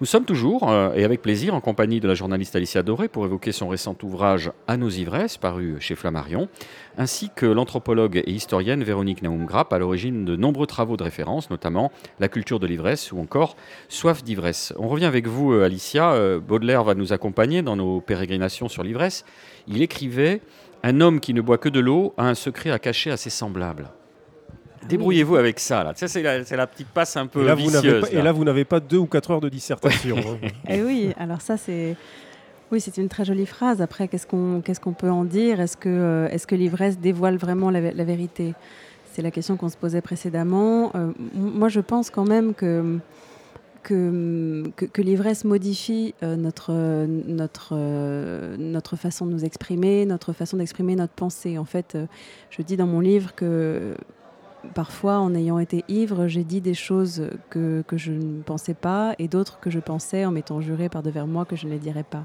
Nous 0.00 0.06
sommes 0.06 0.24
toujours, 0.24 0.70
euh, 0.70 0.94
et 0.94 1.04
avec 1.04 1.20
plaisir, 1.20 1.54
en 1.54 1.60
compagnie 1.60 2.00
de 2.00 2.08
la 2.08 2.14
journaliste 2.14 2.56
Alicia 2.56 2.82
Doré 2.82 3.08
pour 3.08 3.26
évoquer 3.26 3.52
son 3.52 3.68
récent 3.68 3.94
ouvrage 4.02 4.50
À 4.66 4.78
nos 4.78 4.88
ivresses, 4.88 5.36
paru 5.36 5.76
chez 5.78 5.94
Flammarion, 5.94 6.48
ainsi 6.96 7.30
que 7.34 7.46
l'anthropologue 7.46 8.22
et 8.24 8.30
historienne 8.32 8.82
Véronique 8.82 9.22
Naum-Grapp, 9.22 9.72
à 9.72 9.78
l'origine 9.78 10.24
de 10.24 10.36
nombreux 10.36 10.66
travaux 10.66 10.96
de 10.96 11.02
référence, 11.02 11.50
notamment 11.50 11.92
La 12.20 12.28
culture 12.28 12.60
de 12.60 12.66
l'ivresse 12.66 13.12
ou 13.12 13.18
encore 13.20 13.56
Soif 13.88 14.22
d'ivresse. 14.24 14.72
On 14.78 14.88
revient 14.88 15.04
avec 15.06 15.26
vous 15.26 15.34
vous, 15.34 15.52
euh, 15.52 15.64
Alicia, 15.64 16.12
euh, 16.12 16.38
Baudelaire 16.38 16.84
va 16.84 16.94
nous 16.94 17.12
accompagner 17.12 17.62
dans 17.62 17.74
nos 17.74 18.00
pérégrinations 18.00 18.68
sur 18.68 18.84
l'ivresse. 18.84 19.24
Il 19.66 19.82
écrivait 19.82 20.40
Un 20.84 21.00
homme 21.00 21.18
qui 21.18 21.34
ne 21.34 21.40
boit 21.40 21.58
que 21.58 21.68
de 21.68 21.80
l'eau 21.80 22.14
a 22.16 22.28
un 22.28 22.34
secret 22.34 22.70
à 22.70 22.78
cacher 22.78 23.10
à 23.10 23.16
ses 23.16 23.30
semblables. 23.30 23.88
Débrouillez-vous 24.88 25.36
avec 25.36 25.58
ça, 25.58 25.82
là. 25.82 25.92
Ça, 25.96 26.06
c'est 26.08 26.22
la, 26.22 26.44
c'est 26.44 26.56
la 26.56 26.66
petite 26.66 26.88
passe 26.88 27.16
un 27.16 27.26
peu 27.26 27.42
Et 27.42 27.44
là, 27.46 27.54
vous 27.54 27.70
n'avez 27.70 27.88
vicieuse. 27.88 28.10
pas, 28.10 28.16
et 28.16 28.22
là, 28.22 28.32
vous 28.32 28.44
n'avez 28.44 28.64
pas 28.64 28.80
deux 28.80 28.98
ou 28.98 29.06
quatre 29.06 29.30
heures 29.30 29.40
de 29.40 29.48
dissertation. 29.48 30.16
hein. 30.18 30.48
Eh 30.68 30.82
oui, 30.82 31.12
alors 31.18 31.40
ça 31.40 31.56
c'est 31.56 31.96
oui, 32.74 32.80
c'est 32.80 32.96
une 32.96 33.08
très 33.08 33.24
jolie 33.24 33.46
phrase. 33.46 33.80
Après, 33.80 34.08
qu'est-ce 34.08 34.26
qu'on 34.26 34.92
peut 34.92 35.10
en 35.10 35.24
dire? 35.24 35.60
Est-ce 35.60 35.76
que 35.76 35.88
euh, 35.88 36.28
est-ce 36.30 36.44
que 36.44 36.56
l'ivresse 36.56 36.98
dévoile 36.98 37.36
vraiment 37.36 37.70
la, 37.70 37.80
vérité? 37.80 38.54
C'est 39.12 39.22
la 39.22 39.30
question 39.30 39.56
qu'on 39.56 39.68
se 39.68 39.76
posait 39.76 40.00
précédemment. 40.00 40.90
Euh, 40.96 41.12
moi, 41.34 41.68
je 41.68 41.78
pense 41.78 42.10
quand 42.10 42.24
même 42.24 42.52
que 42.52 42.98
l'ivresse 44.96 45.44
modifie 45.44 46.16
euh, 46.24 46.34
notre, 46.34 47.76
façon 48.96 49.26
de 49.26 49.30
nous 49.30 49.44
exprimer, 49.44 50.04
notre 50.04 50.32
façon 50.32 50.56
d'exprimer 50.56 50.96
notre 50.96 51.14
pensée. 51.14 51.56
En 51.56 51.64
fait, 51.64 51.96
je 52.50 52.62
dis 52.62 52.76
dans 52.76 52.88
mon 52.88 52.98
livre 52.98 53.36
que 53.36 53.94
parfois, 54.74 55.18
en 55.18 55.34
ayant 55.34 55.58
été 55.58 55.84
ivre, 55.88 56.26
j'ai 56.26 56.44
dit 56.44 56.60
des 56.60 56.74
choses 56.74 57.28
que, 57.50 57.82
que 57.86 57.96
je 57.96 58.12
ne 58.12 58.42
pensais 58.42 58.74
pas 58.74 59.14
et 59.18 59.28
d'autres 59.28 59.60
que 59.60 59.70
je 59.70 59.78
pensais 59.78 60.24
en 60.24 60.30
m'étant 60.30 60.60
juré 60.60 60.88
par 60.88 61.02
devers 61.02 61.26
moi 61.26 61.44
que 61.44 61.56
je 61.56 61.66
ne 61.66 61.72
les 61.72 61.78
dirais 61.78 62.04
pas. 62.04 62.24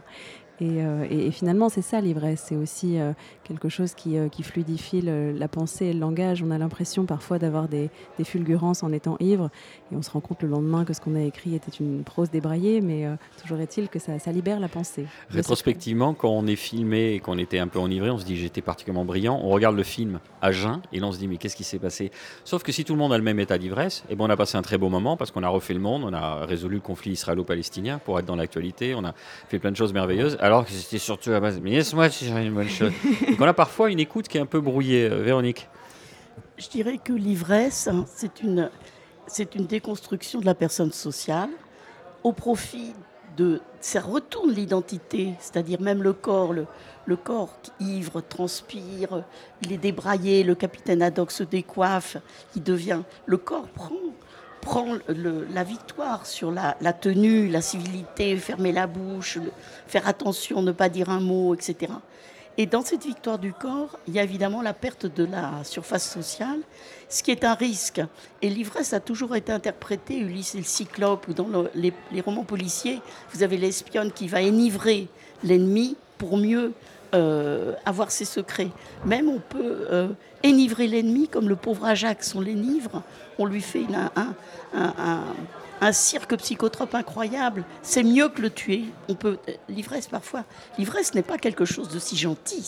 Et, 0.62 0.84
euh, 0.84 1.06
et 1.10 1.32
finalement, 1.32 1.70
c'est 1.70 1.82
ça 1.82 2.02
l'ivresse. 2.02 2.46
C'est 2.48 2.56
aussi 2.56 3.00
euh, 3.00 3.14
quelque 3.50 3.68
chose 3.68 3.94
qui, 3.96 4.18
euh, 4.18 4.30
qui 4.30 4.44
fluidifie 4.44 5.02
le- 5.02 5.34
la 5.34 5.48
pensée 5.50 5.88
et 5.88 5.94
le 5.94 6.00
langage. 6.00 6.42
On 6.42 6.52
a 6.52 6.58
l'impression 6.58 7.06
parfois 7.06 7.38
d'avoir 7.40 7.68
des, 7.68 7.90
des 8.18 8.24
fulgurances 8.24 8.82
en 8.84 8.94
étant 8.94 9.18
ivre. 9.20 9.50
Et 9.92 9.96
on 9.98 10.02
se 10.02 10.10
rend 10.12 10.22
compte 10.22 10.42
le 10.44 10.48
lendemain 10.48 10.86
que 10.86 10.94
ce 10.94 11.02
qu'on 11.02 11.16
a 11.16 11.22
écrit 11.22 11.56
était 11.56 11.72
une 11.82 12.04
prose 12.04 12.30
débraillée. 12.32 12.80
Mais 12.80 13.06
euh, 13.06 13.16
toujours 13.42 13.60
est-il 13.60 13.90
que 13.90 14.00
ça, 14.00 14.18
ça 14.20 14.32
libère 14.32 14.60
la 14.62 14.70
pensée. 14.70 15.06
Rétrospectivement, 15.30 16.14
quand 16.14 16.30
on 16.30 16.46
est 16.48 16.56
filmé 16.56 17.14
et 17.16 17.20
qu'on 17.20 17.38
était 17.38 17.60
un 17.60 17.68
peu 17.68 17.80
enivré, 17.80 18.10
on 18.12 18.18
se 18.20 18.26
dit 18.26 18.38
j'étais 18.38 18.62
particulièrement 18.62 19.04
brillant. 19.06 19.40
On 19.44 19.50
regarde 19.50 19.76
le 19.76 19.84
film 19.84 20.20
à 20.42 20.52
jeun 20.52 20.82
et 20.94 21.00
là 21.00 21.08
on 21.08 21.12
se 21.12 21.18
dit 21.18 21.28
mais 21.28 21.38
qu'est-ce 21.38 21.56
qui 21.56 21.64
s'est 21.64 21.80
passé? 21.80 22.12
Sauf 22.46 22.62
que 22.64 22.72
si 22.72 22.86
tout 22.86 22.94
le 22.94 23.00
monde 23.00 23.12
a 23.14 23.18
le 23.18 23.24
même 23.24 23.40
état 23.40 23.58
d'ivresse, 23.58 24.04
eh 24.10 24.16
ben 24.16 24.26
on 24.26 24.30
a 24.30 24.38
passé 24.38 24.58
un 24.58 24.62
très 24.62 24.78
beau 24.78 24.90
moment 24.90 25.18
parce 25.18 25.32
qu'on 25.32 25.44
a 25.44 25.50
refait 25.50 25.74
le 25.74 25.80
monde, 25.80 26.04
on 26.06 26.14
a 26.14 26.46
résolu 26.46 26.76
le 26.76 26.82
conflit 26.82 27.12
israélo-palestinien 27.14 28.00
pour 28.04 28.20
être 28.20 28.26
dans 28.26 28.36
l'actualité, 28.36 28.94
on 28.96 29.04
a 29.06 29.14
fait 29.48 29.60
plein 29.60 29.72
de 29.72 29.76
choses 29.78 29.94
merveilleuses, 29.94 30.38
alors 30.40 30.66
que 30.66 30.72
c'était 30.72 30.98
surtout 31.00 31.32
à 31.32 31.40
base 31.40 31.60
mais 31.64 31.72
laisse-moi 31.72 32.10
si 32.10 32.26
j'ai 32.26 32.32
une 32.46 32.54
bonne 32.54 32.70
chose. 32.70 32.92
On 33.42 33.48
a 33.48 33.54
parfois 33.54 33.90
une 33.90 34.02
écoute 34.02 34.28
qui 34.28 34.38
est 34.38 34.42
un 34.42 34.46
peu 34.46 34.60
brouillée, 34.60 35.10
euh, 35.10 35.22
Véronique. 35.22 35.70
Je 36.58 36.68
dirais 36.68 36.98
que 37.02 37.14
l'ivresse, 37.14 37.88
hein, 37.88 38.04
c'est 38.14 38.42
une, 38.44 38.70
c'est 39.28 39.56
une 39.56 39.66
déconstruction 39.66 40.42
de 40.42 40.46
la 40.46 40.56
personne 40.56 40.92
sociale 40.92 41.50
au 42.24 42.34
profit 42.34 42.94
de. 43.38 43.62
Ça 43.80 44.02
retourne 44.02 44.52
l'identité, 44.52 45.36
c'est-à-dire 45.40 45.80
même 45.80 46.04
le 46.04 46.12
corps. 46.12 46.54
Le, 46.54 47.16
corps 47.16 47.56
qui 47.62 47.72
ivre, 47.80 48.20
transpire, 48.20 49.24
il 49.62 49.72
est 49.72 49.78
débraillé, 49.78 50.44
le 50.44 50.54
capitaine 50.54 51.02
Haddock 51.02 51.32
se 51.32 51.44
décoiffe, 51.44 52.18
il 52.58 52.64
devient. 52.64 53.04
Le 53.26 53.38
corps 53.38 53.70
prend, 53.70 53.96
prend 54.60 54.98
la 55.08 55.64
victoire 55.64 56.26
sur 56.26 56.52
la, 56.52 56.74
tenue, 56.94 57.48
la 57.48 57.62
civilité, 57.62 58.36
fermer 58.36 58.74
la 58.74 58.86
bouche, 58.86 59.40
faire 59.88 60.10
attention, 60.10 60.62
ne 60.62 60.74
pas 60.74 60.90
dire 60.90 61.10
un 61.10 61.22
mot, 61.22 61.56
etc. 61.56 61.94
Et 62.62 62.66
dans 62.66 62.82
cette 62.84 63.06
victoire 63.06 63.40
du 63.40 63.54
corps, 63.54 63.98
il 64.06 64.16
y 64.16 64.20
a 64.20 64.24
évidemment 64.24 64.62
la 64.62 64.74
perte 64.74 65.06
de 65.06 65.24
la 65.24 65.64
surface 65.64 66.12
sociale, 66.12 66.60
ce 67.08 67.24
qui 67.24 67.32
est 67.32 67.46
un 67.46 67.54
risque. 67.54 68.02
Et 68.42 68.50
l'ivresse 68.50 68.92
a 68.92 69.00
toujours 69.00 69.38
été 69.38 69.54
interprétée, 69.54 70.18
Ulysse 70.18 70.56
et 70.56 70.58
le 70.58 70.66
Cyclope, 70.66 71.26
ou 71.30 71.34
dans 71.34 71.48
le- 71.48 71.72
les, 71.74 71.94
les 72.12 72.20
romans 72.20 72.44
policiers, 72.44 73.00
vous 73.32 73.44
avez 73.44 73.56
l'espionne 73.56 74.12
qui 74.12 74.28
va 74.28 74.40
enivrer 74.40 75.08
l'ennemi 75.42 75.96
pour 76.18 76.36
mieux 76.36 76.74
euh, 77.14 77.74
avoir 77.86 78.12
ses 78.12 78.26
secrets. 78.26 78.70
Même 79.06 79.30
on 79.30 79.40
peut 79.40 79.88
euh, 79.92 80.10
enivrer 80.46 80.88
l'ennemi, 80.88 81.28
comme 81.28 81.50
le 81.50 81.56
pauvre 81.56 81.86
Ajax, 81.86 82.36
on 82.36 82.42
l'enivre, 82.42 83.02
on 83.38 83.46
lui 83.46 83.62
fait 83.62 83.86
un, 84.16 84.34
un- 84.76 85.24
un- 85.82 85.92
cirque 85.94 86.36
psychotrope 86.38 86.94
incroyable. 86.94 87.64
C'est 87.84 88.04
mieux 88.04 88.28
que 88.30 88.42
le 88.42 88.50
tuer. 88.50 88.84
On 89.08 89.16
peut 89.16 89.38
euh, 89.48 89.54
l'ivresse 89.70 90.08
parfois. 90.08 90.44
L'ivresse 90.78 91.14
n'est 91.14 91.24
pas 91.24 91.38
quelque 91.38 91.66
chose 91.66 91.88
de 91.90 92.00
si 92.00 92.18
gentil. 92.18 92.64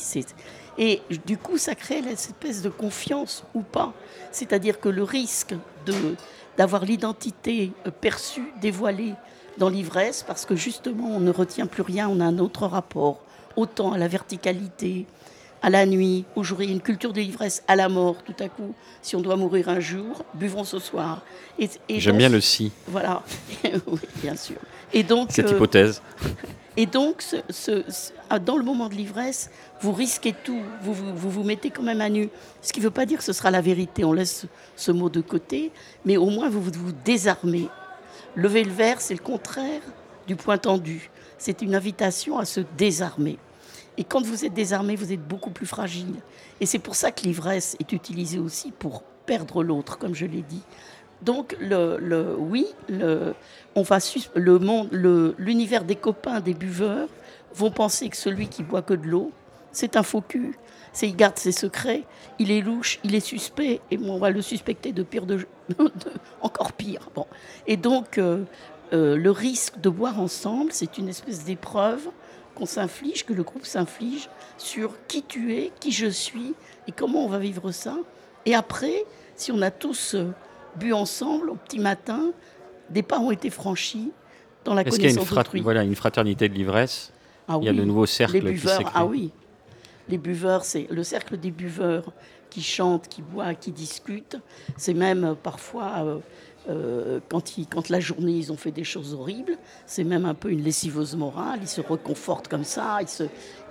Et 0.78 1.02
du 1.26 1.38
coup 1.38 1.58
ça 1.58 1.76
crée 1.76 2.02
cette 2.16 2.32
espèce 2.44 2.62
de 2.62 2.70
confiance 2.70 3.44
ou 3.54 3.62
pas. 3.62 3.94
C'est-à-dire 4.32 4.80
que 4.80 4.88
le 4.90 5.04
risque 5.04 5.54
d'avoir 6.58 6.86
l'identité 6.86 7.74
euh, 7.86 7.92
perçue, 7.92 8.52
dévoilée 8.62 9.14
dans 9.58 9.68
l'ivresse, 9.70 10.24
parce 10.26 10.46
que 10.46 10.56
justement 10.56 11.10
on 11.10 11.20
ne 11.20 11.32
retient 11.32 11.66
plus 11.68 11.82
rien, 11.84 12.08
on 12.10 12.22
a 12.22 12.26
un 12.26 12.40
autre 12.40 12.66
rapport, 12.66 13.20
autant 13.56 13.94
à 13.94 13.98
la 13.98 14.08
verticalité, 14.08 15.06
à 15.64 15.70
la 15.70 15.86
nuit, 15.86 16.26
au 16.36 16.44
jour, 16.44 16.62
il 16.64 16.70
y 16.70 16.72
a 16.72 16.74
une 16.74 16.82
culture 16.82 17.14
de 17.14 17.22
l'ivresse, 17.22 17.62
à 17.68 17.76
la 17.76 17.88
mort, 17.88 18.24
tout 18.24 18.34
à 18.40 18.50
coup. 18.50 18.74
Si 19.04 19.16
on 19.16 19.22
doit 19.22 19.36
mourir 19.36 19.70
un 19.70 19.80
jour, 19.80 20.24
buvons 20.34 20.64
ce 20.64 20.80
soir. 20.80 21.22
Et, 21.60 21.70
et 21.88 22.00
J'aime 22.00 22.18
bien 22.18 22.30
le 22.30 22.42
si, 22.42 22.72
Voilà, 22.88 23.22
oui, 23.88 24.00
bien 24.24 24.36
sûr. 24.36 24.56
Et 24.92 25.04
donc, 25.04 25.30
cette 25.32 25.46
euh, 25.52 25.56
hypothèse. 25.56 26.02
et 26.78 26.88
donc, 26.88 27.22
ce- 27.22 27.36
ce- 27.52 27.84
ce- 27.92 28.12
ah, 28.32 28.40
dans 28.40 28.58
le 28.58 28.64
moment 28.64 28.90
de 28.90 28.96
l'ivresse, 28.96 29.52
vous 29.82 29.92
risquez 29.92 30.34
tout, 30.34 30.62
vous 30.82 30.94
vous, 30.96 31.14
vous 31.16 31.30
vous 31.30 31.44
mettez 31.44 31.70
quand 31.70 31.84
même 31.84 32.02
à 32.02 32.10
nu. 32.10 32.30
Ce 32.64 32.74
qui 32.74 32.80
ne 32.80 32.86
veut 32.86 32.90
pas 32.92 33.06
dire 33.06 33.20
que 33.20 33.24
ce 33.24 33.34
sera 33.34 33.52
la 33.52 33.62
vérité, 33.62 34.04
on 34.04 34.14
laisse 34.14 34.48
ce, 34.76 34.92
mot 34.92 35.10
de 35.10 35.22
côté, 35.22 35.72
mais 36.06 36.18
au 36.18 36.32
moins 36.32 36.50
vous 36.50 36.62
vous, 36.62 36.72
vous 36.74 36.92
désarmez. 37.06 37.68
Lever 38.36 38.64
le 38.64 38.72
verre, 38.72 39.00
c'est 39.00 39.14
le 39.14 39.20
contraire 39.22 39.82
du 40.28 40.36
point 40.36 40.58
tendu. 40.58 41.11
C'est 41.42 41.64
une 41.64 41.74
invitation 41.74 42.38
à 42.38 42.46
se 42.46 42.60
désarmer. 42.78 43.40
Et 43.98 44.04
quand 44.04 44.22
vous 44.24 44.46
êtes 44.46 44.54
désarmé, 44.54 44.96
vous 44.96 45.12
êtes 45.12 45.28
beaucoup 45.28 45.50
plus 45.50 45.66
fragile. 45.66 46.14
Et 46.60 46.68
c'est 46.68 46.78
pour 46.78 46.94
ça 46.94 47.10
que 47.12 47.24
l'ivresse 47.24 47.76
est 47.80 47.92
utilisée 47.94 48.38
aussi 48.38 48.70
pour 48.70 49.02
perdre 49.26 49.64
l'autre, 49.64 49.98
comme 49.98 50.14
je 50.14 50.28
l'ai 50.28 50.44
dit. 50.44 50.62
Donc, 51.24 51.58
le, 51.60 52.36
oui, 52.38 52.68
le, 52.90 53.34
on 53.74 53.82
va 53.82 53.98
le 54.36 54.60
monde, 54.60 54.90
l'univers 55.40 55.84
des 55.84 55.96
copains 55.96 56.42
des 56.42 56.54
buveurs 56.54 57.10
vont 57.56 57.72
penser 57.72 58.10
que 58.10 58.18
celui 58.18 58.48
qui 58.48 58.62
boit 58.62 58.84
que 58.84 58.94
de 58.94 59.08
l'eau, 59.08 59.32
c'est 59.72 59.98
un 59.98 60.04
faux 60.04 60.22
cul. 60.22 60.56
C'est, 60.94 61.08
il 61.08 61.16
garde 61.16 61.40
ses 61.40 61.54
secrets, 61.54 62.04
il 62.38 62.52
est 62.52 62.62
louche, 62.62 63.00
il 63.04 63.16
est 63.16 63.20
suspect, 63.22 63.80
et 63.90 63.98
on 63.98 64.20
va 64.20 64.30
le 64.30 64.42
suspecter 64.44 64.92
de 64.92 65.02
pire, 65.04 65.26
de, 65.26 65.38
de- 65.38 65.88
encore 66.42 66.74
pire. 66.74 67.10
Bon. 67.16 67.26
Et 67.66 67.78
donc, 67.78 68.18
euh, 68.18 68.44
euh, 68.94 69.16
le 69.16 69.32
risque 69.32 69.80
de 69.80 69.90
boire 69.90 70.20
ensemble, 70.20 70.72
c'est 70.72 70.98
une 70.98 71.08
espèce 71.10 71.44
d'épreuve 71.46 72.10
qu'on 72.56 72.66
s'inflige, 72.66 73.26
que 73.26 73.34
le 73.34 73.44
groupe 73.44 73.66
s'inflige 73.66 74.30
sur 74.58 74.94
qui 75.08 75.24
tu 75.24 75.56
es, 75.56 75.72
qui 75.80 75.92
je 75.92 76.08
suis, 76.08 76.54
et 76.88 76.92
comment 76.92 77.26
on 77.26 77.30
va 77.30 77.40
vivre 77.40 77.72
ça. 77.72 77.96
Et 78.46 78.54
après, 78.56 79.06
si 79.36 79.52
on 79.52 79.62
a 79.62 79.72
tous 79.72 80.16
euh, 80.16 80.32
bu 80.76 80.92
ensemble 80.94 81.50
au 81.50 81.56
petit 81.56 81.80
matin, 81.80 82.32
des 82.90 83.04
pas 83.04 83.20
ont 83.20 83.32
été 83.32 83.50
franchis 83.50 84.12
dans 84.66 84.74
la 84.74 84.82
Est-ce 84.82 84.96
qu'il 84.96 85.04
y 85.04 85.08
a 85.08 85.10
une, 85.10 85.16
connaissance 85.16 85.34
frat- 85.34 85.44
d'autrui. 85.44 85.62
voilà, 85.62 85.84
une 85.84 85.96
fraternité 85.96 86.50
de 86.50 86.54
l'ivresse 86.54 87.12
Ah 87.48 87.58
Il 87.62 87.66
y 87.66 87.70
a 87.70 87.72
oui. 87.72 87.78
le 87.78 87.86
nouveau 87.86 88.06
cercle 88.06 88.34
Les 88.40 88.52
buveurs, 88.52 88.92
ah 88.94 89.06
oui. 89.06 89.32
Les 90.10 90.18
buveurs, 90.18 90.66
c'est 90.66 90.88
le 90.92 91.04
cercle 91.04 91.38
des 91.38 91.52
buveurs 91.52 92.12
qui 92.50 92.62
chantent, 92.62 93.08
qui 93.08 93.22
boivent, 93.22 93.56
qui 93.56 93.72
discutent. 93.72 94.38
C'est 94.76 94.94
même 94.94 95.24
euh, 95.24 95.34
parfois, 95.36 95.94
euh, 96.00 96.18
euh, 96.70 97.20
quand, 97.30 97.58
ils- 97.58 97.68
quand 97.68 97.90
la 97.90 98.00
journée, 98.00 98.34
ils 98.34 98.52
ont 98.52 98.58
fait 98.58 98.72
des 98.72 98.84
choses 98.84 99.14
horribles, 99.14 99.58
c'est 99.86 100.04
même 100.04 100.26
un 100.26 100.34
peu 100.34 100.50
une 100.52 100.64
lessiveuse 100.64 101.16
morale. 101.16 101.60
Ils 101.62 101.68
se 101.68 101.82
reconfortent 101.82 102.48
comme 102.48 102.64
ça, 102.64 103.00
ils 103.02 103.08
se, 103.08 103.24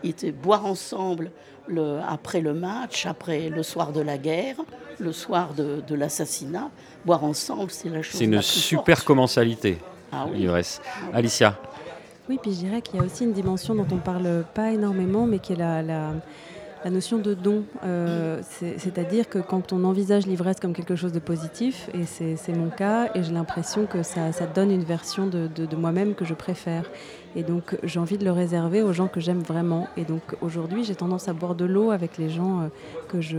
ils 0.03 0.33
boivent 0.33 0.67
ensemble 0.67 1.31
le, 1.69 2.01
après 2.09 2.41
le 2.41 2.53
match, 2.53 3.07
après 3.07 3.49
le 3.49 3.63
soir 3.63 3.93
de 3.93 4.01
la 4.01 4.19
guerre, 4.19 4.57
le 4.99 5.13
soir 5.13 5.55
de, 5.55 5.83
de 5.87 5.95
l'assassinat. 5.95 6.71
Boire 7.05 7.23
ensemble, 7.25 7.71
c'est 7.71 7.89
la 7.89 8.03
chose 8.03 8.19
C'est 8.19 8.25
une 8.25 8.33
la 8.33 8.39
plus 8.39 8.47
super 8.49 8.97
forte. 8.97 9.07
commensalité, 9.07 9.79
Ah 10.13 10.27
oui. 10.31 10.39
l'ivresse. 10.41 10.81
Alicia, 11.15 11.59
Oui, 12.29 12.39
puis 12.43 12.53
je 12.53 12.59
dirais 12.59 12.83
qu'il 12.83 12.97
y 12.97 13.03
a 13.03 13.05
aussi 13.07 13.25
une 13.25 13.33
dimension 13.33 13.75
dont 13.75 13.87
on 13.93 13.97
parle 13.99 14.45
pas 14.53 14.73
énormément, 14.73 15.27
mais 15.27 15.39
qui 15.39 15.53
est 15.53 15.57
la, 15.57 15.81
la, 15.83 16.13
la 16.85 16.91
notion 16.91 17.19
de 17.19 17.35
don. 17.35 17.65
Euh, 17.85 18.41
c'est- 18.43 18.79
C'est-à-dire 18.79 19.29
que 19.29 19.39
quand 19.39 19.73
on 19.73 19.85
envisage 19.85 20.27
l'ivresse 20.27 20.57
comme 20.61 20.73
quelque 20.73 20.97
chose 20.97 21.13
de 21.13 21.19
positif, 21.19 21.91
et 21.95 22.05
c'est 22.07 22.53
mon 22.57 22.71
cas, 22.71 23.11
et 23.15 23.23
j'ai 23.23 23.33
l'impression 23.33 23.87
que 23.87 24.03
ça, 24.03 24.31
donne 24.55 24.71
une 24.71 24.85
version 24.85 25.27
de, 25.27 25.77
moi-même 25.77 26.15
que 26.15 26.25
je 26.25 26.35
préfère. 26.35 26.91
Et 27.37 27.43
donc 27.43 27.77
j'ai 27.85 28.01
envie 28.01 28.19
de 28.19 28.25
le 28.25 28.33
réserver 28.33 28.83
aux 28.83 28.93
gens 28.93 29.07
que 29.07 29.21
j'aime 29.21 29.41
vraiment. 29.41 29.87
Et 29.97 30.05
donc 30.05 30.23
aujourd'hui, 30.41 30.85
j'ai 30.85 30.95
tendance 30.97 31.29
à 31.29 31.33
boire 31.33 31.55
de 31.55 31.65
l'eau 31.65 31.91
avec 31.91 32.19
les 32.19 32.29
gens 32.29 32.63
euh, 32.63 32.67
que 33.09 33.21
je, 33.21 33.37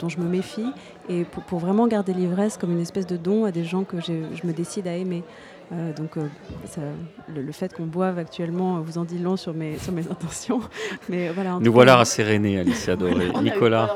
dont 0.00 0.08
je 0.08 0.18
me 0.18 0.28
méfie, 0.28 0.72
et 1.08 1.24
pour, 1.24 1.58
vraiment 1.58 1.86
garder 1.86 2.14
l'ivresse 2.14 2.56
comme 2.56 2.72
une 2.72 2.80
espèce 2.80 3.06
de 3.06 3.16
don 3.16 3.44
à 3.44 3.52
des 3.52 3.64
gens 3.64 3.84
que 3.84 4.00
je 4.00 4.46
me 4.46 4.52
décide 4.52 4.86
à 4.86 4.94
aimer. 4.94 5.22
Euh, 5.70 5.92
donc 5.92 6.16
euh, 6.16 6.22
ça- 6.66 6.80
le, 7.34 7.42
le 7.42 7.52
fait 7.52 7.74
qu'on 7.74 7.84
boive 7.84 8.18
actuellement 8.18 8.80
vous 8.80 8.96
en 8.96 9.04
dit 9.04 9.18
long 9.18 9.36
sur 9.36 9.52
mes, 9.52 9.76
sur 9.78 9.92
mes 9.92 10.06
intentions. 10.10 10.60
Mais 11.10 11.28
voilà, 11.28 11.58
Nous 11.60 11.70
voilà 11.72 11.96
rassérénés, 11.96 12.58
Alicia 12.58 12.96
Doré. 12.96 13.28
Nicolas. 13.42 13.90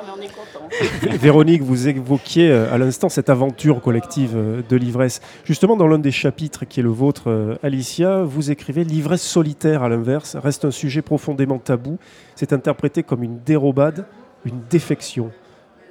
Véronique, 1.03 1.63
vous 1.63 1.89
évoquiez 1.89 2.51
euh, 2.51 2.73
à 2.73 2.79
l'instant 2.79 3.09
cette 3.09 3.31
aventure 3.31 3.81
collective 3.81 4.33
euh, 4.37 4.63
de 4.69 4.77
l'ivresse. 4.77 5.21
Justement, 5.45 5.77
dans 5.77 5.87
l'un 5.87 5.99
des 5.99 6.11
chapitres 6.11 6.65
qui 6.67 6.81
est 6.81 6.83
le 6.83 6.91
vôtre, 6.91 7.25
euh, 7.31 7.57
Alicia, 7.63 8.23
vous 8.23 8.51
écrivez 8.51 8.85
L'ivresse 8.85 9.23
solitaire, 9.23 9.83
à 9.83 9.89
l'inverse, 9.89 10.37
reste 10.37 10.65
un 10.67 10.71
sujet 10.71 11.01
profondément 11.03 11.59
tabou. 11.59 11.99
C'est 12.35 12.53
interprété 12.53 13.03
comme 13.03 13.23
une 13.23 13.39
dérobade, 13.39 14.05
une 14.45 14.61
défection. 14.71 15.31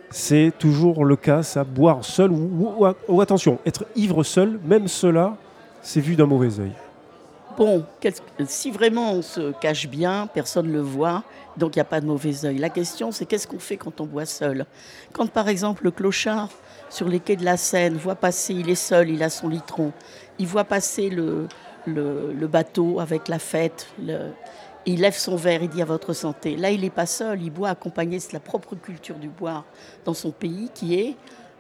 C'est 0.10 0.52
toujours 0.60 1.06
le 1.06 1.16
cas, 1.16 1.42
ça, 1.42 1.64
boire 1.64 2.04
seul 2.04 2.32
ou, 2.32 2.36
ou- 2.80 2.86
ou- 2.86 2.94
ou 3.08 3.22
attention, 3.22 3.60
être 3.66 3.86
ivre 3.96 4.24
seul, 4.24 4.60
même 4.66 4.88
cela, 4.88 5.38
c'est 5.82 6.02
vu 6.02 6.16
d'un 6.16 6.26
mauvais 6.26 6.60
œil. 6.60 6.74
Bon, 7.58 7.86
si 8.48 8.72
vraiment 8.72 9.14
on 9.14 9.22
se 9.22 9.52
cache 9.60 9.88
bien, 9.88 10.28
personne 10.34 10.68
ne 10.68 10.74
le 10.74 10.82
voit, 10.82 11.24
donc 11.58 11.76
il 11.76 11.80
n'y 11.80 11.82
a 11.82 11.86
pas 11.86 12.00
de 12.00 12.06
mauvais 12.06 12.46
œil. 12.46 12.58
La 12.58 12.70
question, 12.70 13.12
c'est 13.12 13.26
qu'est-ce 13.26 13.48
qu'on 13.48 13.60
fait 13.60 13.78
quand 13.78 14.00
on 14.00 14.06
boit 14.06 14.26
seul? 14.26 14.66
Quand 15.12 15.30
par 15.30 15.50
exemple 15.50 15.84
le 15.84 15.92
clochard 15.92 16.50
sur 16.90 17.08
les 17.08 17.20
quais 17.20 17.36
de 17.36 17.44
la 17.44 17.58
Seine 17.58 17.98
voit 17.98 18.16
passer, 18.16 18.54
il 18.54 18.70
est 18.70 18.76
seul, 18.76 19.10
il 19.10 19.22
a 19.22 19.30
son 19.30 19.50
litron, 19.50 19.92
il 20.40 20.48
voit 20.48 20.64
passer 20.64 21.10
le, 21.10 21.48
bateau 22.48 23.00
avec 23.00 23.28
la 23.28 23.40
fête, 23.40 23.88
il 24.86 25.02
lève 25.02 25.18
son 25.18 25.36
verre, 25.36 25.64
il 25.64 25.70
dit 25.70 25.82
à 25.82 25.86
votre 25.86 26.14
santé. 26.14 26.56
Là, 26.56 26.72
il 26.72 26.82
n'est 26.82 26.90
pas 26.90 27.06
seul, 27.06 27.42
il 27.42 27.52
boit 27.52 27.70
accompagné 27.70 28.18
de 28.18 28.24
la 28.34 28.40
propre 28.40 28.76
culture 28.76 29.16
du 29.16 29.30
boire 29.30 29.66
dans 30.06 30.14
son 30.14 30.32
pays 30.32 30.70
qui 30.74 30.96
est 30.96 31.16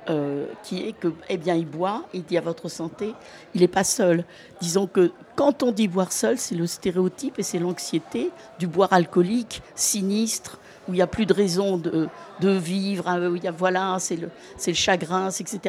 euh, 0.10 0.48
qui 0.64 0.88
est 0.88 0.94
que, 0.94 1.14
eh 1.30 1.38
bien, 1.38 1.54
il 1.54 1.68
boit, 1.68 2.04
il 2.14 2.24
dit 2.24 2.38
à 2.38 2.42
votre 2.42 2.70
santé, 2.70 3.14
il 3.54 3.62
n'est 3.62 3.68
pas 3.68 3.84
seul. 3.84 4.26
Disons 4.60 4.88
que 4.88 5.12
quand 5.36 5.62
on 5.62 5.72
dit 5.72 5.88
boire 5.88 6.12
seul, 6.12 6.40
c'est 6.40 6.56
le 6.56 6.66
stéréotype 6.66 7.38
et 7.38 7.44
c'est 7.44 7.60
l'anxiété 7.60 8.32
du 8.58 8.66
boire 8.66 8.94
alcoolique, 8.94 9.62
sinistre, 9.76 10.58
où 10.88 10.94
il 10.94 10.96
n'y 10.96 11.02
a 11.04 11.08
plus 11.08 11.28
de 11.28 11.34
raison 11.34 11.78
de, 11.78 12.08
de 12.40 12.50
vivre, 12.50 13.08
hein, 13.08 13.30
où 13.30 13.36
il 13.36 13.44
y 13.44 13.48
a, 13.48 13.52
voilà, 13.52 13.98
c'est 14.00 14.16
le, 14.16 14.30
le 14.66 14.74
chagrin, 14.74 15.30
etc. 15.30 15.60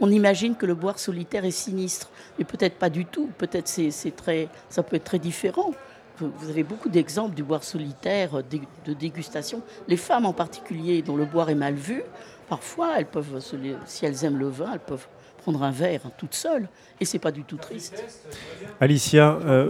On 0.00 0.10
imagine 0.10 0.54
que 0.54 0.66
le 0.66 0.74
boire 0.74 0.98
solitaire 1.00 1.44
est 1.44 1.50
sinistre, 1.50 2.10
mais 2.38 2.44
peut-être 2.44 2.76
pas 2.76 2.90
du 2.90 3.04
tout. 3.04 3.28
Peut-être 3.38 3.66
c'est, 3.66 4.14
très, 4.14 4.48
ça 4.68 4.84
peut 4.84 4.96
être 4.96 5.04
très 5.04 5.18
différent. 5.18 5.72
Vous 6.20 6.48
avez 6.48 6.62
beaucoup 6.62 6.88
d'exemples 6.88 7.34
du 7.34 7.42
boire 7.42 7.64
solitaire, 7.64 8.38
euh, 8.38 8.42
de 8.86 8.92
dégustation. 8.92 9.62
Les 9.88 9.96
femmes 9.96 10.26
en 10.26 10.32
particulier, 10.32 11.02
dont 11.02 11.16
le 11.16 11.24
boire 11.24 11.50
est 11.50 11.56
mal 11.56 11.74
vu, 11.74 12.04
parfois, 12.48 12.98
elles 12.98 13.06
peuvent, 13.06 13.40
si 13.86 14.06
elles 14.06 14.24
aiment 14.24 14.38
le 14.38 14.48
vin, 14.48 14.70
elles 14.72 14.80
peuvent 14.80 15.06
prendre 15.38 15.62
un 15.62 15.70
verre 15.70 16.00
hein, 16.06 16.10
toutes 16.16 16.34
seules. 16.34 16.68
Et 17.00 17.04
c'est 17.04 17.18
pas 17.18 17.32
du 17.32 17.42
tout 17.44 17.56
triste. 17.56 18.02
Alicia, 18.80 19.38
euh, 19.44 19.68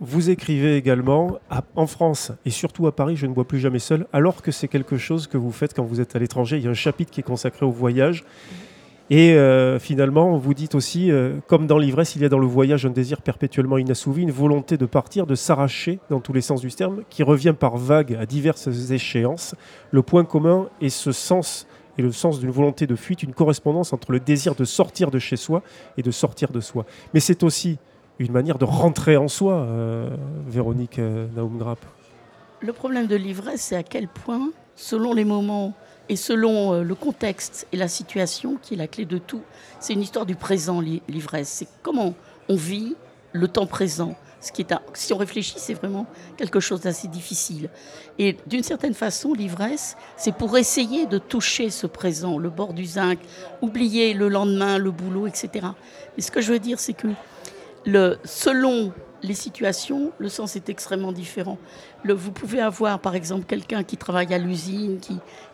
vous, 0.00 0.30
écrivez 0.30 0.76
également 0.76 1.38
à- 1.50 1.62
en 1.74 1.86
France 1.86 2.32
et 2.46 2.50
surtout 2.50 2.86
à 2.86 2.94
Paris, 2.94 3.16
je 3.16 3.26
ne 3.26 3.32
bois 3.32 3.46
plus 3.46 3.58
jamais 3.58 3.80
seul, 3.80 4.06
alors 4.12 4.42
que 4.42 4.50
c'est 4.50 4.68
quelque 4.68 4.96
chose 4.96 5.26
que 5.26 5.36
vous 5.36 5.50
faites 5.52 5.74
quand 5.74 5.84
vous 5.84 6.00
êtes 6.00 6.14
à 6.16 6.18
l'étranger. 6.18 6.56
Il 6.56 6.64
y 6.64 6.68
a 6.68 6.70
un 6.70 6.74
chapitre 6.74 7.10
qui 7.10 7.20
est 7.20 7.24
consacré 7.24 7.66
au 7.66 7.70
voyage. 7.70 8.24
Et 9.10 9.32
euh, 9.32 9.78
finalement, 9.78 10.36
vous 10.36 10.52
dites 10.52 10.74
aussi, 10.74 11.10
euh, 11.10 11.38
comme 11.46 11.66
dans 11.66 11.78
l'ivresse, 11.78 12.14
il 12.14 12.20
y 12.20 12.26
a 12.26 12.28
dans 12.28 12.38
le 12.38 12.46
voyage 12.46 12.84
un 12.84 12.90
désir 12.90 13.22
perpétuellement 13.22 13.78
inassouvi, 13.78 14.22
une 14.22 14.30
volonté 14.30 14.76
de 14.76 14.84
partir, 14.84 15.26
de 15.26 15.34
s'arracher 15.34 15.98
dans 16.10 16.20
tous 16.20 16.34
les 16.34 16.42
sens 16.42 16.60
du 16.60 16.70
terme, 16.70 17.02
qui 17.08 17.22
revient 17.22 17.54
par 17.58 17.78
vagues 17.78 18.18
à 18.20 18.26
diverses 18.26 18.68
échéances. 18.90 19.54
Le 19.92 20.02
point 20.02 20.26
commun 20.26 20.68
est 20.82 20.90
ce 20.90 21.12
sens 21.12 21.66
et 21.98 22.02
le 22.02 22.12
sens 22.12 22.38
d'une 22.38 22.50
volonté 22.50 22.86
de 22.86 22.96
fuite, 22.96 23.22
une 23.22 23.34
correspondance 23.34 23.92
entre 23.92 24.12
le 24.12 24.20
désir 24.20 24.54
de 24.54 24.64
sortir 24.64 25.10
de 25.10 25.18
chez 25.18 25.36
soi 25.36 25.62
et 25.96 26.02
de 26.02 26.10
sortir 26.10 26.50
de 26.52 26.60
soi. 26.60 26.86
Mais 27.12 27.20
c'est 27.20 27.42
aussi 27.42 27.78
une 28.20 28.32
manière 28.32 28.58
de 28.58 28.64
rentrer 28.64 29.16
en 29.16 29.28
soi, 29.28 29.54
euh, 29.54 30.08
Véronique 30.48 30.98
euh, 30.98 31.26
Naumgrap. 31.36 31.78
Le 32.60 32.72
problème 32.72 33.06
de 33.06 33.16
l'ivresse, 33.16 33.60
c'est 33.62 33.76
à 33.76 33.82
quel 33.82 34.08
point, 34.08 34.50
selon 34.74 35.12
les 35.12 35.24
moments 35.24 35.74
et 36.08 36.16
selon 36.16 36.72
euh, 36.74 36.82
le 36.82 36.94
contexte 36.94 37.66
et 37.72 37.76
la 37.76 37.88
situation, 37.88 38.58
qui 38.62 38.74
est 38.74 38.76
la 38.76 38.86
clé 38.88 39.04
de 39.04 39.18
tout, 39.18 39.42
c'est 39.78 39.92
une 39.92 40.00
histoire 40.02 40.26
du 40.26 40.34
présent, 40.34 40.80
l'i- 40.80 41.02
l'ivresse. 41.08 41.48
C'est 41.48 41.68
comment 41.82 42.14
on 42.48 42.56
vit 42.56 42.96
le 43.32 43.46
temps 43.46 43.66
présent. 43.66 44.16
Qui 44.52 44.62
est 44.62 44.74
si 44.94 45.12
on 45.12 45.18
réfléchit, 45.18 45.54
c'est 45.58 45.74
vraiment 45.74 46.06
quelque 46.36 46.60
chose 46.60 46.80
d'assez 46.80 47.08
difficile. 47.08 47.68
Et 48.18 48.36
d'une 48.46 48.62
certaine 48.62 48.94
façon, 48.94 49.32
l'ivresse, 49.32 49.96
c'est 50.16 50.34
pour 50.34 50.56
essayer 50.56 51.06
de 51.06 51.18
toucher 51.18 51.70
ce 51.70 51.86
présent, 51.86 52.38
le 52.38 52.50
bord 52.50 52.72
du 52.72 52.84
zinc, 52.84 53.18
oublier 53.62 54.14
le 54.14 54.28
lendemain, 54.28 54.78
le 54.78 54.90
boulot, 54.90 55.26
etc. 55.26 55.66
Et 56.16 56.22
ce 56.22 56.30
que 56.30 56.40
je 56.40 56.52
veux 56.52 56.58
dire, 56.58 56.80
c'est 56.80 56.94
que 56.94 57.08
selon 58.24 58.92
les 59.22 59.34
situations, 59.34 60.12
le 60.18 60.28
sens 60.28 60.56
est 60.56 60.68
extrêmement 60.68 61.12
différent. 61.12 61.58
Vous 62.04 62.30
pouvez 62.30 62.60
avoir, 62.60 63.00
par 63.00 63.14
exemple, 63.14 63.46
quelqu'un 63.46 63.82
qui 63.82 63.96
travaille 63.96 64.32
à 64.32 64.38
l'usine 64.38 65.00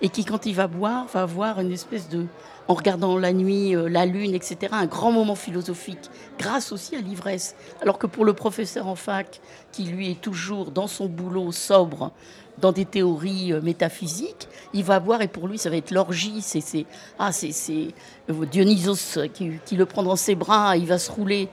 et 0.02 0.08
qui, 0.08 0.24
quand 0.24 0.46
il 0.46 0.54
va 0.54 0.66
boire, 0.66 1.06
va 1.06 1.22
avoir 1.22 1.60
une 1.60 1.72
espèce 1.72 2.08
de, 2.08 2.26
en 2.68 2.74
regardant 2.74 3.18
la 3.18 3.32
nuit, 3.32 3.76
euh, 3.76 3.88
la 3.88 4.06
lune, 4.06 4.34
etc., 4.34 4.72
un 4.72 4.86
grand 4.86 5.12
moment 5.12 5.34
philosophique, 5.34 6.10
grâce 6.38 6.72
aussi 6.72 6.96
à 6.96 7.00
l'ivresse. 7.00 7.54
Alors 7.82 7.98
que 7.98 8.06
pour 8.06 8.24
le 8.24 8.32
professeur 8.32 8.86
en 8.86 8.94
fac, 8.94 9.40
qui 9.72 9.84
lui 9.84 10.10
est 10.10 10.20
toujours 10.20 10.70
dans 10.70 10.86
son 10.86 11.06
boulot 11.06 11.52
sobre, 11.52 12.12
dans 12.58 12.72
des 12.72 12.84
théories 12.84 13.52
euh, 13.52 13.60
métaphysiques, 13.60 14.48
il 14.72 14.84
va 14.84 15.00
boire 15.00 15.20
et 15.20 15.28
pour 15.28 15.48
lui, 15.48 15.58
ça 15.58 15.70
va 15.70 15.76
être 15.76 15.90
l'orgie. 15.90 16.40
C'est, 16.40 16.86
ah, 17.18 17.32
c'est, 17.32 17.88
euh, 18.30 18.46
Dionysos 18.46 19.28
qui, 19.32 19.76
le 19.76 19.86
prend 19.86 20.02
dans 20.02 20.16
ses 20.16 20.34
bras, 20.34 20.76
il 20.76 20.86
va 20.86 20.98
se 20.98 21.10
rouler 21.10 21.48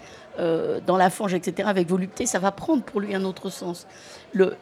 dans 0.87 0.97
la 0.97 1.11
fange, 1.11 1.35
etc., 1.35 1.67
avec 1.69 1.87
volupté, 1.87 2.25
ça 2.25 2.39
va 2.39 2.51
prendre 2.51 2.81
pour 2.81 2.99
lui 2.99 3.13
un 3.13 3.25
autre 3.25 3.51
sens. 3.51 3.85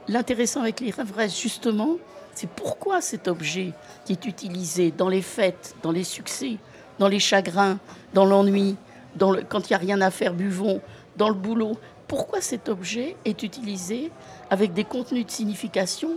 L'intéressant 0.09 0.61
avec 0.61 0.81
l'ivresse, 0.81 1.39
justement, 1.39 1.97
c'est 2.33 2.49
pourquoi 2.49 3.01
cet 3.01 3.27
objet 3.27 3.73
qui 4.05 4.13
est 4.13 4.25
utilisé 4.25 4.91
dans 4.91 5.09
les 5.09 5.21
fêtes, 5.21 5.75
dans 5.83 5.91
les 5.91 6.03
succès, 6.03 6.57
dans 6.99 7.07
les 7.07 7.19
chagrins, 7.19 7.79
dans 8.13 8.25
l'ennui, 8.25 8.75
quand 9.17 9.69
il 9.69 9.71
n'y 9.71 9.75
a 9.75 9.79
rien 9.79 10.01
à 10.01 10.11
faire, 10.11 10.33
buvons, 10.33 10.81
dans 11.17 11.29
le 11.29 11.35
boulot, 11.35 11.77
pourquoi 12.07 12.41
cet 12.41 12.69
objet 12.69 13.15
est 13.25 13.43
utilisé 13.43 14.11
avec 14.49 14.73
des 14.73 14.83
contenus 14.83 15.25
de 15.25 15.31
signification 15.31 16.11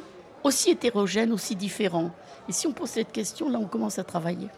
aussi 0.44 0.70
hétérogènes, 0.70 1.32
aussi 1.32 1.54
différents? 1.56 2.10
Et 2.48 2.52
si 2.52 2.66
on 2.66 2.72
pose 2.72 2.88
cette 2.88 3.12
question, 3.12 3.50
là, 3.50 3.58
on 3.60 3.66
commence 3.66 3.98
à 3.98 4.04
travailler. 4.04 4.48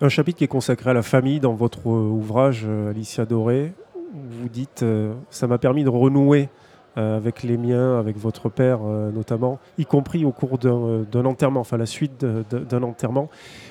Un 0.00 0.08
chapitre 0.08 0.38
qui 0.38 0.44
est 0.44 0.48
consacré 0.48 0.90
à 0.90 0.94
la 0.94 1.02
famille 1.02 1.40
dans 1.40 1.54
votre 1.54 1.86
ouvrage, 1.86 2.62
euh, 2.66 2.90
Alicia 2.90 3.24
Doré. 3.24 3.72
Vous 4.12 4.48
dites 4.48 4.82
euh, 4.82 5.14
Ça 5.30 5.46
m'a 5.46 5.58
permis 5.58 5.84
de 5.84 5.88
renouer 5.88 6.48
avec 6.96 7.42
les 7.42 7.56
miens, 7.56 7.98
avec 7.98 8.18
votre 8.18 8.48
père 8.48 8.80
euh, 8.84 9.10
notamment, 9.10 9.58
y 9.78 9.86
compris 9.86 10.24
au 10.24 10.32
cours 10.32 10.58
d'un 10.58 11.04
euh, 11.14 11.24
enterrement, 11.24 11.60
enfin 11.60 11.76
la 11.76 11.86
suite 11.86 12.24
d'un 12.24 12.82
enterrement. 12.82 13.30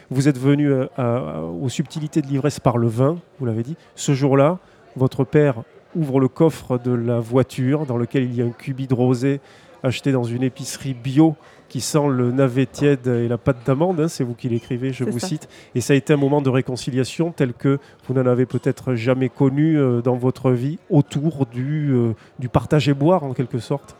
Vous 0.09 0.27
êtes 0.27 0.37
venu 0.37 0.71
euh, 0.71 1.41
aux 1.61 1.69
subtilités 1.69 2.21
de 2.21 2.27
l'ivresse 2.27 2.59
par 2.59 2.77
le 2.77 2.87
vin, 2.87 3.17
vous 3.39 3.45
l'avez 3.45 3.63
dit. 3.63 3.75
Ce 3.95 4.13
jour-là, 4.13 4.59
votre 4.95 5.23
père 5.23 5.63
ouvre 5.95 6.19
le 6.19 6.27
coffre 6.27 6.77
de 6.77 6.91
la 6.91 7.19
voiture 7.19 7.85
dans 7.85 7.97
lequel 7.97 8.23
il 8.23 8.35
y 8.35 8.41
a 8.41 8.45
un 8.45 8.51
cubi 8.51 8.87
de 8.87 8.93
rosé 8.93 9.39
acheté 9.83 10.11
dans 10.11 10.23
une 10.23 10.43
épicerie 10.43 10.93
bio 10.93 11.35
qui 11.71 11.79
sent 11.79 12.09
le 12.09 12.31
navet 12.33 12.65
tiède 12.65 13.07
et 13.07 13.29
la 13.29 13.37
pâte 13.37 13.59
d'amande, 13.65 14.01
hein, 14.01 14.09
c'est 14.09 14.25
vous 14.25 14.33
qui 14.33 14.49
l'écrivez, 14.49 14.91
je 14.91 15.05
vous 15.05 15.19
ça. 15.19 15.27
cite. 15.27 15.47
Et 15.73 15.79
ça 15.79 15.93
a 15.93 15.95
été 15.95 16.11
un 16.11 16.17
moment 16.17 16.41
de 16.41 16.49
réconciliation 16.49 17.31
tel 17.31 17.53
que 17.53 17.79
vous 18.05 18.13
n'en 18.13 18.25
avez 18.25 18.45
peut-être 18.45 18.95
jamais 18.95 19.29
connu 19.29 19.77
euh, 19.77 20.01
dans 20.01 20.17
votre 20.17 20.51
vie 20.51 20.79
autour 20.89 21.45
du, 21.45 21.91
euh, 21.93 22.11
du 22.39 22.49
partage 22.49 22.89
et 22.89 22.93
boire 22.93 23.23
en 23.23 23.33
quelque 23.33 23.59
sorte. 23.59 23.95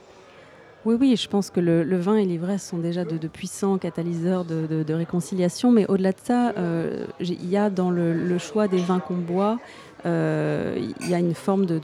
Oui, 0.84 0.95
oui, 0.99 1.15
je 1.15 1.29
pense 1.29 1.49
que 1.49 1.62
le, 1.62 1.84
le 1.84 1.97
vin 1.97 2.15
et 2.17 2.25
l'ivresse 2.25 2.67
sont 2.67 2.79
déjà 2.79 3.05
de, 3.05 3.17
de 3.17 3.27
puissants 3.29 3.77
catalyseurs 3.77 4.43
de, 4.43 4.65
de- 4.67 4.84
de 4.84 4.93
réconciliation, 4.93 5.71
mais 5.71 5.86
au-delà 5.88 6.12
de 6.12 6.17
ça, 6.21 6.51
euh, 6.57 7.05
il 7.21 7.47
y 7.49 7.55
a 7.55 7.69
dans 7.69 7.89
le, 7.91 8.12
le 8.13 8.38
choix 8.38 8.67
des 8.67 8.79
vins 8.79 8.99
qu'on 8.99 9.15
boit, 9.15 9.60
euh, 10.05 10.75
il 11.01 11.10
y 11.10 11.13
a 11.13 11.19
une 11.19 11.36
forme 11.36 11.65
de, 11.67 11.77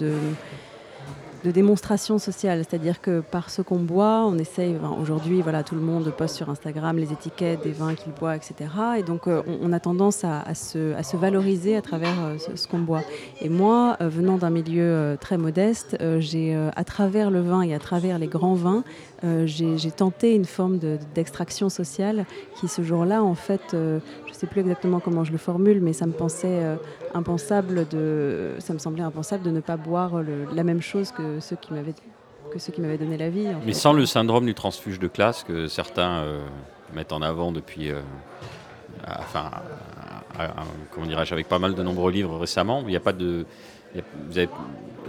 de- 1.48 1.58
démonstration 1.58 2.18
sociale, 2.20 2.64
c'est-à-dire 2.70 3.02
que 3.02 3.20
par 3.22 3.50
ce 3.50 3.62
qu'on 3.62 3.80
boit, 3.80 4.24
on 4.28 4.38
essaye, 4.38 4.76
aujourd'hui, 5.02 5.42
voilà, 5.42 5.64
tout 5.64 5.76
le 5.76 5.82
monde 5.82 6.14
poste 6.16 6.36
sur 6.36 6.50
Instagram 6.50 6.98
les 6.98 7.12
étiquettes 7.12 7.64
des 7.64 7.72
vins 7.72 7.96
qu'il 7.96 8.14
boit, 8.14 8.36
etc. 8.36 8.54
Et 9.00 9.04
donc, 9.04 9.28
euh, 9.28 9.42
on, 9.62 9.74
a 9.74 9.80
tendance 9.80 10.24
à, 10.24 10.54
se, 10.54 11.18
valoriser 11.18 11.76
à 11.76 11.82
travers 11.82 12.14
euh, 12.24 12.38
ce, 12.56 12.68
qu'on 12.68 12.80
boit. 12.80 13.02
Et 13.42 13.50
moi, 13.50 13.98
euh, 14.02 14.08
venant 14.08 14.38
d'un 14.38 14.50
milieu 14.52 15.18
très 15.20 15.38
modeste, 15.38 15.98
j'ai, 16.20 16.56
à 16.76 16.84
travers 16.84 17.32
le 17.32 17.42
vin 17.42 17.62
et 17.64 17.74
à 17.74 17.80
travers 17.80 18.20
les 18.20 18.28
grands 18.28 18.54
vins, 18.56 18.84
j'ai 19.46 19.92
tenté 19.92 20.36
une 20.36 20.46
forme 20.46 20.78
de- 20.78 21.00
d'extraction 21.16 21.70
sociale 21.70 22.26
qui, 22.60 22.68
ce 22.68 22.82
jour-là, 22.84 23.24
en 23.24 23.36
fait, 23.36 23.76
sais 24.38 24.48
plus 24.48 24.62
exactement 24.62 25.00
comment 25.00 25.24
je 25.24 25.32
le 25.32 25.38
formule, 25.38 25.82
mais 25.82 25.94
ça 25.94 26.06
me 26.06 26.12
pensait 26.14 26.48
euh, 26.64 26.76
impensable 27.14 27.88
de, 27.90 28.52
ça 28.60 28.74
me 28.74 28.80
semblait 28.80 29.04
impensable 29.04 29.44
de 29.44 29.52
ne 29.52 29.60
pas 29.60 29.78
boire 29.78 30.22
le- 30.22 30.46
la 30.54 30.64
même 30.64 30.82
chose 30.82 31.12
que 31.12 31.40
ceux 31.40 31.56
qui 31.56 31.74
m'avaient 31.74 31.94
que 32.52 32.60
ceux 32.60 32.72
qui 32.72 32.80
m'avaient 32.80 32.98
donné 32.98 33.18
la 33.18 33.30
vie. 33.30 33.48
en 33.50 33.60
Mais 33.60 33.68
fait. 33.68 33.74
sans 33.74 33.92
le 33.94 34.06
syndrome 34.06 34.46
du 34.46 34.54
transfuge 34.54 35.00
de 35.00 35.08
classe 35.10 35.44
que 35.44 35.68
certains 35.68 36.20
euh, 36.20 36.40
mettent 36.94 37.12
en 37.12 37.22
avant 37.22 37.52
depuis, 37.52 37.92
euh, 37.92 38.00
enfin, 39.20 39.52
comment 40.92 41.06
dirais-je, 41.08 41.34
avec 41.34 41.48
pas 41.50 41.60
mal 41.60 41.76
de 41.76 41.84
nombreux 41.84 42.12
livres 42.12 42.38
récemment, 42.38 42.82
il 42.84 42.88
n'y 42.88 42.96
a 42.96 43.00
pas 43.02 43.14
de, 43.14 43.46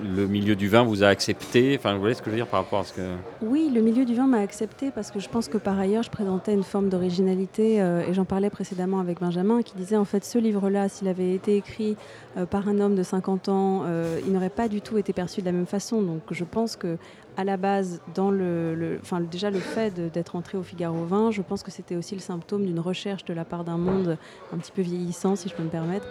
le 0.03 0.27
milieu 0.27 0.57
du 0.57 0.69
vin 0.69 0.83
vous 0.83 1.03
a 1.03 1.09
accepté? 1.09 1.79
Vous 1.83 1.99
voyez 1.99 2.15
ce 2.15 2.21
que 2.21 2.27
je 2.27 2.31
veux 2.31 2.37
dire 2.37 2.47
par 2.47 2.63
rapport 2.63 2.81
à 2.81 2.85
ce 2.85 2.93
que. 2.93 3.01
Oui, 3.43 3.71
le 3.73 3.81
milieu 3.81 4.05
du 4.05 4.15
vin 4.15 4.27
m'a 4.27 4.39
accepté 4.39 4.91
parce 4.91 5.11
que 5.11 5.21
je 5.21 5.29
pense 5.29 5.49
que 5.49 5.59
par 5.59 5.79
ailleurs, 5.79 6.03
je 6.03 6.11
présentais 6.11 6.55
une 6.55 6.63
forme 6.63 6.89
d'originalité 6.89 7.81
euh, 7.81 8.07
et 8.07 8.15
j'en 8.15 8.25
parlais 8.25 8.51
précédemment 8.51 9.01
avec 9.01 9.21
Benjamin 9.21 9.63
qui 9.63 9.75
disait 9.75 9.97
en 9.97 10.05
fait 10.05 10.25
ce 10.25 10.39
livre-là, 10.39 10.89
s'il 10.89 11.09
avait 11.09 11.35
été 11.35 11.57
écrit 11.57 11.97
euh, 12.37 12.47
par 12.47 12.69
un 12.69 12.81
homme 12.81 12.95
de 12.95 13.03
50 13.03 13.49
ans, 13.49 13.83
euh, 13.87 14.21
il 14.27 14.33
n'aurait 14.33 14.51
pas 14.51 14.69
du 14.69 14.81
tout 14.81 14.99
été 14.99 15.13
perçu 15.13 15.41
de 15.41 15.47
la 15.47 15.53
même 15.53 15.67
façon. 15.67 16.03
Donc 16.03 16.23
je 16.31 16.45
pense 16.45 16.77
que 16.77 16.97
à 17.37 17.45
la 17.45 17.57
base, 17.57 18.01
le, 18.17 18.99
déjà 19.31 19.51
le 19.51 19.61
fait 19.61 19.95
d'être 20.13 20.35
entré 20.35 20.59
au 20.59 20.65
Figaro 20.65 21.05
20, 21.05 21.31
je 21.31 21.41
pense 21.41 21.63
que 21.63 21.71
c'était 21.71 21.95
aussi 21.95 22.17
le 22.17 22.21
symptôme 22.21 22.67
d'une 22.67 22.81
recherche 22.81 23.25
de 23.25 23.33
la 23.33 23.45
part 23.45 23.63
d'un 23.63 23.79
monde 23.79 24.19
un 24.53 24.59
petit 24.59 24.73
peu 24.73 24.83
vieillissant, 24.83 25.37
si 25.37 25.49
je 25.49 25.55
peux 25.55 25.63
me 25.63 25.69
permettre, 25.69 26.09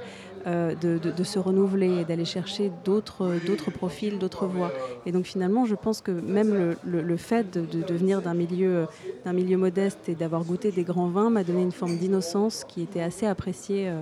euh, 0.48 0.74
de, 0.76 0.98
de- 0.98 1.12
de 1.12 1.24
se 1.24 1.38
renouveler 1.40 2.00
et 2.02 2.06
d'aller 2.06 2.26
chercher 2.26 2.72
d'autres 2.86 3.40
d'autres 3.46 3.70
profils, 3.70 4.18
d'autres 4.18 4.48
voix. 4.48 4.72
Et 5.06 5.12
donc 5.12 5.26
finalement, 5.26 5.66
je 5.66 5.76
pense 5.76 6.00
que 6.02 6.12
même 6.12 6.54
le, 6.54 6.78
le- 6.86 7.02
le 7.02 7.18
fait 7.18 7.52
de, 7.54 7.66
de- 7.84 7.94
venir 7.96 8.22
d'un 8.22 8.34
milieu, 8.34 8.86
d'un 9.26 9.34
milieu 9.34 9.58
modeste 9.58 10.00
et 10.08 10.16
d'avoir 10.16 10.44
goûté 10.44 10.72
des 10.72 10.84
grands 10.84 11.10
vins 11.10 11.30
m'a 11.30 11.44
donné 11.44 11.62
une 11.64 11.72
forme 11.72 11.98
d'innocence 11.98 12.64
qui 12.68 12.82
était 12.82 13.02
assez 13.02 13.26
appréciée, 13.26 13.90
euh, 13.90 14.00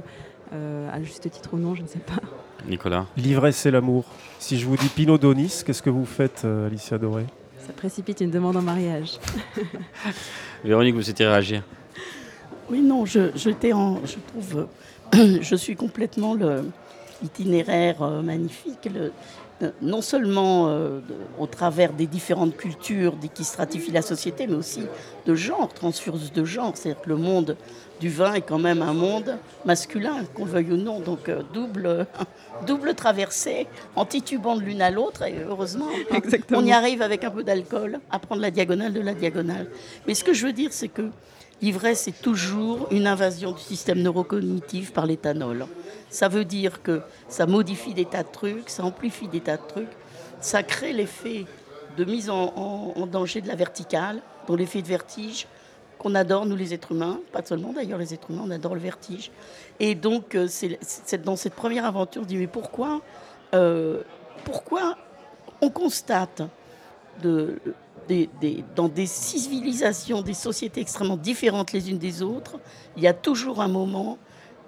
euh, 0.54 0.90
à 0.92 1.02
juste 1.02 1.30
titre 1.32 1.54
ou 1.54 1.58
non, 1.58 1.74
je 1.76 1.82
ne 1.82 1.88
sais 1.88 2.00
pas. 2.00 2.22
Nicolas 2.68 3.06
L'ivresse 3.18 3.66
et 3.66 3.72
l'amour. 3.72 4.06
Si 4.40 4.58
je 4.60 4.66
vous 4.66 4.76
dis 4.78 4.88
Pinot 4.90 5.18
Donis, 5.18 5.62
qu'est-ce 5.66 5.82
que 5.82 5.90
vous 5.90 6.06
faites, 6.06 6.44
euh, 6.46 6.68
Alicia 6.68 6.98
Doré? 6.98 7.26
Ça 7.60 7.74
précipite 7.74 8.22
une 8.22 8.30
demande 8.32 8.58
en 8.58 8.62
mariage. 8.62 9.20
Véronique, 10.64 10.96
vous 10.96 11.02
souhaitez 11.02 11.26
réagir? 11.26 11.64
Oui, 12.70 12.82
non, 12.82 13.06
je, 13.06 13.32
j'étais 13.36 13.74
en, 13.74 14.04
je 14.06 14.16
trouve, 14.28 14.58
euh, 14.60 14.66
je 15.42 15.56
suis 15.56 15.76
complètement 15.76 16.34
le 16.34 16.64
itinéraire 17.24 18.02
euh, 18.04 18.22
magnifique. 18.22 18.90
le- 18.94 19.12
euh, 19.64 19.72
non 19.82 20.02
seulement 20.02 20.68
euh, 20.68 21.00
de- 21.00 21.16
au 21.40 21.48
travers 21.48 21.94
des 21.94 22.08
différentes 22.08 22.58
cultures 22.58 23.16
qui 23.34 23.46
stratifient 23.46 23.92
la 23.94 24.02
société, 24.02 24.48
mais 24.48 24.56
aussi 24.56 24.82
de 25.26 25.34
genre, 25.34 25.74
transfuse 25.74 26.34
de 26.34 26.44
genre. 26.44 26.74
C'est-à-dire 26.76 27.02
que 27.02 27.08
le 27.10 27.16
monde 27.16 27.56
du 28.02 28.10
vin 28.10 28.34
est 28.34 28.42
quand 28.42 28.60
même 28.60 28.82
un 28.82 28.92
monde 28.94 29.38
masculin, 29.64 30.26
qu'on 30.34 30.44
veuille 30.44 30.74
ou 30.74 30.78
non. 30.78 31.00
Donc 31.00 31.32
double, 31.54 32.06
double 32.68 32.96
traversée, 32.96 33.68
en 33.96 34.04
titubant 34.04 34.58
de 34.58 34.62
l'une 34.62 34.82
à 34.82 34.92
l'autre, 34.92 35.22
et 35.24 35.36
heureusement, 35.48 35.88
on 36.54 36.66
y 36.66 36.74
arrive 36.74 37.02
avec 37.02 37.24
un 37.24 37.32
peu 37.32 37.44
d'alcool 37.46 38.00
à 38.12 38.20
prendre 38.20 38.42
la 38.42 38.52
diagonale 38.52 38.92
de 38.92 39.00
la 39.00 39.14
diagonale. 39.14 39.68
Mais 40.06 40.16
ce 40.16 40.26
que 40.26 40.34
je 40.34 40.46
veux 40.46 40.54
dire, 40.54 40.74
c'est 40.74 40.90
que 40.90 41.10
l'ivresse 41.62 42.08
est 42.08 42.22
toujours 42.22 42.88
une 42.92 43.08
invasion 43.08 43.52
du 43.52 43.62
système 43.62 44.02
neurocognitif 44.02 44.94
par 44.94 45.06
l'éthanol. 45.06 45.66
Ça 46.10 46.28
veut 46.28 46.46
dire 46.46 46.82
que 46.82 47.02
ça 47.28 47.46
modifie 47.46 47.94
des 47.94 48.06
tas 48.06 48.24
de 48.24 48.32
trucs, 48.32 48.70
ça 48.70 48.84
amplifie 48.84 49.28
des 49.28 49.42
tas 49.42 49.58
de 49.58 49.68
trucs, 49.68 49.92
ça 50.40 50.64
crée 50.64 50.94
l'effet 50.94 51.46
de 51.98 52.06
mise 52.06 52.30
en, 52.30 53.08
danger 53.08 53.42
de 53.42 53.48
la 53.48 53.56
verticale, 53.56 54.22
dont 54.48 54.56
l'effet 54.56 54.82
de 54.82 54.88
vertige 54.88 55.48
qu'on 55.98 56.14
adore, 56.14 56.46
nous 56.46 56.56
les 56.56 56.74
êtres 56.74 56.92
humains, 56.92 57.20
pas 57.32 57.42
seulement 57.44 57.72
d'ailleurs 57.72 57.98
les 57.98 58.14
êtres 58.14 58.30
humains, 58.30 58.44
on 58.46 58.52
adore 58.52 58.76
le 58.76 58.82
vertige. 58.82 59.32
Et 59.80 59.96
donc, 59.96 60.36
euh, 60.36 60.48
c'est 60.50 61.24
dans 61.24 61.38
cette 61.38 61.56
première 61.56 61.86
aventure, 61.86 62.24
je 62.24 62.28
dis, 62.28 62.38
mais 62.38 62.48
pourquoi, 62.48 63.02
euh, 63.54 64.02
pourquoi 64.44 64.98
on 65.62 65.70
constate 65.70 66.42
de, 67.24 67.60
dans 68.76 68.88
des 68.88 69.06
civilisations, 69.06 70.22
des 70.22 70.34
sociétés 70.34 70.82
extrêmement 70.82 71.18
différentes 71.18 71.72
les 71.72 71.90
unes 71.90 71.98
des 71.98 72.22
autres, 72.22 72.60
il 72.98 73.04
y 73.04 73.08
a 73.08 73.14
toujours 73.14 73.62
un 73.62 73.68
moment 73.68 74.18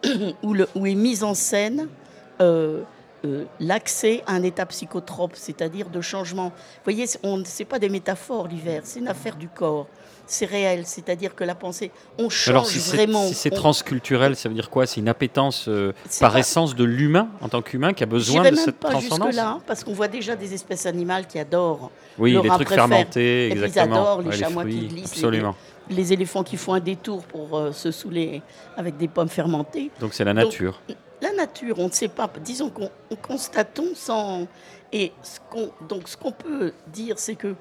où, 0.43 0.55
est 0.55 0.95
mise 0.95 1.23
en 1.23 1.33
scène 1.33 1.87
euh, 2.41 2.83
euh, 3.25 3.45
l'accès 3.59 4.23
à 4.27 4.33
un 4.33 4.43
état 4.43 4.65
psychotrope, 4.65 5.35
c'est-à-dire 5.35 5.89
de 5.89 6.01
changement. 6.01 6.49
Vous 6.49 6.83
voyez, 6.83 7.05
on- 7.23 7.43
c'est 7.45 7.65
pas 7.65 7.79
des 7.79 7.89
métaphores 7.89 8.47
l'hiver, 8.47 8.81
c'est 8.85 8.99
une 8.99 9.07
affaire 9.07 9.35
du 9.35 9.47
corps. 9.49 9.87
C'est 10.29 10.45
réel, 10.45 10.85
c'est-à-dire 10.85 11.33
que 11.35 11.43
la 11.45 11.55
pensée, 11.55 11.89
on 12.19 12.29
change 12.29 12.49
Alors, 12.49 12.65
si 12.67 12.79
c'est 12.81 12.97
vraiment. 12.97 13.25
si 13.27 13.33
c'est 13.33 13.53
On- 13.53 13.55
transculturel, 13.55 14.35
ça 14.35 14.49
veut 14.49 14.55
dire 14.55 14.69
quoi? 14.69 14.85
C'est 14.85 14.99
une 14.99 15.07
appétence 15.07 15.67
euh, 15.69 15.93
par 16.19 16.33
pas- 16.33 16.39
essence 16.39 16.75
de 16.75 16.83
l'humain, 16.83 17.29
en 17.41 17.47
tant 17.49 17.61
qu'humain, 17.61 17.93
qui 17.93 18.03
a 18.03 18.07
besoin 18.07 18.39
de 18.41 18.45
même 18.49 18.55
cette 18.57 18.75
pas 18.77 18.89
transcendance? 18.89 19.27
jusque-là, 19.27 19.59
parce 19.65 19.83
qu'on 19.85 19.93
voit 19.93 20.09
déjà 20.09 20.35
des 20.35 20.53
espèces 20.53 20.85
animales 20.85 21.27
qui 21.27 21.39
adorent 21.39 21.91
Oui, 22.17 22.33
le 22.33 22.41
les 22.41 22.49
trucs 22.49 22.67
préfère. 22.67 22.87
fermentés, 22.87 23.47
Et 23.47 23.49
puis 23.51 23.59
ils 23.59 23.63
exactement. 23.65 23.95
adorent 23.95 24.21
les 24.21 24.29
Ouais, 24.29 24.35
chamois 24.37 24.65
qui 24.65 24.71
fruits, 24.71 24.87
glissent, 24.87 25.15
les- 25.15 25.23
Absolument. 25.25 25.55
les 25.89 26.13
éléphants 26.13 26.43
qui 26.43 26.57
font 26.57 26.73
un 26.73 26.81
détour 26.81 27.23
pour 27.23 27.57
euh, 27.57 27.71
se 27.71 27.91
saouler 27.91 28.41
avec 28.75 28.97
des 28.97 29.07
pommes 29.07 29.29
fermentées. 29.29 29.91
Donc 30.01 30.13
c'est 30.13 30.25
la 30.25 30.33
Donc, 30.33 30.43
nature. 30.43 30.81
La 31.21 31.31
nature, 31.31 31.79
on 31.79 31.87
ne 31.87 31.91
sait 31.93 32.09
pas. 32.09 32.29
Disons 32.43 32.69
qu'on 32.69 32.89
on 33.09 33.15
constatons 33.15 33.93
sans. 33.95 34.45
Et 34.91 35.13
ce 35.23 35.39
qu'on, 35.49 35.69
donc 35.87 36.07
ce 36.09 36.15
qu'on 36.17 36.31
peut 36.33 36.73
dire, 36.87 37.17
c'est 37.17 37.35
que 37.35 37.55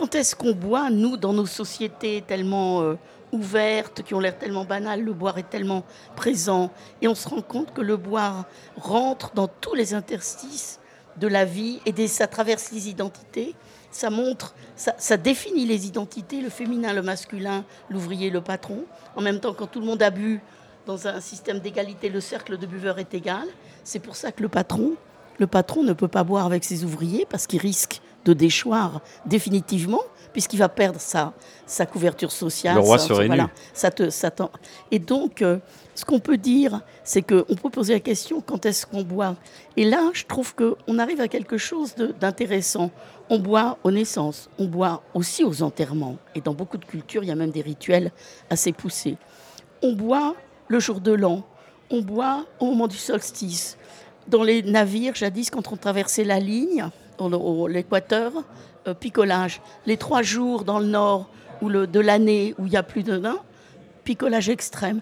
quand 0.00 0.14
est-ce 0.14 0.34
qu'on 0.34 0.52
boit, 0.52 0.88
nous, 0.88 1.18
dans 1.18 1.34
nos 1.34 1.44
sociétés 1.44 2.24
tellement 2.26 2.80
euh, 2.80 2.94
ouvertes, 3.32 4.02
qui 4.02 4.14
ont 4.14 4.18
l'air 4.18 4.38
tellement 4.38 4.64
banales, 4.64 5.02
le 5.02 5.12
boire 5.12 5.36
est 5.36 5.50
tellement 5.50 5.84
présent, 6.16 6.70
et 7.02 7.08
on 7.08 7.14
se 7.14 7.28
rend 7.28 7.42
compte 7.42 7.74
que 7.74 7.82
le 7.82 7.98
boire 7.98 8.46
rentre 8.78 9.32
dans 9.34 9.46
tous 9.46 9.74
les 9.74 9.92
interstices 9.92 10.80
de 11.18 11.26
la 11.26 11.44
vie 11.44 11.80
et 11.84 12.08
ça 12.08 12.26
traverse 12.26 12.72
les 12.72 12.88
identités. 12.88 13.54
Ça 13.90 14.08
montre, 14.08 14.54
ça, 14.74 14.94
ça 14.96 15.18
définit 15.18 15.66
les 15.66 15.86
identités, 15.86 16.40
le 16.40 16.48
féminin, 16.48 16.94
le 16.94 17.02
masculin, 17.02 17.62
l'ouvrier, 17.90 18.30
le 18.30 18.40
patron. 18.40 18.84
En 19.16 19.20
même 19.20 19.38
temps, 19.38 19.52
quand 19.52 19.66
tout 19.66 19.80
le 19.80 19.86
monde 19.86 20.02
a 20.02 20.08
bu 20.08 20.40
dans 20.86 21.08
un 21.08 21.20
système 21.20 21.58
d'égalité, 21.58 22.08
le 22.08 22.22
cercle 22.22 22.56
de 22.56 22.64
buveurs 22.64 22.98
est 22.98 23.12
égal. 23.12 23.46
C'est 23.84 23.98
pour 23.98 24.16
ça 24.16 24.32
que 24.32 24.40
le 24.40 24.48
patron, 24.48 24.92
le 25.38 25.46
patron 25.46 25.82
ne 25.82 25.92
peut 25.92 26.08
pas 26.08 26.24
boire 26.24 26.46
avec 26.46 26.64
ses 26.64 26.84
ouvriers 26.84 27.26
parce 27.28 27.46
qu'il 27.46 27.60
risque 27.60 28.00
de 28.24 28.32
déchoir 28.32 29.00
définitivement, 29.26 30.00
puisqu'il 30.32 30.58
va 30.58 30.68
perdre 30.68 31.00
sa, 31.00 31.32
sa 31.66 31.86
couverture 31.86 32.30
sociale. 32.30 32.74
Le 32.76 32.80
roi 32.80 32.98
serait 33.14 33.28
nu. 33.44 33.50
ça 33.72 33.90
te, 33.90 34.10
ça 34.10 34.30
t'en- 34.30 34.50
Et 34.90 34.98
donc, 34.98 35.42
euh, 35.42 35.58
ce 35.94 36.04
qu'on 36.04 36.20
peut 36.20 36.36
dire, 36.36 36.82
c'est 37.02 37.22
qu'on 37.22 37.54
peut 37.56 37.70
poser 37.70 37.94
la 37.94 38.00
question 38.00 38.40
quand 38.40 38.64
est-ce 38.66 38.86
qu'on 38.86 39.02
boit? 39.02 39.34
Et 39.76 39.84
là, 39.84 40.10
je 40.12 40.24
trouve 40.24 40.54
qu'on 40.54 40.98
arrive 40.98 41.20
à 41.20 41.28
quelque 41.28 41.58
chose 41.58 41.94
de- 41.96 42.14
d'intéressant. 42.20 42.90
On 43.28 43.38
boit 43.38 43.78
aux 43.84 43.90
naissances, 43.90 44.48
on 44.58 44.66
boit 44.66 45.02
aussi 45.14 45.44
aux 45.44 45.62
enterrements. 45.62 46.16
Et 46.34 46.40
dans 46.40 46.54
beaucoup 46.54 46.78
de 46.78 46.84
cultures, 46.84 47.22
il 47.24 47.28
y 47.28 47.32
a 47.32 47.36
même 47.36 47.50
des 47.50 47.62
rituels 47.62 48.12
assez 48.50 48.72
poussés. 48.72 49.16
On 49.82 49.92
boit 49.94 50.34
le 50.68 50.78
jour 50.78 51.00
de 51.00 51.12
l'an, 51.12 51.42
on 51.90 52.02
boit 52.02 52.44
au 52.60 52.66
moment 52.66 52.86
du 52.86 52.96
solstice. 52.96 53.76
Dans 54.28 54.42
les 54.44 54.62
navires, 54.62 55.14
jadis, 55.16 55.50
quand 55.50 55.72
on 55.72 55.76
traversait 55.76 56.22
la 56.24 56.38
ligne, 56.38 56.88
l'équateur, 57.28 58.32
euh, 58.88 58.94
picolage. 58.94 59.60
Les 59.86 59.96
trois 59.96 60.22
jours 60.22 60.64
dans 60.64 60.78
le 60.78 60.86
nord 60.86 61.28
ou 61.60 61.68
le, 61.68 61.86
de 61.86 62.00
l'année 62.00 62.54
où 62.58 62.66
il 62.66 62.72
y 62.72 62.76
a 62.76 62.82
plus 62.82 63.02
de 63.02 63.16
vin, 63.16 63.38
picolage 64.04 64.48
extrême. 64.48 65.00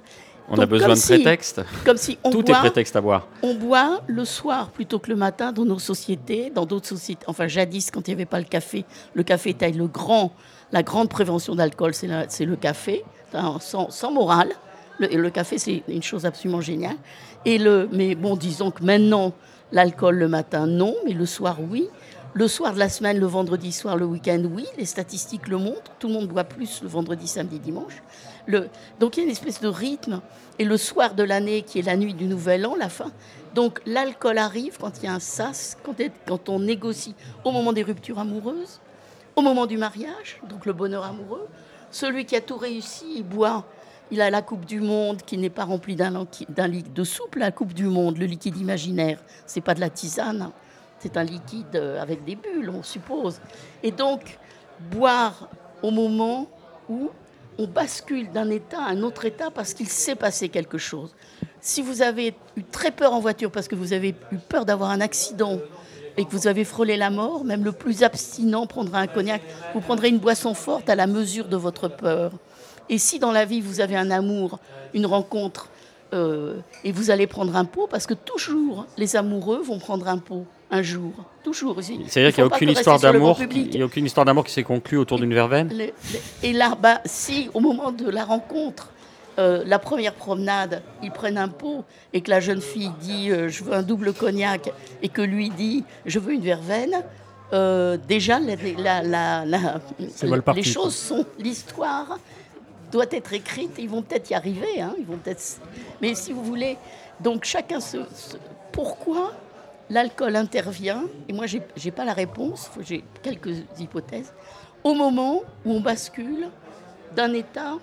On 0.51 0.59
a 0.59 0.65
besoin 0.67 0.89
de 0.91 0.95
si- 0.95 1.13
prétextes. 1.13 1.61
Comme 1.85 1.99
si 1.99 2.17
on 2.25 2.31
Tout 2.31 2.51
est 2.51 2.55
prétexte 2.55 2.97
à 2.97 3.03
boire. 3.03 3.27
on 3.43 3.55
boit 3.55 4.01
le 4.07 4.25
soir 4.25 4.71
plutôt 4.71 4.99
que 4.99 5.11
le 5.11 5.17
matin 5.17 5.53
dans 5.53 5.67
nos 5.67 5.79
sociétés, 5.79 6.51
dans 6.51 6.65
d'autres 6.65 6.89
sociétés. 6.89 7.25
Enfin, 7.27 7.49
jadis, 7.49 7.91
quand 7.91 8.09
il 8.09 8.13
n'y 8.13 8.15
avait 8.15 8.25
pas 8.25 8.39
le 8.39 8.47
café, 8.47 8.87
le 9.13 9.23
café 9.25 9.51
était 9.51 9.71
le 9.71 9.87
grand, 9.87 10.33
la 10.73 10.83
grande 10.83 11.11
prévention 11.11 11.55
d'alcool, 11.55 11.93
c'est 11.93 12.45
le 12.47 12.57
café, 12.57 13.05
sans, 13.61 13.91
sans 13.91 14.11
morale. 14.11 14.51
Le, 14.99 15.09
le 15.09 15.31
café, 15.31 15.59
c'est 15.59 15.83
une 15.87 16.03
chose 16.03 16.25
absolument 16.25 16.63
géniale. 16.63 16.97
Et 17.45 17.59
le, 17.59 17.87
mais 17.93 18.15
bon, 18.15 18.35
disons 18.35 18.71
que 18.71 18.83
maintenant, 18.83 19.35
l'alcool 19.71 20.17
le 20.17 20.29
matin, 20.29 20.67
non, 20.67 20.95
mais 21.05 21.13
le 21.13 21.27
soir, 21.27 21.59
oui. 21.71 21.89
Le 22.35 22.47
soir 22.47 22.75
de 22.75 22.79
la 22.79 22.91
semaine, 22.91 23.19
le 23.19 23.27
vendredi 23.27 23.73
soir, 23.73 23.97
le 23.97 24.05
week-end, 24.05 24.43
oui. 24.53 24.67
Les 24.77 24.85
statistiques 24.85 25.49
le 25.49 25.57
montrent. 25.57 25.93
Tout 25.99 26.09
le 26.09 26.15
monde 26.15 26.29
boit 26.29 26.45
plus 26.45 26.83
le 26.83 26.89
vendredi, 26.89 27.27
samedi, 27.27 27.59
dimanche. 27.59 28.03
Le, 28.47 28.69
donc 29.01 29.17
il 29.17 29.21
y 29.21 29.23
a 29.23 29.25
une 29.25 29.33
espèce 29.33 29.61
de 29.61 29.69
rythme. 29.69 30.21
Et 30.59 30.65
le 30.65 30.77
soir 30.77 31.15
de 31.15 31.23
l'année, 31.23 31.63
qui 31.63 31.79
est 31.79 31.83
la 31.83 31.97
nuit 31.97 32.13
du 32.13 32.27
Nouvel 32.27 32.67
An, 32.67 32.75
la 32.77 32.91
fin. 32.91 33.11
Donc 33.55 33.81
l'alcool 33.87 34.37
arrive 34.37 34.77
quand 34.79 34.99
il 34.99 35.05
y 35.05 35.09
a 35.09 35.15
un 35.15 35.21
sas, 35.21 35.79
quand, 35.83 36.49
on 36.49 36.61
négocie 36.61 37.15
au 37.45 37.51
moment 37.51 37.73
des 37.73 37.83
ruptures 37.83 38.19
amoureuses, 38.19 38.81
au 39.35 39.41
moment 39.41 39.67
du 39.67 39.79
mariage, 39.79 40.41
donc 40.49 40.67
le 40.67 40.75
bonheur 40.75 41.05
amoureux. 41.05 41.49
Celui 41.91 42.27
qui 42.27 42.37
a 42.37 42.43
tout 42.43 42.59
réussi, 42.59 43.07
il 43.17 43.25
boit. 43.25 43.65
Il 44.11 44.21
a 44.21 44.31
la 44.31 44.43
coupe 44.43 44.65
du 44.65 44.81
monde 44.81 45.23
qui 45.23 45.39
n'est 45.39 45.51
pas 45.51 45.65
remplie 45.65 45.97
d'un 45.97 46.27
liquide 46.67 46.93
de 46.93 47.05
soupe, 47.05 47.37
la 47.37 47.53
coupe 47.53 47.73
du 47.73 47.85
monde, 47.85 48.19
le 48.19 48.27
liquide 48.27 48.57
imaginaire. 48.57 49.19
C'est 49.47 49.61
pas 49.61 49.75
de 49.75 49.81
la 49.81 49.91
tisane. 49.91 50.51
C'est 50.99 51.17
un 51.17 51.25
liquide 51.25 51.77
euh, 51.77 52.01
avec 52.03 52.25
des 52.25 52.37
bulles, 52.37 52.71
on 52.71 52.83
suppose. 52.83 53.41
Et 53.83 53.91
donc, 53.91 54.39
boire 54.91 55.49
au 55.83 55.91
moment 55.91 56.49
où 56.89 57.11
on 57.59 57.67
bascule 57.67 58.31
d'un 58.31 58.51
état 58.51 58.81
à 58.81 58.91
un 58.91 59.03
autre 59.03 59.25
état 59.25 59.51
parce 59.51 59.75
qu'il 59.75 59.89
s'est 59.89 60.15
passé 60.15 60.49
quelque 60.49 60.79
chose. 60.79 61.15
Si 61.61 61.83
vous 61.83 62.03
avez 62.03 62.35
eu 62.57 62.63
très 62.63 62.93
peur 62.93 63.13
en 63.13 63.21
voiture 63.21 63.51
parce 63.51 63.67
que 63.67 63.75
vous 63.75 63.93
avez 63.93 64.15
eu 64.31 64.39
peur 64.49 64.65
d'avoir 64.65 64.91
un 64.91 65.01
accident 65.01 65.59
et 66.17 66.25
que 66.25 66.31
vous 66.31 66.47
avez 66.47 66.65
frôlé 66.65 66.97
la 66.97 67.11
mort, 67.11 67.45
même 67.45 67.65
le 67.65 67.73
plus 67.73 68.03
abstinent 68.03 68.67
prendra 68.67 69.01
un 69.01 69.07
cognac. 69.07 69.43
Vous 69.75 69.81
prendrez 69.81 70.09
une 70.09 70.19
boisson 70.19 70.55
forte 70.55 70.89
à 70.89 70.95
la 70.95 71.07
mesure 71.07 71.49
de 71.49 71.57
votre 71.57 71.89
peur. 71.89 72.33
Et 72.89 72.99
si 72.99 73.19
dans 73.19 73.33
la 73.33 73.45
vie 73.45 73.61
vous 73.61 73.81
avez 73.81 73.97
un 73.97 74.11
amour, 74.11 74.61
une 74.95 75.07
rencontre 75.07 75.69
euh, 76.15 76.57
et 76.85 76.93
vous 76.93 77.11
allez 77.11 77.27
prendre 77.27 77.55
un 77.57 77.65
pot 77.65 77.87
parce 77.89 78.07
que 78.07 78.15
toujours 78.15 78.87
les 78.97 79.17
amoureux 79.17 79.61
vont 79.61 79.79
prendre 79.79 80.09
un 80.09 80.19
pot 80.19 80.47
un 80.71 80.83
jour, 80.83 81.13
toujours 81.43 81.79
aussi. 81.79 82.01
C'est-à-dire 82.07 82.35
qu'il 82.35 82.45
n'y 82.45 82.51
a 82.51 82.55
aucune 82.55 82.71
histoire 82.71 83.01
d'amour, 83.01 83.39
il 83.51 83.77
y 83.77 83.83
a 83.83 83.85
aucune 83.85 84.05
histoire 84.05 84.27
d'amour 84.27 84.45
qui 84.45 84.53
s'est 84.53 84.63
conclue 84.63 84.99
autour 84.99 85.19
d'une 85.19 85.33
verveine. 85.33 85.73
et 86.43 86.53
là, 86.53 86.77
bah, 86.81 87.01
si 87.05 87.51
au 87.55 87.61
moment 87.61 87.91
de 87.91 88.09
la 88.09 88.25
rencontre, 88.25 88.93
euh, 89.39 89.63
la 89.65 89.79
première 89.79 90.15
promenade, 90.15 90.83
ils 91.03 91.13
prennent 91.13 91.39
un 91.39 91.49
pot 91.49 91.85
et 92.13 92.23
que 92.23 92.31
la 92.31 92.41
jeune 92.41 92.61
fille 92.61 92.91
dit 93.01 93.31
euh, 93.31 93.49
je 93.49 93.63
veux 93.63 93.73
un 93.73 93.83
double 93.83 94.13
cognac 94.13 94.73
et 95.01 95.09
que 95.09 95.23
lui 95.23 95.51
dit 95.51 95.85
je 96.07 96.19
veux 96.19 96.33
une 96.33 96.43
verveine, 96.43 97.05
euh, 97.53 97.97
déjà 98.09 98.41
la, 98.41 99.03
la, 99.03 99.45
les 100.55 100.63
choses 100.65 100.97
sont 100.97 101.25
l'histoire 101.39 102.19
doit 102.91 103.07
être 103.11 103.33
écrite. 103.33 103.71
Ils 103.79 103.89
vont 103.89 104.03
peut-être 104.03 104.29
y 104.31 104.35
arriver, 104.35 104.81
hein, 104.81 104.95
ils 104.99 105.07
vont 105.07 105.19
peut-être. 105.19 105.61
Mais 106.03 106.15
si 106.15 106.33
vous 106.33 106.43
voulez, 106.43 106.77
donc 107.21 107.45
chacun 107.45 107.79
se, 107.81 107.99
pourquoi 108.73 109.33
l'alcool 109.91 110.37
intervient 110.37 111.05
et 111.29 111.33
moi 111.33 111.47
j'ai 111.47 111.63
n'ai 111.85 111.91
pas 111.91 112.05
la 112.05 112.13
réponse, 112.13 112.71
j'ai 112.81 113.05
quelques 113.23 113.57
hypothèses 113.79 114.33
au 114.85 114.95
moment 114.95 115.43
où 115.65 115.73
on 115.73 115.81
bascule 115.81 116.49
d'un 117.15 117.33
état 117.33 117.75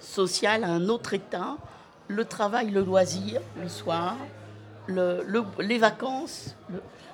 social 0.00 0.64
à 0.64 0.68
un 0.68 0.88
autre 0.88 1.14
état, 1.14 1.56
le 2.08 2.24
travail, 2.24 2.70
le 2.70 2.82
loisir, 2.82 3.40
le 3.60 3.68
soir, 3.68 4.16
les 4.88 5.78
vacances, 5.78 6.56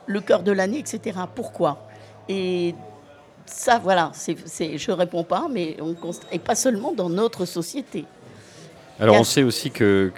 le, 0.06 0.20
cœur 0.20 0.42
de 0.42 0.52
l'année, 0.52 0.78
etc. 0.78 1.20
Pourquoi? 1.34 1.86
Et 2.28 2.74
ça, 3.46 3.78
voilà, 3.78 4.10
je 4.14 4.90
ne 4.90 4.96
réponds 4.96 5.24
pas, 5.24 5.46
mais 5.50 5.76
et 6.32 6.38
pas 6.38 6.54
seulement 6.54 6.92
dans 6.92 7.08
notre 7.08 7.44
société. 7.44 8.06
Alors 9.00 9.16
on 9.18 9.24
sait 9.24 9.42
aussi 9.42 9.70
que, 9.70 10.12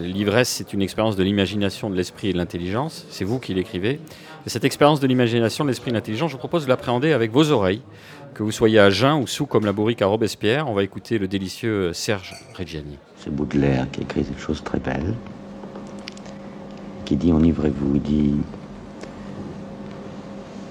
l'ivresse, 0.00 0.48
c'est 0.48 0.72
une 0.72 0.80
expérience 0.80 1.16
de 1.16 1.22
l'imagination, 1.22 1.90
de 1.90 1.96
l'esprit 1.96 2.30
et 2.30 2.32
de 2.32 2.38
l'intelligence. 2.38 3.04
C'est 3.10 3.24
vous 3.24 3.38
qui 3.38 3.52
l'écrivez. 3.52 4.00
cette 4.46 4.64
expérience 4.64 5.00
de 5.00 5.06
l'imagination, 5.06 5.64
de 5.64 5.68
l'esprit 5.68 5.90
et 5.90 5.92
de 5.92 5.96
l'intelligence, 5.98 6.30
je 6.30 6.36
vous 6.36 6.38
propose 6.38 6.64
de 6.64 6.70
l'appréhender 6.70 7.12
avec 7.12 7.30
vos 7.30 7.50
oreilles. 7.50 7.82
Que 8.32 8.42
vous 8.42 8.52
soyez 8.52 8.78
à 8.78 8.88
jeun 8.88 9.20
ou 9.20 9.26
sous 9.26 9.44
comme 9.44 9.66
la 9.66 9.72
bourrique 9.72 10.00
à 10.00 10.06
Robespierre, 10.06 10.68
on 10.68 10.72
va 10.72 10.82
écouter 10.82 11.18
le 11.18 11.28
délicieux 11.28 11.92
Serge 11.92 12.34
Reggiani. 12.56 12.98
C'est 13.18 13.34
Baudelaire 13.34 13.86
qui 13.90 14.02
écrit 14.02 14.24
cette 14.24 14.38
chose 14.38 14.62
très 14.62 14.78
belle, 14.78 15.14
qui 17.04 17.16
dit 17.16 17.32
enivrez-vous, 17.32 17.96
il 17.96 18.02
dit, 18.02 18.34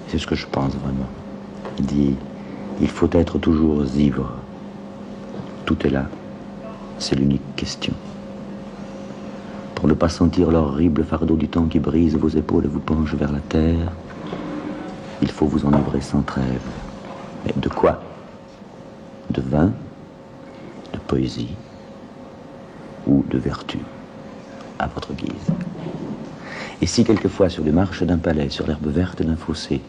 c'est 0.08 0.18
ce 0.18 0.26
que 0.26 0.34
je 0.34 0.46
pense 0.46 0.74
vraiment, 0.74 1.08
il 1.78 1.86
dit, 1.86 2.14
il 2.80 2.88
faut 2.88 3.10
être 3.12 3.38
toujours 3.38 3.84
ivre, 3.96 4.32
tout 5.66 5.86
est 5.86 5.90
là, 5.90 6.08
c'est 6.98 7.14
l'unique 7.14 7.56
question. 7.56 7.94
Pour 9.74 9.88
ne 9.88 9.94
pas 9.94 10.08
sentir 10.08 10.50
l'horrible 10.50 11.04
fardeau 11.04 11.36
du 11.36 11.48
temps 11.48 11.66
qui 11.66 11.78
brise 11.78 12.16
vos 12.16 12.28
épaules 12.28 12.64
et 12.64 12.68
vous 12.68 12.80
penche 12.80 13.14
vers 13.14 13.32
la 13.32 13.40
terre, 13.40 13.92
il 15.22 15.30
faut 15.30 15.46
vous 15.46 15.64
enivrer 15.66 16.00
sans 16.00 16.22
trêve. 16.22 16.60
Mais 17.44 17.54
de 17.56 17.68
quoi? 17.68 18.02
De 19.30 19.40
vin, 19.40 19.72
de 20.92 20.98
poésie? 20.98 21.54
Ou 23.06 23.24
de 23.30 23.38
vertu, 23.38 23.78
à 24.78 24.86
votre 24.88 25.12
guise. 25.14 25.52
Et 26.82 26.86
si 26.86 27.04
quelquefois 27.04 27.48
sur 27.48 27.64
les 27.64 27.72
marches 27.72 28.02
d'un 28.02 28.18
palais, 28.18 28.50
sur 28.50 28.66
l'herbe 28.66 28.86
verte 28.88 29.22
d'un 29.22 29.36
fossé, 29.36 29.80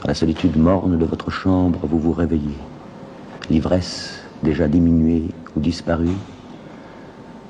dans 0.00 0.08
la 0.08 0.14
solitude 0.14 0.56
morne 0.56 0.98
de 0.98 1.04
votre 1.04 1.30
chambre, 1.30 1.80
vous 1.84 1.98
vous 1.98 2.12
réveillez, 2.12 2.58
l'ivresse 3.50 4.21
déjà 4.42 4.68
diminuée 4.68 5.28
ou 5.56 5.60
disparue, 5.60 6.16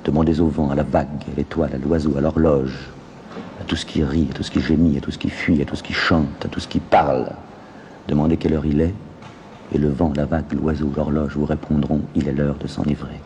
demandez 0.05 0.41
au 0.41 0.49
vent, 0.49 0.71
à 0.71 0.75
la 0.75 0.83
vague, 0.83 1.23
à 1.33 1.37
l'étoile, 1.37 1.71
à 1.75 1.79
l'oiseau, 1.79 2.17
à 2.17 2.21
l'horloge, 2.21 2.91
à 3.61 3.65
tout 3.65 3.77
ce 3.77 3.87
qui 3.87 4.03
rit, 4.03 4.29
à 4.31 4.35
tout 4.35 4.43
ce 4.43 4.51
qui 4.51 4.61
gémit, 4.61 4.99
à 4.99 5.01
tout 5.01 5.11
ce 5.11 5.19
qui 5.19 5.31
fuit, 5.31 5.63
à 5.63 5.65
tout 5.65 5.77
ce 5.77 5.83
qui 5.83 5.93
chante, 5.93 6.45
à 6.45 6.49
tout 6.49 6.61
ce 6.61 6.69
qui 6.69 6.81
parle. 6.81 7.31
Demandez 8.09 8.37
quelle 8.37 8.55
heure 8.55 8.67
il 8.67 8.81
est, 8.81 8.95
et 9.73 9.79
le 9.79 9.89
vent, 9.89 10.13
la 10.17 10.27
vague, 10.27 10.53
l'oiseau, 10.53 10.93
l'horloge 10.95 11.37
vous 11.37 11.47
répondront 11.47 12.03
il 12.15 12.29
est 12.29 12.33
l'heure 12.33 12.57
de 12.57 12.67
s'enivrer. 12.67 13.21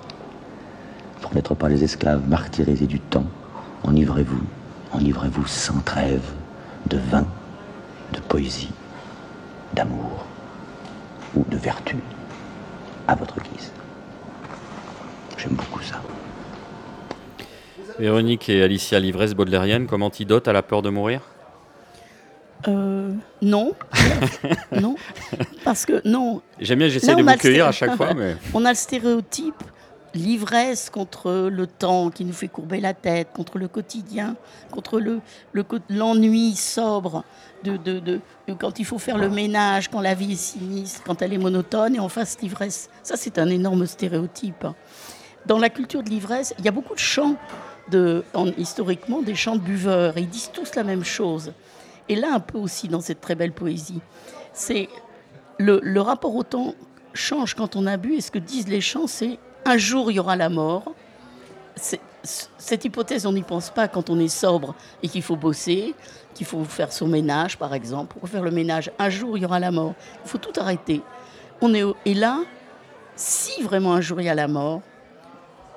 Pour 1.20 1.34
n'être 1.34 1.54
pas 1.54 1.68
les 1.68 1.82
esclaves 1.82 2.28
martyrisés 2.28 2.86
du 2.86 3.00
temps, 3.00 3.26
enivrez-vous, 3.82 4.42
enivrez-vous 4.92 5.46
sans 5.46 5.80
trêve 5.80 6.22
de 6.88 6.98
vin, 7.10 7.26
de 8.12 8.20
poésie, 8.20 8.70
d'amour 9.74 10.24
ou 11.34 11.44
de 11.50 11.56
vertu, 11.56 11.96
à 13.06 13.14
votre 13.14 13.36
guise. 13.36 13.72
J'aime 15.36 15.52
beaucoup 15.52 15.82
ça. 15.82 16.00
Véronique 17.98 18.48
et 18.48 18.62
Alicia, 18.62 18.98
l'ivresse 19.00 19.34
baudelairienne 19.34 19.86
comme 19.86 20.02
antidote 20.02 20.48
à 20.48 20.52
la 20.52 20.62
peur 20.62 20.82
de 20.82 20.90
mourir? 20.90 21.20
Euh, 22.68 23.12
non, 23.42 23.74
non, 24.72 24.96
parce 25.64 25.86
que 25.86 26.00
non. 26.08 26.42
J'aime 26.58 26.80
bien, 26.80 26.88
j'essaie 26.88 27.14
de 27.14 27.22
vous 27.22 27.36
cueillir 27.36 27.66
à 27.66 27.72
chaque 27.72 27.96
fois, 27.96 28.12
mais 28.14 28.36
on 28.54 28.64
a 28.64 28.70
le 28.70 28.76
stéréotype, 28.76 29.62
l'ivresse 30.16 30.90
contre 30.90 31.48
le 31.50 31.66
temps 31.66 32.10
qui 32.10 32.24
nous 32.24 32.32
fait 32.32 32.48
courber 32.48 32.80
la 32.80 32.94
tête, 32.94 33.28
contre 33.34 33.58
le 33.58 33.68
quotidien, 33.68 34.36
contre 34.70 35.00
le 35.00 35.20
l'ennui 35.88 36.54
sobre 36.54 37.24
de, 37.64 38.20
quand 38.58 38.78
il 38.78 38.84
faut 38.84 38.98
faire 38.98 39.18
le 39.18 39.28
ménage, 39.28 39.88
quand 39.88 40.00
la 40.00 40.14
vie 40.14 40.32
est 40.32 40.36
sinistre, 40.36 41.02
quand 41.04 41.22
elle 41.22 41.32
est 41.32 41.38
monotone, 41.38 41.96
et 41.96 42.00
en 42.00 42.08
face 42.08 42.40
l'ivresse. 42.40 42.90
Ça, 43.02 43.16
c'est 43.16 43.38
un 43.38 43.48
énorme 43.48 43.86
stéréotype. 43.86 44.66
Dans 45.46 45.58
la 45.58 45.70
culture 45.70 46.02
de 46.02 46.10
l'ivresse, 46.10 46.54
il 46.58 46.64
y 46.64 46.68
a 46.68 46.72
beaucoup 46.72 46.94
de 46.94 47.00
chants 47.00 47.36
historiquement 48.58 49.22
des 49.22 49.36
chants 49.36 49.54
de 49.54 49.60
buveurs, 49.60 50.18
ils 50.18 50.28
disent 50.28 50.50
tous 50.52 50.74
la 50.74 50.82
même 50.82 51.04
chose 51.04 51.52
et 52.08 52.16
là 52.16 52.32
un 52.32 52.40
peu 52.40 52.58
aussi 52.58 52.88
dans 52.88 53.00
cette 53.00 53.20
très 53.20 53.34
belle 53.34 53.52
poésie. 53.52 54.00
C'est 54.52 54.88
le, 55.58 56.00
rapport 56.00 56.34
au 56.34 56.42
temps 56.42 56.74
change 57.14 57.54
quand 57.54 57.76
on 57.76 57.86
a 57.86 57.96
bu, 57.96 58.14
et 58.14 58.20
ce 58.20 58.30
que 58.30 58.38
disent 58.38 58.68
les 58.68 58.80
chants, 58.80 59.06
c'est 59.06 59.38
un 59.66 59.76
jour 59.76 60.10
il 60.10 60.14
y 60.14 60.20
aura 60.20 60.36
la 60.36 60.48
mort. 60.48 60.94
Cette 62.22 62.84
hypothèse, 62.84 63.26
on 63.26 63.32
n'y 63.32 63.42
pense 63.42 63.70
pas 63.70 63.86
quand 63.86 64.10
on 64.10 64.18
est 64.18 64.28
sobre 64.28 64.74
et 65.02 65.08
qu'il 65.08 65.22
faut 65.22 65.36
bosser, 65.36 65.94
qu'il 66.34 66.46
faut 66.46 66.64
faire 66.64 66.92
son 66.92 67.06
ménage, 67.06 67.56
par 67.56 67.74
exemple. 67.74 68.18
Pour 68.18 68.28
faire 68.28 68.42
le 68.42 68.50
ménage, 68.50 68.90
un 68.98 69.10
jour 69.10 69.36
il 69.36 69.42
y 69.42 69.44
aura 69.44 69.60
la 69.60 69.70
mort. 69.70 69.94
Il 70.24 70.30
faut 70.30 70.38
tout 70.38 70.58
arrêter. 70.58 71.02
On 71.60 71.72
est, 71.74 71.84
et 72.04 72.14
là, 72.14 72.40
si 73.14 73.62
vraiment 73.62 73.94
un 73.94 74.00
jour 74.00 74.20
il 74.20 74.24
y 74.24 74.28
a 74.28 74.34
la 74.34 74.48
mort, 74.48 74.82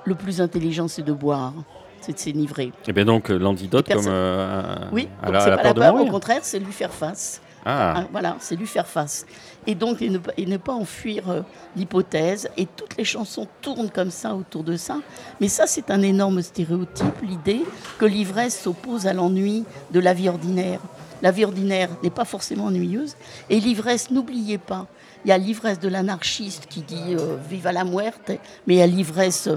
le 0.04 0.14
plus 0.14 0.40
intelligent, 0.40 0.88
c'est 0.88 1.02
de 1.02 1.12
boire 1.12 1.52
c'est 2.00 2.12
de 2.14 2.18
s'énivrer. 2.18 2.64
Et 2.64 2.72
eh 2.88 2.92
bien 2.92 3.04
donc 3.04 3.30
euh, 3.30 3.38
l'antidote 3.38 3.86
comme 3.92 4.06
euh, 4.06 4.76
oui, 4.92 5.08
à, 5.22 5.30
la, 5.30 5.58
peur 5.58 5.74
de 5.74 5.80
mourir. 5.82 6.06
Au 6.06 6.10
contraire, 6.10 6.40
c'est 6.42 6.58
lui 6.58 6.72
faire 6.72 6.92
face. 6.92 7.40
Ah. 7.64 7.94
ah. 7.96 8.08
voilà, 8.10 8.36
c'est 8.40 8.56
lui 8.56 8.66
faire 8.66 8.86
face. 8.86 9.26
Et 9.66 9.74
donc, 9.74 10.02
et 10.02 10.08
ne, 10.08 10.56
pas 10.56 10.72
enfuir 10.72 11.28
euh, 11.28 11.42
l'hypothèse. 11.76 12.48
Et 12.56 12.66
toutes 12.66 12.96
les 12.96 13.04
chansons 13.04 13.46
tournent 13.60 13.90
comme 13.90 14.10
ça 14.10 14.34
autour 14.34 14.64
de 14.64 14.76
ça. 14.76 14.98
Mais 15.40 15.48
ça, 15.48 15.66
c'est 15.66 15.90
un 15.90 16.02
énorme 16.02 16.42
stéréotype, 16.42 17.22
l'idée 17.22 17.62
que 17.98 18.06
l'ivresse 18.06 18.58
s'oppose 18.58 19.06
à 19.06 19.12
l'ennui 19.12 19.64
de 19.90 20.00
la 20.00 20.14
vie 20.14 20.28
ordinaire. 20.28 20.80
La 21.22 21.30
vie 21.30 21.44
ordinaire 21.44 21.90
n'est 22.02 22.10
pas 22.10 22.24
forcément 22.24 22.66
ennuyeuse. 22.66 23.16
Et 23.50 23.60
l'ivresse, 23.60 24.10
n'oubliez 24.10 24.56
pas, 24.56 24.86
il 25.24 25.28
y 25.28 25.32
a 25.32 25.38
l'ivresse 25.38 25.78
de 25.78 25.88
l'anarchiste 25.88 26.66
qui 26.66 26.80
dit 26.80 27.14
Viva 27.50 27.72
la 27.72 27.84
muerte, 27.84 28.32
mais 28.66 28.74
il 28.74 28.78
y 28.78 28.82
a 28.82 28.86
l'ivresse 28.86 29.50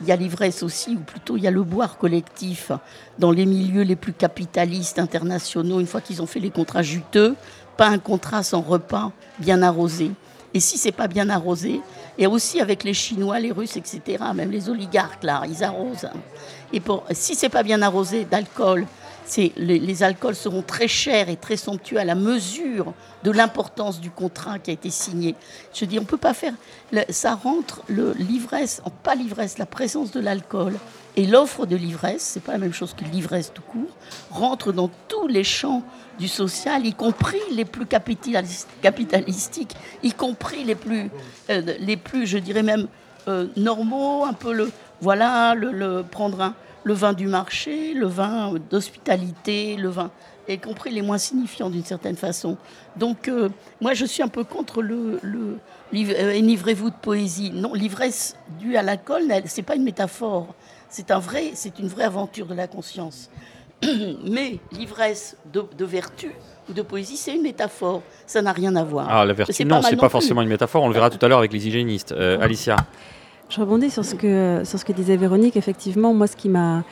il 0.00 0.06
y 0.08 0.12
a 0.12 0.16
l'ivresse 0.16 0.62
aussi, 0.62 0.96
ou 0.96 1.00
plutôt 1.00 1.36
il 1.36 1.42
y 1.42 1.46
a 1.46 1.50
le 1.50 1.62
boire 1.62 1.98
collectif 1.98 2.72
dans 3.18 3.32
les 3.32 3.46
milieux 3.46 3.82
les 3.82 3.96
plus 3.96 4.12
capitalistes 4.12 4.98
internationaux, 4.98 5.80
une 5.80 5.86
fois 5.86 6.00
qu'ils 6.00 6.22
ont 6.22 6.26
fait 6.26 6.40
les 6.40 6.50
contrats 6.50 6.82
juteux, 6.82 7.36
pas 7.76 7.88
un 7.88 7.98
contrat 7.98 8.42
sans 8.42 8.60
repas 8.60 9.12
bien 9.38 9.62
arrosé. 9.62 10.12
Et 10.52 10.60
si 10.60 10.78
c'est 10.78 10.92
pas 10.92 11.06
bien 11.06 11.28
arrosé, 11.28 11.80
et 12.18 12.26
aussi 12.26 12.60
avec 12.60 12.82
les 12.82 12.94
Chinois, 12.94 13.38
les 13.38 13.52
Russes, 13.52 13.76
etc., 13.76 14.24
même 14.34 14.50
les 14.50 14.68
oligarques, 14.68 15.22
là, 15.22 15.42
ils 15.48 15.62
arrosent. 15.62 16.08
Et 16.72 16.80
pour, 16.80 17.04
si 17.12 17.34
c'est 17.34 17.48
pas 17.48 17.62
bien 17.62 17.82
arrosé 17.82 18.24
d'alcool, 18.24 18.86
les, 19.36 20.02
alcools 20.02 20.34
seront 20.34 20.62
très 20.62 20.88
chers 20.88 21.28
et 21.28 21.36
très 21.36 21.56
somptueux 21.56 21.98
à 21.98 22.04
la 22.04 22.14
mesure 22.14 22.92
de 23.22 23.30
l'importance 23.30 24.00
du 24.00 24.10
contrat 24.10 24.58
qui 24.58 24.70
a 24.70 24.74
été 24.74 24.90
signé. 24.90 25.34
Je 25.74 25.84
dis, 25.84 25.98
on 25.98 26.02
ne 26.02 26.06
peut 26.06 26.16
pas 26.16 26.34
faire. 26.34 26.54
ça 27.10 27.34
rentre 27.34 27.82
l'ivresse, 27.88 28.82
pas 29.02 29.14
l'ivresse, 29.14 29.58
la 29.58 29.66
présence 29.66 30.10
de 30.10 30.20
l'alcool 30.20 30.74
et 31.16 31.26
l'offre 31.26 31.66
de 31.66 31.76
l'ivresse, 31.76 32.22
c'est 32.22 32.42
pas 32.42 32.52
la 32.52 32.58
même 32.58 32.72
chose 32.72 32.94
que 32.94 33.04
l'ivresse 33.04 33.52
tout 33.52 33.62
court, 33.62 33.90
rentre 34.30 34.72
dans 34.72 34.90
tous 35.08 35.26
les 35.26 35.44
champs 35.44 35.82
du 36.18 36.28
social, 36.28 36.86
y 36.86 36.94
compris 36.94 37.40
les 37.52 37.64
plus 37.64 37.86
capitalistiques, 37.86 39.74
y 40.02 40.12
compris 40.12 40.64
les 40.64 40.74
plus, 40.74 41.10
euh, 41.50 41.62
les 41.80 41.96
plus 41.96 42.26
je 42.26 42.38
dirais 42.38 42.62
même, 42.62 42.86
euh, 43.28 43.46
normaux, 43.56 44.24
un 44.24 44.32
peu 44.32 44.52
le. 44.52 44.70
Voilà, 45.02 45.54
le 45.54 46.02
prendre 46.02 46.42
un 46.42 46.54
le 46.84 46.94
vin 46.94 47.12
du 47.12 47.26
marché, 47.26 47.94
le 47.94 48.06
vin 48.06 48.54
d'hospitalité, 48.70 49.76
le 49.76 49.88
vin, 49.88 50.10
y 50.48 50.58
compris 50.58 50.90
les 50.90 51.02
moins 51.02 51.18
signifiants 51.18 51.70
d'une 51.70 51.84
certaine 51.84 52.16
façon. 52.16 52.56
Donc, 52.96 53.28
euh, 53.28 53.48
moi, 53.80 53.94
je 53.94 54.04
suis 54.04 54.22
un 54.22 54.28
peu 54.28 54.44
contre 54.44 54.82
le, 54.82 55.20
le 55.22 55.58
euh, 55.94 56.38
enivrez-vous 56.38 56.90
de 56.90 56.94
poésie. 57.00 57.50
Non, 57.52 57.74
l'ivresse 57.74 58.36
due 58.58 58.76
à 58.76 58.82
l'alcool, 58.82 59.22
c'est 59.46 59.62
pas 59.62 59.76
une 59.76 59.84
métaphore. 59.84 60.54
C'est 60.88 61.10
un 61.10 61.18
vrai, 61.20 61.50
c'est 61.54 61.78
une 61.78 61.86
vraie 61.88 62.04
aventure 62.04 62.46
de 62.46 62.54
la 62.54 62.66
conscience. 62.66 63.30
Mais 64.24 64.58
l'ivresse 64.72 65.36
de, 65.52 65.64
de 65.78 65.84
vertu 65.84 66.32
ou 66.68 66.72
de 66.72 66.82
poésie, 66.82 67.16
c'est 67.16 67.34
une 67.34 67.42
métaphore. 67.42 68.02
Ça 68.26 68.42
n'a 68.42 68.52
rien 68.52 68.74
à 68.76 68.82
voir. 68.84 69.06
Ah, 69.08 69.24
la 69.24 69.32
vertu, 69.32 69.52
C'est 69.52 69.64
non, 69.64 69.76
pas 69.80 69.88
c'est 69.88 69.94
non 69.96 70.00
pas 70.00 70.08
plus. 70.08 70.12
forcément 70.12 70.42
une 70.42 70.48
métaphore. 70.48 70.82
On 70.82 70.88
le 70.88 70.94
verra 70.94 71.10
tout 71.10 71.24
à 71.24 71.28
l'heure 71.28 71.38
avec 71.38 71.52
les 71.52 71.66
hygiénistes. 71.66 72.12
Euh, 72.12 72.40
Alicia. 72.40 72.76
Je 73.50 73.60
rebondis 73.60 73.90
sur 73.90 74.04
ce 74.04 74.14
que, 74.14 74.62
sur 74.64 74.78
ce 74.78 74.84
que 74.84 74.92
disait 74.92 75.16
Véronique. 75.16 75.56
Effectivement, 75.56 76.14
moi, 76.14 76.28
ce 76.28 76.36
qui 76.36 76.48
m'a, 76.48 76.84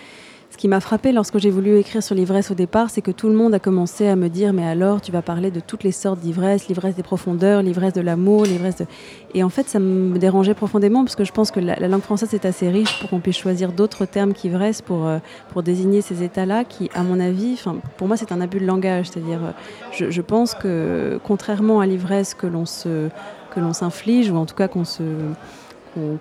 ce 0.51 0.57
qui 0.57 0.67
m'a 0.67 0.81
frappé 0.81 1.13
lorsque 1.13 1.39
j'ai 1.39 1.51
voulu 1.51 1.79
écrire 1.79 2.03
sur 2.03 2.17
l'ivresse 2.17 2.51
au 2.51 2.55
départ, 2.55 2.91
c'est 2.91 3.01
que 3.01 3.13
tout 3.13 3.29
le 3.29 3.35
monde 3.35 3.55
a 3.55 3.61
commencé 3.61 4.09
à 4.09 4.17
me 4.17 4.29
dire 4.29 4.53
Mais 4.53 4.67
alors, 4.67 5.01
tu 5.01 5.13
vas 5.13 5.23
parler 5.23 5.53
de 5.53 5.61
toutes 5.61 5.85
les 5.85 5.93
sortes 5.93 6.19
d'ivresse, 6.19 6.67
l'ivresse 6.67 6.97
des 6.97 7.05
profondeurs, 7.05 7.63
l'ivresse 7.63 7.93
de 7.93 8.01
l'amour, 8.01 8.43
l'ivresse 8.43 8.75
de. 8.75 8.87
Et 9.35 9.45
en 9.45 9.51
fait, 9.51 9.69
ça 9.69 9.79
me 9.79 10.19
dérangeait 10.19 10.55
profondément 10.55 11.05
parce 11.05 11.15
que 11.15 11.23
je 11.23 11.31
pense 11.31 11.53
que 11.53 11.61
la, 11.61 11.77
la 11.77 11.87
langue 11.87 12.03
française 12.03 12.35
est 12.35 12.45
assez 12.45 12.69
riche 12.69 12.99
pour 12.99 13.09
qu'on 13.09 13.21
puisse 13.21 13.39
choisir 13.39 13.71
d'autres 13.71 14.05
termes 14.05 14.33
qu'ivresse 14.33 14.83
pour, 14.83 15.07
euh, 15.07 15.19
pour 15.51 15.63
désigner 15.63 16.01
ces 16.01 16.25
états-là 16.25 16.65
qui, 16.65 16.91
à 16.93 17.05
mon 17.05 17.21
avis, 17.21 17.63
pour 17.99 18.09
moi, 18.09 18.17
c'est 18.17 18.33
un 18.33 18.41
abus 18.41 18.59
de 18.59 18.67
langage. 18.67 19.11
C'est-à-dire, 19.11 19.45
euh, 19.45 19.53
je, 19.93 20.11
je 20.11 20.23
pense 20.23 20.55
que, 20.55 21.21
contrairement 21.23 21.79
à 21.79 21.87
l'ivresse 21.87 22.35
que 22.35 22.49
l'on 22.49 22.65
que 22.65 23.61
l'on 23.61 23.73
s'inflige, 23.73 24.29
ou 24.31 24.37
en 24.37 24.45
tout 24.45 24.57
cas 24.57 24.69
qu'on 24.69 24.85
se 24.85 25.03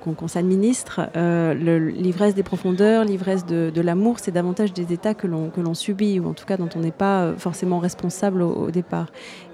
qu'on 0.04 0.28
s'administre. 0.28 1.02
Euh, 1.16 1.54
l'ivresse 1.54 2.36
des 2.36 2.44
profondeurs, 2.44 3.04
l'ivresse 3.04 3.46
de, 3.46 3.82
l'amour, 3.82 4.18
c'est 4.20 4.32
davantage 4.32 4.74
des 4.74 4.94
états 4.94 5.14
que 5.14 5.28
l'on 5.28 5.74
subit, 5.74 6.20
ou 6.20 6.28
en 6.30 6.34
tout 6.34 6.46
cas 6.46 6.58
dont 6.58 6.70
on 6.76 6.80
n'est 6.80 6.92
pas 6.92 7.22
euh, 7.22 7.36
forcément 7.38 7.80
responsable 7.80 8.42
au, 8.42 8.72
départ. 8.72 9.08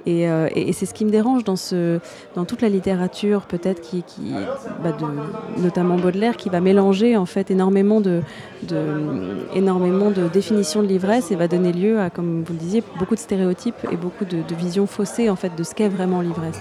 Et, 0.05 0.30
euh, 0.30 0.49
et- 0.55 0.74
c'est 0.74 0.86
ce 0.86 0.93
qui 0.93 1.05
me 1.05 1.11
dérange 1.11 1.43
dans, 1.43 1.55
ce, 1.55 1.99
dans 2.36 2.45
toute 2.45 2.61
la 2.61 2.69
littérature, 2.69 3.41
peut-être, 3.41 3.82
qui, 3.82 4.03
bah, 4.84 4.95
notamment 5.57 5.97
Baudelaire, 5.97 6.36
qui 6.38 6.49
va 6.49 6.61
mélanger 6.61 7.15
en 7.15 7.26
fait 7.26 7.51
énormément 7.51 8.01
de, 8.01 8.21
de, 8.67 9.45
énormément 9.55 10.11
de 10.11 10.28
définitions 10.28 10.82
de 10.82 10.88
l'ivresse 10.88 11.32
et 11.32 11.36
va 11.36 11.47
donner 11.47 11.71
lieu 11.71 11.99
à, 11.99 12.09
comme 12.09 12.43
vous 12.43 12.53
le 12.53 12.59
disiez, 12.59 12.84
beaucoup 12.99 13.15
de 13.15 13.19
stéréotypes 13.19 13.88
et 13.91 13.97
beaucoup 13.97 14.26
de, 14.26 14.38
de 14.47 14.55
visions 14.55 14.88
faussées 14.88 15.30
en 15.30 15.36
fait 15.36 15.55
de 15.55 15.63
ce 15.63 15.74
qu'est 15.76 15.89
vraiment 15.89 16.21
l'ivresse. 16.21 16.59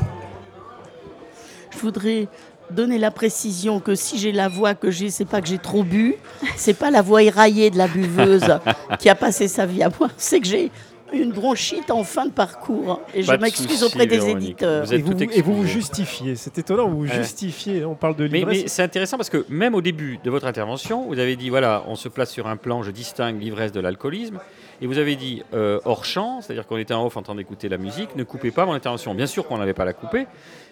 Je 1.72 1.78
voudrais 1.78 2.28
donner 2.70 2.98
la 2.98 3.10
précision 3.10 3.80
que 3.80 3.94
si 3.94 4.18
j'ai 4.18 4.32
la 4.32 4.48
voix 4.48 4.74
que 4.74 4.90
j'ai, 4.90 5.10
c'est 5.10 5.24
pas 5.24 5.40
que 5.40 5.48
j'ai 5.48 5.58
trop 5.58 5.82
bu, 5.82 6.14
c'est 6.56 6.74
pas 6.74 6.90
la 6.90 7.02
voix 7.02 7.22
éraillée 7.22 7.70
de 7.70 7.78
la 7.78 7.88
buveuse 7.88 8.58
qui 8.98 9.08
a 9.08 9.14
passé 9.14 9.48
sa 9.48 9.66
vie 9.66 9.82
à 9.82 9.88
boire, 9.88 10.10
c'est 10.16 10.40
que 10.40 10.46
j'ai 10.46 10.70
une 11.14 11.30
bronchite 11.30 11.90
en 11.90 12.04
fin 12.04 12.24
de 12.24 12.30
parcours 12.30 13.02
et 13.14 13.22
Pas 13.22 13.34
je 13.36 13.40
m'excuse 13.40 13.82
auprès 13.84 14.06
des 14.06 14.16
Véronique. 14.16 14.36
éditeurs. 14.48 14.86
Vous 14.86 14.94
êtes 14.94 15.00
Et 15.00 15.02
vous, 15.02 15.12
tout 15.12 15.22
et 15.30 15.42
vous 15.42 15.66
justifiez. 15.66 16.36
C'est 16.36 16.56
étonnant, 16.56 16.88
vous 16.88 17.00
vous 17.00 17.06
justifiez. 17.06 17.84
On 17.84 17.94
parle 17.94 18.16
de 18.16 18.26
Mais, 18.28 18.38
l'ivresse. 18.38 18.62
mais 18.62 18.68
c'est 18.68 18.82
intéressant 18.82 19.18
parce 19.18 19.28
que 19.28 19.44
même 19.50 19.74
au 19.74 19.82
début 19.82 20.18
de 20.24 20.30
votre 20.30 20.46
intervention, 20.46 21.04
vous 21.06 21.18
avez 21.18 21.36
dit 21.36 21.50
voilà, 21.50 21.84
on 21.86 21.96
se 21.96 22.08
place 22.08 22.30
sur 22.30 22.46
un 22.46 22.56
plan, 22.56 22.82
je 22.82 22.90
distingue 22.90 23.38
l'ivresse 23.42 23.72
de 23.72 23.80
l'alcoolisme. 23.80 24.38
Et 24.80 24.86
vous 24.86 24.96
avez 24.96 25.14
dit 25.16 25.42
euh, 25.52 25.78
hors 25.84 26.06
champ, 26.06 26.40
c'est-à-dire 26.40 26.66
qu'on 26.66 26.78
était 26.78 26.94
en 26.94 27.04
off 27.04 27.16
en 27.18 27.22
train 27.22 27.34
d'écouter 27.34 27.68
la 27.68 27.76
musique, 27.76 28.16
ne 28.16 28.24
coupez 28.24 28.50
pas 28.50 28.64
mon 28.64 28.72
intervention. 28.72 29.14
Bien 29.14 29.26
sûr 29.26 29.46
qu'on 29.46 29.58
n'avait 29.58 29.74
pas 29.74 29.84
la 29.84 29.92
couper, 29.92 30.26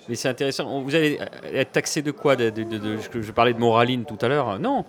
mais 0.09 0.15
c'est 0.15 0.29
intéressant. 0.29 0.81
Vous 0.83 0.95
allez 0.95 1.19
être 1.53 1.73
taxé 1.73 2.03
de 2.03 2.11
quoi 2.11 2.37
de, 2.37 2.51
de- 2.51 2.63
de- 2.65 2.79
de- 2.79 2.99
je, 3.21 3.33
parlais 3.33 3.53
de 3.53 3.59
moraline 3.59 4.05
tout 4.05 4.19
à 4.21 4.29
l'heure. 4.29 4.59
Non, 4.59 4.85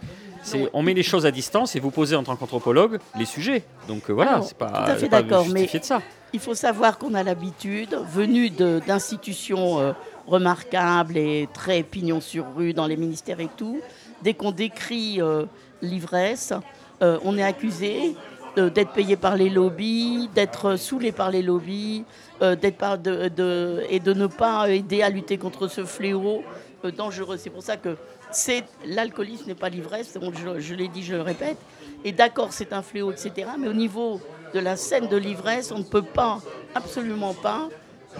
on 0.73 0.81
met 0.81 0.93
les 0.93 1.03
choses 1.03 1.25
à 1.25 1.31
distance 1.31 1.75
et 1.75 1.79
vous 1.79 1.91
posez 1.91 2.15
en 2.15 2.23
tant 2.23 2.35
qu'anthropologue 2.35 2.99
les 3.17 3.25
sujets. 3.25 3.63
Donc 3.87 4.09
euh, 4.09 4.13
voilà, 4.13 4.41
c'est 4.41 4.57
pas, 4.57 4.67
tout 4.67 4.91
à 4.91 4.95
fait 4.95 5.09
d'accord, 5.09 5.43
justifié 5.43 5.79
de 5.79 5.85
ça. 5.85 6.01
Il 6.33 6.39
faut 6.39 6.55
savoir 6.55 6.97
qu'on 6.97 7.13
a 7.13 7.23
l'habitude, 7.23 7.95
venu 8.13 8.49
d'institutions 8.49 9.79
euh, 9.79 9.91
remarquables 10.27 11.17
et 11.17 11.47
très 11.53 11.83
pignon 11.83 12.21
sur 12.21 12.45
rue 12.55 12.73
dans 12.73 12.87
les 12.87 12.97
ministères 12.97 13.39
et 13.39 13.49
tout, 13.57 13.79
dès 14.23 14.33
qu'on 14.33 14.51
décrit 14.51 15.21
euh, 15.21 15.45
l'ivresse, 15.81 16.53
euh, 17.01 17.17
on 17.25 17.37
est 17.37 17.43
accusé 17.43 18.15
euh, 18.57 18.69
d'être 18.69 18.91
payé 18.93 19.15
par 19.17 19.35
les 19.35 19.49
lobbies, 19.49 20.29
d'être 20.33 20.75
saoulé 20.77 21.11
par 21.11 21.31
les 21.31 21.41
lobbies, 21.41 22.03
euh, 22.41 22.55
de, 22.55 23.27
de- 23.29 23.83
et 23.89 23.99
de 23.99 24.13
ne 24.13 24.27
pas 24.27 24.69
aider 24.69 25.01
à 25.01 25.09
lutter 25.09 25.37
contre 25.37 25.67
ce 25.67 25.85
fléau 25.85 26.43
euh, 26.85 26.91
dangereux. 26.91 27.37
C'est 27.37 27.49
pour 27.49 27.63
ça 27.63 27.77
que 27.77 27.95
c'est 28.31 28.63
l'alcoolisme 28.85 29.47
n'est 29.47 29.55
pas 29.55 29.69
l'ivresse, 29.69 30.13
donc 30.13 30.33
je, 30.35 30.59
je 30.59 30.73
l'ai 30.73 30.87
dit, 30.87 31.03
je 31.03 31.15
le 31.15 31.21
répète. 31.21 31.57
Et 32.03 32.11
d'accord, 32.11 32.47
c'est 32.51 32.73
un 32.73 32.81
fléau, 32.81 33.11
etc. 33.11 33.47
Mais 33.59 33.67
au 33.67 33.73
niveau 33.73 34.19
de 34.53 34.59
la 34.59 34.75
scène 34.75 35.07
de 35.07 35.17
l'ivresse, 35.17 35.71
on 35.71 35.79
ne 35.79 35.83
peut 35.83 36.01
pas, 36.01 36.39
absolument 36.73 37.33
pas, 37.33 37.69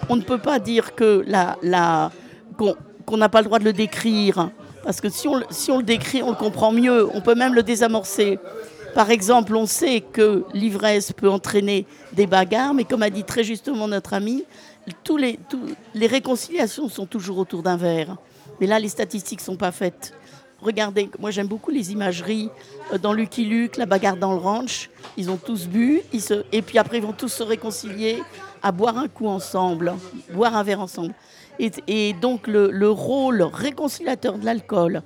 on 0.08 0.16
ne 0.16 0.22
peut 0.22 0.38
pas 0.38 0.58
dire 0.58 0.94
que 0.94 1.24
la, 1.26 1.56
la, 1.62 2.10
qu'on 2.56 3.16
n'a 3.16 3.28
pas 3.28 3.40
le 3.40 3.46
droit 3.46 3.58
de 3.58 3.64
le 3.64 3.72
décrire. 3.72 4.50
Parce 4.84 5.00
que 5.00 5.08
si 5.08 5.28
on, 5.28 5.40
si 5.50 5.70
on 5.70 5.78
le 5.78 5.82
décrit, 5.82 6.22
on 6.22 6.30
le 6.30 6.36
comprend 6.36 6.72
mieux. 6.72 7.08
On 7.14 7.20
peut 7.20 7.34
même 7.34 7.54
le 7.54 7.62
désamorcer. 7.62 8.38
Par 8.94 9.10
exemple, 9.10 9.56
on 9.56 9.64
sait 9.64 10.00
que 10.00 10.44
l'ivresse 10.52 11.12
peut 11.12 11.30
entraîner 11.30 11.86
des 12.12 12.26
bagarres, 12.26 12.74
mais 12.74 12.84
comme 12.84 13.02
a 13.02 13.08
dit 13.08 13.24
très 13.24 13.42
justement 13.42 13.88
notre 13.88 14.12
ami, 14.12 14.44
les, 15.16 16.06
réconciliations 16.06 16.88
sont 16.88 17.06
toujours 17.06 17.38
autour 17.38 17.62
d'un 17.62 17.76
verre. 17.76 18.16
Mais 18.60 18.66
là, 18.66 18.78
les 18.78 18.90
statistiques 18.90 19.40
ne 19.40 19.44
sont 19.44 19.56
pas 19.56 19.72
faites. 19.72 20.12
Regardez, 20.60 21.10
moi 21.18 21.30
j'aime 21.30 21.48
beaucoup 21.48 21.70
les 21.70 21.90
imageries 21.90 22.48
euh, 22.92 22.98
dans 22.98 23.12
Lucky 23.12 23.44
Luke, 23.44 23.76
la 23.78 23.86
bagarre 23.86 24.16
dans 24.16 24.32
le 24.32 24.38
ranch. 24.38 24.90
Ils 25.16 25.30
ont 25.30 25.36
tous 25.36 25.66
bu, 25.66 26.02
et 26.52 26.62
puis 26.62 26.78
après 26.78 26.98
ils 26.98 27.02
vont 27.02 27.12
tous 27.12 27.28
se 27.28 27.42
réconcilier 27.42 28.22
à 28.62 28.70
boire 28.70 28.96
un 28.96 29.08
coup 29.08 29.26
ensemble, 29.26 29.94
boire 30.32 30.54
un 30.54 30.62
verre 30.62 30.80
ensemble. 30.80 31.14
Et, 31.58 31.72
et 31.88 32.12
donc 32.12 32.46
le, 32.46 32.70
le 32.70 32.90
rôle 32.90 33.42
réconciliateur 33.42 34.38
de 34.38 34.44
l'alcool 34.44 35.02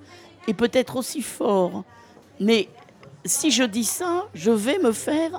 est 0.47 0.55
peut-être 0.55 0.97
aussi 0.97 1.23
fort. 1.23 1.85
Mais 2.39 2.69
si 3.27 3.51
je 3.51 3.63
dis 3.65 3.85
ça, 3.85 4.25
je 4.35 4.51
vais 4.51 4.79
me 4.79 4.93
faire 4.93 5.31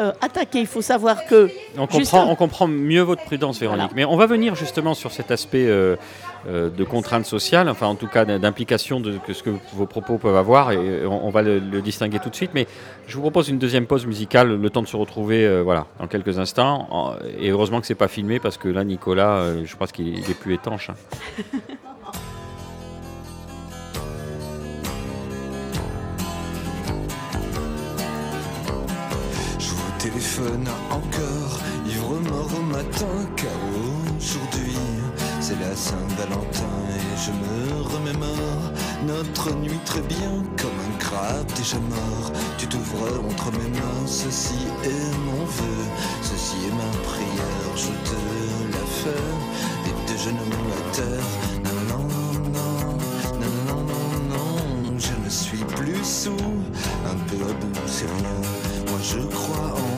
euh, 0.00 0.12
attaquer. 0.20 0.60
Il 0.60 0.66
faut 0.66 0.82
savoir 0.82 1.24
que 1.26 1.50
On 1.76 1.86
comprend, 1.86 2.26
on 2.30 2.36
comprend 2.36 2.68
mieux 2.68 3.02
votre 3.02 3.24
prudence, 3.24 3.58
Véronique. 3.58 3.80
Voilà. 3.80 3.94
Mais 3.96 4.04
on 4.04 4.16
va 4.16 4.26
venir 4.26 4.54
justement 4.54 4.94
sur 4.94 5.10
cet 5.10 5.30
aspect 5.32 5.66
euh, 5.66 5.96
euh, 6.46 6.70
de 6.70 6.84
contrainte 6.84 7.26
sociale, 7.26 7.68
enfin 7.68 7.88
en 7.88 7.96
tout 7.96 8.06
cas 8.06 8.24
d'implication 8.24 9.00
de 9.00 9.18
ce 9.32 9.42
que 9.42 9.50
vos 9.72 9.86
propos 9.86 10.18
peuvent 10.18 10.36
avoir, 10.36 10.70
et 10.70 11.04
on, 11.04 11.26
on 11.26 11.30
va 11.30 11.42
le, 11.42 11.58
le 11.58 11.82
distinguer 11.82 12.20
tout 12.20 12.30
de 12.30 12.36
suite. 12.36 12.52
Mais 12.54 12.68
je 13.08 13.14
vous 13.16 13.22
propose 13.22 13.48
une 13.48 13.58
deuxième 13.58 13.86
pause 13.86 14.06
musicale, 14.06 14.54
le 14.60 14.70
temps 14.70 14.82
de 14.82 14.86
se 14.88 14.96
retrouver, 14.96 15.62
voilà, 15.62 15.86
dans 15.98 16.06
quelques 16.06 16.38
instants. 16.38 17.16
Et 17.40 17.50
heureusement 17.50 17.80
que 17.80 17.86
c'est 17.88 17.96
pas 17.96 18.06
filmé 18.08 18.38
parce 18.38 18.56
que 18.56 18.68
là, 18.68 18.84
Nicolas, 18.84 19.42
je 19.64 19.74
pense 19.76 19.90
qu'il 19.90 20.18
est 20.18 20.38
plus 20.38 20.54
étanche. 20.54 20.90
hein. 20.90 20.94
encore, 30.90 31.58
ivre 31.86 32.20
mort 32.30 32.50
au 32.56 32.62
matin, 32.62 33.26
car 33.36 33.50
aujourd'hui 33.74 34.76
c'est 35.40 35.58
la 35.58 35.74
Saint-Valentin 35.74 36.76
et 36.90 37.16
je 37.16 37.32
me 37.32 37.82
remémore 37.82 38.72
notre 39.06 39.54
nuit 39.56 39.80
très 39.84 40.02
bien 40.02 40.44
comme 40.60 40.78
un 40.86 40.98
crabe 40.98 41.46
déjà 41.56 41.78
mort. 41.78 42.32
Tu 42.56 42.66
t'ouvres 42.66 43.24
entre 43.28 43.50
mes 43.52 43.68
mains, 43.70 44.06
ceci 44.06 44.58
est 44.84 45.16
mon 45.26 45.44
vœu, 45.44 45.78
ceci 46.22 46.56
est 46.66 46.74
ma 46.74 46.90
prière, 47.08 47.76
je 47.76 47.92
te 48.08 48.18
la 48.72 48.84
fais, 49.00 49.28
les 49.86 49.96
deux 50.06 50.18
genoux 50.22 50.68
à 50.70 50.94
terre. 50.94 51.30
Non, 51.64 51.80
non, 51.88 52.06
non, 52.54 52.98
non, 53.40 53.54
non, 53.66 53.82
non, 53.82 54.36
non, 54.36 54.98
je 54.98 55.14
ne 55.24 55.30
suis 55.30 55.64
plus 55.64 56.04
sous, 56.04 56.30
un 57.06 57.16
peu 57.26 57.42
à 57.44 57.52
bout, 57.54 57.80
c'est 57.86 58.06
rien. 58.06 58.40
Moi 58.88 58.98
je 59.02 59.18
crois 59.18 59.74
en 59.74 59.97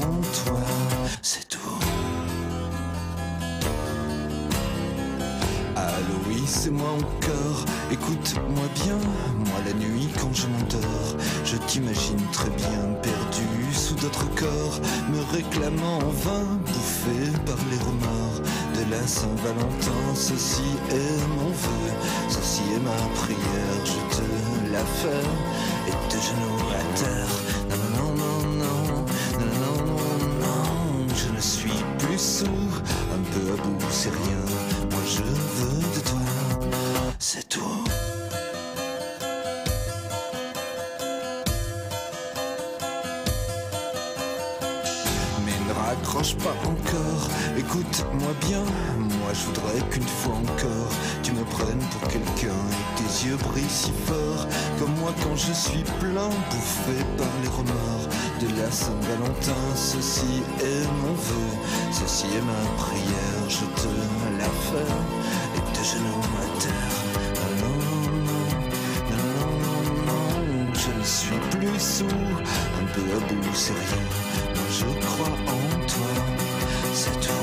c'est 6.47 6.71
moi 6.71 6.91
encore. 6.91 7.65
Écoute-moi 7.91 8.67
bien, 8.85 8.99
moi 9.47 9.59
la 9.67 9.73
nuit 9.75 10.09
quand 10.21 10.33
je 10.33 10.47
m'endors, 10.47 11.17
je 11.45 11.57
t'imagine 11.67 12.21
très 12.33 12.51
bien 12.51 12.95
perdu 13.03 13.47
sous 13.73 13.95
d'autres 13.95 14.29
corps, 14.35 14.81
me 15.11 15.21
réclamant 15.35 15.99
en 15.99 16.11
vain, 16.25 16.47
bouffé 16.67 17.31
par 17.47 17.59
les 17.71 17.79
remords 17.79 18.41
de 18.75 18.91
la 18.91 19.07
Saint-Valentin. 19.07 20.15
Ceci 20.15 20.63
est 20.91 21.27
mon 21.39 21.51
vœu, 21.51 21.91
ceci 22.29 22.63
est 22.75 22.81
ma 22.81 23.01
prière, 23.23 23.81
je 23.85 24.17
te 24.17 24.73
la 24.73 24.85
fais, 24.85 25.27
et 25.89 26.15
de 26.15 26.21
genoux 26.21 26.61
à 26.71 26.83
terre. 26.99 27.35
Non, 27.71 27.87
non, 27.97 28.11
non, 28.15 28.37
non, 28.63 29.05
non, 29.39 29.53
non, 29.61 29.77
non, 29.87 30.19
non, 30.41 31.15
je 31.15 31.29
ne 31.35 31.41
suis 31.41 31.83
plus 31.99 32.19
sous, 32.19 32.45
un 32.45 33.23
peu 33.33 33.53
à 33.53 33.57
bout, 33.63 33.87
c'est 33.91 34.11
rien. 34.11 34.45
Moi 34.91 35.03
je 35.07 35.23
veux 35.23 35.81
de 35.95 36.01
toi, 36.09 36.20
bien, 48.47 48.65
moi 49.21 49.33
je 49.33 49.47
voudrais 49.47 49.81
qu'une 49.91 50.07
fois 50.07 50.35
encore 50.35 50.93
tu 51.23 51.33
me 51.33 51.45
prennes 51.45 51.85
pour 51.91 52.09
quelqu'un 52.09 52.61
et 52.73 53.03
tes 53.03 53.27
yeux 53.27 53.37
brillent 53.37 53.69
si 53.69 53.93
fort. 54.07 54.47
Comme 54.79 54.95
moi 54.99 55.13
quand 55.23 55.37
je 55.37 55.53
suis 55.53 55.85
plein, 56.01 56.31
bouffé 56.51 56.97
par 57.17 57.33
les 57.43 57.49
remords 57.49 58.09
de 58.41 58.49
la 58.61 58.71
Saint-Valentin. 58.71 59.63
Ceci 59.75 60.43
est 60.61 60.87
mon 61.03 61.15
vœu, 61.15 61.51
ceci 61.93 62.27
est 62.27 62.43
ma 62.43 62.63
prière. 62.83 63.45
Je 63.49 63.67
te 63.81 63.93
la 64.39 64.51
fais 64.67 64.93
et 65.57 65.63
tes 65.73 65.85
genoux 65.85 66.25
à 66.43 66.61
terre. 66.61 66.97
Ah 67.37 67.51
non, 67.61 67.79
non, 68.29 68.47
non, 69.11 69.41
non, 69.67 69.83
non, 70.07 70.75
je 70.75 70.99
ne 70.99 71.05
suis 71.05 71.41
plus 71.51 71.81
sourd, 71.81 72.37
un 72.81 72.87
peu 72.95 73.03
à 73.17 73.21
bout, 73.29 73.55
c'est 73.55 73.73
rien. 73.73 74.07
Je 74.71 74.87
crois 75.07 75.37
en 75.47 75.87
toi, 75.87 76.13
c'est 76.95 77.21
tout. 77.21 77.40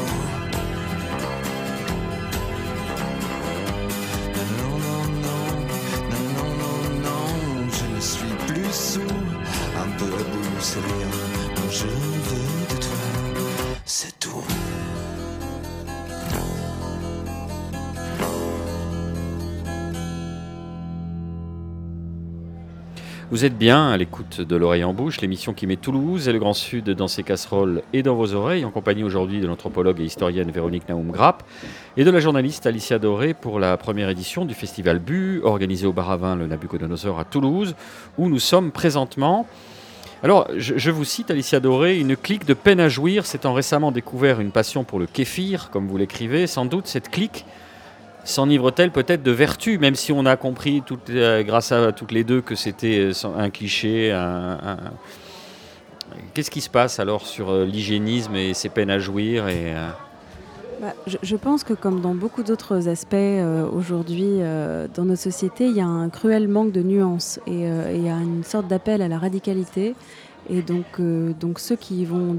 Vous 23.30 23.44
êtes 23.44 23.58
bien 23.58 23.90
à 23.90 23.98
l'écoute 23.98 24.40
de 24.40 24.56
l'oreille 24.56 24.86
en 24.86 24.94
bouche, 24.94 25.20
l'émission 25.20 25.54
qui 25.54 25.68
met 25.68 25.76
Toulouse 25.76 26.30
et 26.30 26.32
le 26.32 26.40
Grand 26.40 26.54
Sud 26.54 26.90
dans 26.90 27.10
ses 27.10 27.24
casseroles 27.24 27.84
et 27.92 28.02
dans 28.02 28.16
vos 28.16 28.34
oreilles, 28.34 28.64
en 28.64 28.72
compagnie 28.72 29.04
aujourd'hui 29.04 29.42
de 29.42 29.48
l'anthropologue 29.48 30.00
et 30.00 30.06
historienne 30.06 30.50
Véronique 30.50 30.88
Naoum 30.88 31.12
Grapp 31.12 31.44
et 31.98 32.06
de 32.06 32.10
la 32.10 32.22
journaliste 32.22 32.66
Alicia 32.66 33.00
Doré 33.00 33.34
pour 33.34 33.60
la 33.60 33.76
première 33.76 34.10
édition 34.10 34.46
du 34.46 34.54
festival 34.54 35.00
Bu, 35.00 35.42
organisé 35.44 35.86
au 35.86 35.92
bar 35.92 36.10
à 36.10 36.16
vin 36.16 36.36
le 36.38 36.48
Nabucodonosor 36.48 37.20
à 37.20 37.26
Toulouse, 37.26 37.76
où 38.18 38.30
nous 38.30 38.40
sommes 38.40 38.72
présentement. 38.72 39.46
Alors, 40.24 40.48
je, 40.58 40.90
vous 40.90 41.06
cite, 41.06 41.30
Alicia 41.30 41.60
Doré, 41.60 42.00
une 42.00 42.18
clique 42.18 42.46
de 42.46 42.56
peine 42.56 42.80
à 42.80 42.90
jouir 42.90 43.26
s'étant 43.26 43.54
récemment 43.54 43.92
découvert 43.92 44.40
une 44.40 44.52
passion 44.52 44.84
pour 44.84 44.98
le 44.98 45.06
kéfir, 45.06 45.70
comme 45.70 45.88
vous 45.88 45.98
l'écrivez. 45.98 46.48
Sans 46.48 46.66
doute, 46.66 46.88
cette 46.88 47.10
clique 47.10 47.46
s'enivre-t-elle 48.24 48.92
peut-être 48.92 49.22
de 49.22 49.32
vertu, 49.32 49.78
même 49.78 49.96
si 49.96 50.12
on 50.12 50.26
a 50.26 50.36
compris, 50.36 50.84
euh, 51.10 51.44
grâce 51.44 51.72
à 51.72 51.92
toutes 51.92 52.12
les 52.12 52.24
deux, 52.24 52.42
que 52.42 52.56
c'était 52.56 53.00
euh, 53.00 53.28
un 53.38 53.52
cliché. 53.52 54.12
Qu'est-ce 56.34 56.52
qui 56.52 56.62
se 56.62 56.70
passe 56.70 57.00
alors 57.00 57.26
sur 57.26 57.50
euh, 57.50 57.66
l'hygiénisme 57.66 58.36
et 58.36 58.54
ses 58.54 58.70
peines 58.70 58.90
à 58.90 59.00
jouir 59.00 59.46
Bah, 60.80 60.94
je, 61.08 61.36
pense 61.36 61.64
que 61.64 61.74
comme 61.74 62.02
dans 62.02 62.14
beaucoup 62.14 62.44
d'autres 62.44 62.88
aspects 62.88 63.16
euh, 63.16 63.68
aujourd'hui 63.68 64.28
euh, 64.42 64.88
dans 64.94 65.06
nos 65.06 65.16
sociétés, 65.16 65.66
il 65.66 65.76
y 65.76 65.82
a 65.82 65.88
un 65.88 66.10
cruel 66.10 66.48
manque 66.48 66.72
de 66.72 66.84
nuances 66.84 67.40
et 67.48 67.68
euh, 67.68 67.92
il 67.96 68.04
y 68.04 68.10
a 68.10 68.18
une 68.18 68.44
sorte 68.44 68.68
d'appel 68.68 69.02
à 69.02 69.08
la 69.08 69.18
radicalité. 69.18 69.96
Et 70.52 70.62
donc, 70.62 71.02
donc 71.40 71.60
ceux 71.60 71.76
qui 71.76 72.06
vont 72.06 72.38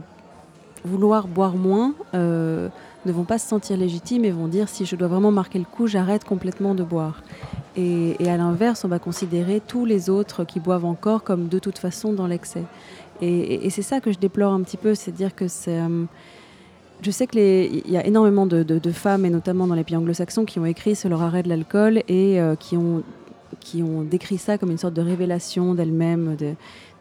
vouloir 0.85 1.27
boire 1.27 1.57
moins 1.57 1.95
ne 2.15 2.71
vont 3.05 3.25
pas 3.25 3.39
se 3.39 3.49
sentir 3.49 3.77
légitimes 3.77 4.25
et 4.25 4.31
vont 4.31 4.49
dire 4.49 4.69
si 4.69 4.87
je 4.87 4.97
dois 4.97 5.09
vraiment 5.09 5.33
marquer 5.33 5.59
le 5.59 5.67
coup, 5.67 5.89
j'arrête 5.89 6.25
complètement 6.25 6.75
de 6.75 6.85
boire. 6.85 7.23
Et, 7.77 8.17
à 8.21 8.37
l'inverse, 8.37 8.85
on 8.85 8.89
va 8.89 8.99
considérer 8.99 9.61
tous 9.61 9.85
les 9.85 10.09
autres 10.09 10.45
qui 10.45 10.59
boivent 10.59 10.87
encore 10.87 11.23
comme 11.23 11.49
de 11.49 11.59
toute 11.59 11.79
façon 11.79 12.13
dans 12.13 12.27
l'excès. 12.27 12.65
Et, 13.21 13.69
c'est 13.69 13.83
ça 13.83 14.01
que 14.01 14.11
je 14.11 14.19
déplore 14.19 14.55
un 14.55 14.63
petit 14.63 14.79
peu, 14.79 14.95
c'est 14.95 15.13
dire 15.13 15.35
que 15.35 15.49
c'est... 15.49 15.81
je 17.01 17.11
sais 17.11 17.27
qu'il 17.27 17.83
y 17.91 17.97
a 17.97 18.07
énormément 18.07 18.47
de, 18.47 18.63
de- 18.63 18.79
de 18.79 18.91
femmes, 18.91 19.25
et 19.25 19.31
notamment 19.31 19.67
dans 19.67 19.75
les 19.75 19.85
pays 19.85 19.97
anglo-saxons, 19.97 20.45
qui 20.45 20.59
ont 20.59 20.67
écrit 20.67 20.97
sur 20.97 21.09
leur 21.09 21.23
arrêt 21.23 21.43
de 21.43 21.49
l'alcool 21.49 22.03
et 22.09 22.41
euh, 22.41 22.57
qui, 22.57 22.77
ont, 22.77 23.03
qui 23.61 23.83
ont 23.83 24.03
décrit 24.03 24.39
ça 24.39 24.59
comme 24.59 24.71
une 24.71 24.79
sorte 24.79 24.95
de 24.95 25.03
révélation 25.03 25.75
d'elles-mêmes. 25.75 26.35
De, 26.37 26.47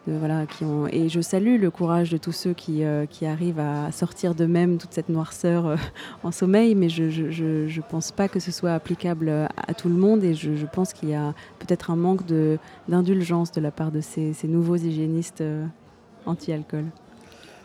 de- 0.06 0.16
voilà, 0.18 0.46
ont, 0.62 0.86
et 0.90 1.10
je 1.10 1.20
salue 1.20 1.60
le 1.60 1.70
courage 1.70 2.10
de 2.10 2.16
tous 2.16 2.32
ceux 2.32 2.54
qui, 2.54 2.82
euh, 2.82 3.04
qui 3.04 3.26
arrivent 3.26 3.60
à 3.60 3.92
sortir 3.92 4.34
d'eux-mêmes 4.34 4.78
toute 4.78 4.94
cette 4.94 5.10
noirceur 5.10 5.66
euh, 5.66 5.76
en 6.22 6.32
sommeil, 6.32 6.74
mais 6.74 6.88
je 6.88 7.02
ne 7.04 7.82
pense 7.90 8.10
pas 8.10 8.26
que 8.28 8.40
ce 8.40 8.50
soit 8.50 8.72
applicable 8.72 9.28
à, 9.28 9.74
tout 9.74 9.88
le 9.90 9.96
monde 9.96 10.24
et 10.24 10.32
je, 10.32 10.64
pense 10.72 10.94
qu'il 10.94 11.10
y 11.10 11.14
a 11.14 11.34
peut-être 11.58 11.90
un 11.90 11.96
manque 11.96 12.24
de- 12.24 12.58
d'indulgence 12.88 13.52
de, 13.52 13.60
la 13.60 13.70
part 13.70 13.90
de 13.92 14.00
ces, 14.00 14.32
ces 14.32 14.48
nouveaux 14.48 14.76
hygiénistes 14.76 15.42
anti-alcool. 16.24 16.84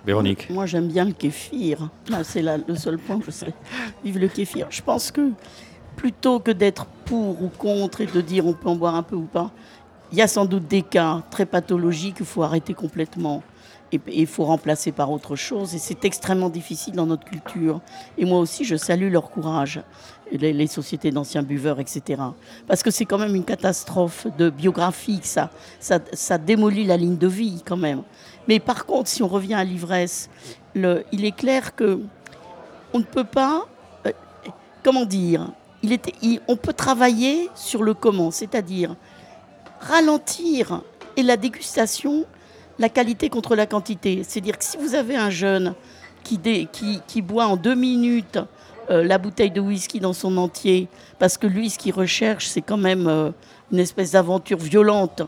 Véronique 0.06 0.50
Moi, 0.50 0.66
j'aime 0.66 0.88
bien 0.88 1.06
le 1.06 1.14
kéfir. 1.14 1.90
Là, 2.10 2.24
C'est 2.24 2.42
le 2.42 2.76
seul 2.76 2.98
point 2.98 3.20
que 3.20 3.26
je 3.26 3.32
sais. 3.32 3.54
Vive 4.04 4.20
le 4.20 4.28
kéfir. 4.28 4.68
Je 4.70 4.82
pense 4.82 5.12
que 5.12 5.32
plutôt 5.96 6.40
que 6.40 6.52
d'être 6.52 6.86
pour 7.06 7.42
ou 7.42 7.50
contre 7.50 8.02
et 8.02 8.06
de 8.06 8.22
dire 8.22 8.46
on 8.46 8.54
peut 8.54 8.70
en 8.70 8.76
boire 8.76 8.96
un 8.96 9.04
peu 9.04 9.16
ou 9.16 9.26
pas, 9.26 9.52
il 10.12 10.18
y 10.18 10.22
a 10.22 10.28
sans 10.28 10.46
doute 10.46 10.68
des 10.68 10.82
cas 10.82 11.24
très 11.32 11.46
pathologiques 11.46 12.18
qu'il 12.18 12.26
faut 12.26 12.44
arrêter 12.44 12.74
complètement. 12.74 13.44
Et 13.92 14.00
il 14.08 14.28
faut 14.28 14.44
remplacer 14.44 14.92
par 14.92 15.12
autre 15.12 15.36
chose. 15.36 15.76
Et 15.76 15.78
c'est 15.78 16.04
extrêmement 16.04 16.50
difficile 16.50 16.96
dans 16.96 17.06
notre 17.06 17.26
culture. 17.26 17.80
Et 18.18 18.26
moi 18.26 18.40
aussi, 18.40 18.66
je 18.66 18.76
salue 18.76 19.12
leur 19.12 19.30
courage. 19.30 19.82
Les, 20.32 20.52
les 20.52 20.68
sociétés 20.68 21.12
d'anciens 21.12 21.44
buveurs, 21.44 21.80
etc. 21.80 22.22
Parce 22.66 22.82
que 22.82 22.90
c'est 22.90 23.06
quand 23.06 23.20
même 23.20 23.36
une 23.36 23.44
catastrophe 23.44 24.26
de 24.38 24.50
biographique. 24.50 25.26
Ça, 25.26 25.52
ça, 25.80 26.00
ça 26.12 26.40
démolit 26.40 26.86
la 26.86 26.98
ligne 26.98 27.18
de 27.18 27.28
vie 27.28 27.62
quand 27.64 27.78
même. 27.78 28.02
Mais 28.48 28.60
par 28.60 28.86
contre, 28.86 29.10
si 29.10 29.24
on 29.24 29.28
revient 29.28 29.54
à 29.54 29.64
l'ivresse, 29.64 30.30
il 30.76 31.26
est 31.26 31.36
clair 31.36 31.76
que 31.76 32.00
on 32.94 33.00
ne 33.00 33.04
peut 33.04 33.24
pas, 33.24 33.68
euh, 34.06 34.12
comment 34.84 35.06
dire, 35.06 35.52
on 36.48 36.56
peut 36.56 36.74
travailler 36.74 37.50
sur 37.56 37.84
le 37.84 37.94
comment, 37.94 38.32
c'est-à-dire 38.32 38.96
ralentir 39.80 40.82
et 41.18 41.24
la 41.24 41.38
dégustation, 41.38 42.26
la 42.80 42.90
qualité 42.90 43.30
contre 43.30 43.56
la 43.56 43.66
quantité. 43.66 44.24
C'est-à-dire 44.24 44.58
que 44.58 44.64
si 44.64 44.78
vous 44.78 44.96
avez 44.96 45.16
un 45.16 45.30
jeune 45.30 45.74
qui 46.24 47.22
boit 47.22 47.48
en 47.48 47.58
deux 47.58 47.76
minutes 47.76 48.40
euh, 48.90 49.04
la 49.04 49.18
bouteille 49.18 49.52
de 49.52 49.62
whisky 49.62 50.02
dans 50.02 50.12
son 50.12 50.36
entier, 50.36 50.90
parce 51.18 51.38
que 51.38 51.48
lui, 51.48 51.70
ce 51.70 51.78
qu'il 51.78 51.94
recherche, 51.94 52.48
c'est 52.48 52.62
quand 52.62 52.78
même 52.78 53.08
euh, 53.08 53.32
une 53.72 53.80
espèce 53.80 54.12
d'aventure 54.12 54.58
violente 54.58 55.22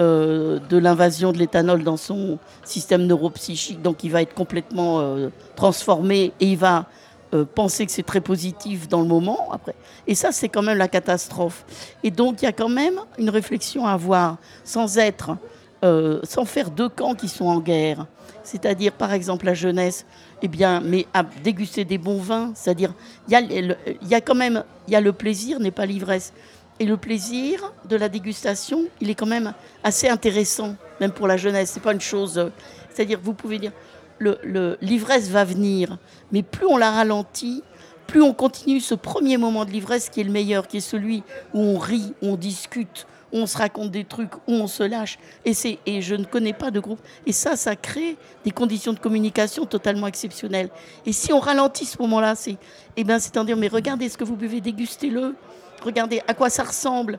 euh, 0.00 0.58
de 0.70 0.78
l'invasion 0.78 1.30
de 1.30 1.36
l'éthanol 1.36 1.84
dans 1.84 1.98
son 1.98 2.38
système 2.64 3.06
neuropsychique. 3.06 3.82
Donc 3.82 4.02
il 4.02 4.10
va 4.10 4.22
être 4.22 4.32
complètement 4.32 5.00
euh, 5.00 5.28
transformé 5.56 6.32
et 6.40 6.46
il 6.46 6.56
va 6.56 6.86
euh, 7.34 7.44
penser 7.44 7.84
que 7.84 7.92
c'est 7.92 8.02
très 8.02 8.22
positif 8.22 8.88
dans 8.88 9.02
le 9.02 9.06
moment 9.06 9.52
après. 9.52 9.74
Et 10.06 10.14
ça, 10.14 10.32
c'est 10.32 10.48
quand 10.48 10.62
même 10.62 10.78
la 10.78 10.88
catastrophe. 10.88 11.66
Et 12.02 12.10
donc 12.10 12.40
il 12.40 12.46
y 12.46 12.48
a 12.48 12.52
quand 12.52 12.70
même 12.70 12.94
une 13.18 13.28
réflexion 13.28 13.86
à 13.86 13.92
avoir 13.92 14.38
sans 14.64 14.96
être, 14.96 15.36
sans 15.82 16.44
faire 16.46 16.70
deux 16.70 16.88
camps 16.88 17.14
qui 17.14 17.28
sont 17.28 17.46
en 17.46 17.60
guerre. 17.60 18.06
C'est-à-dire, 18.42 18.92
par 18.92 19.12
exemple, 19.12 19.44
la 19.44 19.54
jeunesse, 19.54 20.06
eh 20.40 20.48
bien, 20.48 20.80
mais 20.80 21.06
à 21.12 21.22
déguster 21.22 21.84
des 21.84 21.98
bons 21.98 22.20
vins, 22.20 22.52
c'est-à-dire, 22.54 22.94
il 23.28 23.38
y, 23.38 24.08
y 24.08 24.14
a 24.14 24.20
quand 24.20 24.34
même, 24.34 24.64
il 24.88 24.94
y 24.94 24.96
a 24.96 25.00
le 25.00 25.12
plaisir, 25.12 25.60
n'est 25.60 25.70
pas 25.70 25.84
l'ivresse. 25.84 26.32
Et 26.80 26.86
le 26.86 26.96
plaisir 26.96 27.72
de 27.88 27.94
la 27.94 28.08
dégustation, 28.08 28.84
il 29.00 29.10
est 29.10 29.14
quand 29.14 29.26
même 29.26 29.52
assez 29.84 30.08
intéressant, 30.08 30.74
même 30.98 31.12
pour 31.12 31.28
la 31.28 31.36
jeunesse. 31.36 31.70
C'est 31.74 31.82
pas 31.82 31.92
une 31.92 32.00
chose. 32.00 32.38
euh, 32.38 32.48
C'est-à-dire, 32.92 33.20
vous 33.22 33.34
pouvez 33.34 33.58
dire, 33.58 33.72
le- 34.18 34.38
le- 34.42 34.78
l'ivresse 34.80 35.28
va 35.28 35.44
venir, 35.44 35.98
mais 36.32 36.42
plus 36.42 36.66
on 36.66 36.76
la 36.78 36.90
ralentit, 36.90 37.62
plus 38.06 38.22
on 38.22 38.32
continue 38.32 38.80
ce 38.80 38.94
premier 38.94 39.36
moment 39.36 39.64
de 39.64 39.70
l'ivresse 39.70 40.08
qui 40.08 40.20
est 40.20 40.24
le 40.24 40.32
meilleur, 40.32 40.66
qui 40.66 40.78
est 40.78 40.80
celui 40.80 41.22
où 41.54 41.60
on 41.60 41.78
rit, 41.78 42.14
où 42.22 42.28
on 42.28 42.36
discute, 42.36 43.06
où 43.32 43.36
on 43.36 43.46
se 43.46 43.56
raconte 43.58 43.90
des 43.90 44.04
trucs, 44.04 44.34
où 44.48 44.52
on 44.54 44.66
se 44.66 44.82
lâche. 44.82 45.18
Et, 45.44 45.52
c'est, 45.54 45.78
et 45.86 46.00
je 46.02 46.14
ne 46.16 46.24
connais 46.24 46.52
pas 46.54 46.70
de 46.70 46.80
groupe. 46.80 47.00
Et 47.26 47.32
ça, 47.32 47.56
ça 47.56 47.76
crée 47.76 48.16
des 48.44 48.50
conditions 48.50 48.92
de 48.94 48.98
communication 48.98 49.66
totalement 49.66 50.06
exceptionnelles. 50.08 50.70
Et 51.06 51.12
si 51.12 51.32
on 51.32 51.38
ralentit 51.40 51.84
ce 51.84 51.96
moment-là, 52.02 52.34
c'est, 52.34 52.56
eh 52.96 53.04
ben, 53.04 53.18
c'est 53.20 53.36
en 53.36 53.44
dire, 53.44 53.56
mais 53.58 53.68
regardez 53.68 54.08
ce 54.08 54.16
que 54.16 54.24
vous 54.24 54.36
buvez, 54.36 54.60
dégustez-le. 54.62 55.34
Regardez 55.82 56.22
à 56.26 56.34
quoi 56.34 56.50
ça 56.50 56.64
ressemble. 56.64 57.18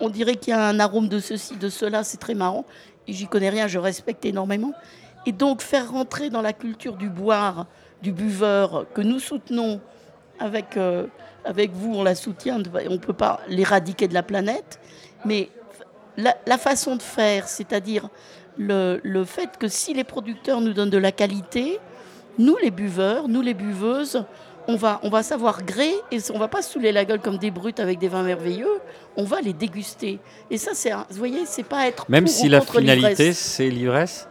On 0.00 0.08
dirait 0.08 0.36
qu'il 0.36 0.52
y 0.52 0.56
a 0.56 0.66
un 0.66 0.78
arôme 0.80 1.08
de 1.08 1.18
ceci, 1.18 1.56
de 1.56 1.68
cela, 1.68 2.04
c'est 2.04 2.18
très 2.18 2.34
marrant. 2.34 2.64
Et 3.08 3.12
j'y 3.12 3.26
connais 3.26 3.48
rien, 3.48 3.66
je 3.66 3.78
respecte 3.78 4.24
énormément. 4.24 4.72
Et 5.26 5.32
donc 5.32 5.62
faire 5.62 5.90
rentrer 5.90 6.30
dans 6.30 6.42
la 6.42 6.52
culture 6.52 6.96
du 6.96 7.08
boire, 7.08 7.66
du 8.02 8.12
buveur, 8.12 8.86
que 8.94 9.00
nous 9.00 9.18
soutenons 9.18 9.80
avec, 10.38 10.76
euh, 10.76 11.06
avec 11.44 11.72
vous, 11.72 11.94
on 11.94 12.02
la 12.02 12.14
soutient, 12.14 12.56
on 12.56 12.90
ne 12.90 12.96
peut 12.96 13.12
pas 13.12 13.40
l'éradiquer 13.48 14.08
de 14.08 14.14
la 14.14 14.22
planète, 14.22 14.80
mais 15.24 15.48
la, 16.16 16.36
la 16.46 16.58
façon 16.58 16.96
de 16.96 17.02
faire, 17.02 17.48
c'est-à-dire 17.48 18.08
le, 18.58 19.00
le 19.02 19.24
fait 19.24 19.56
que 19.58 19.68
si 19.68 19.94
les 19.94 20.04
producteurs 20.04 20.60
nous 20.60 20.72
donnent 20.72 20.90
de 20.90 20.98
la 20.98 21.12
qualité, 21.12 21.78
nous 22.38 22.56
les 22.56 22.70
buveurs, 22.70 23.28
nous 23.28 23.42
les 23.42 23.54
buveuses, 23.54 24.24
on 24.68 24.76
va, 24.76 25.00
on 25.02 25.08
va 25.10 25.22
savoir 25.22 25.62
gré 25.64 25.90
et 26.10 26.18
on 26.32 26.38
va 26.38 26.48
pas 26.48 26.62
saouler 26.62 26.92
la 26.92 27.04
gueule 27.04 27.20
comme 27.20 27.38
des 27.38 27.50
brutes 27.50 27.80
avec 27.80 27.98
des 27.98 28.08
vins 28.08 28.22
merveilleux, 28.22 28.80
on 29.16 29.24
va 29.24 29.40
les 29.40 29.52
déguster. 29.52 30.18
Et 30.50 30.56
ça, 30.58 30.70
c'est, 30.74 30.92
vous 30.92 31.16
voyez, 31.18 31.40
c'est 31.46 31.64
pas 31.64 31.86
être 31.88 32.04
Même 32.08 32.26
si 32.26 32.48
la 32.48 32.60
finalité, 32.60 33.32
c'est 33.32 33.68
l'ivresse 33.68 34.28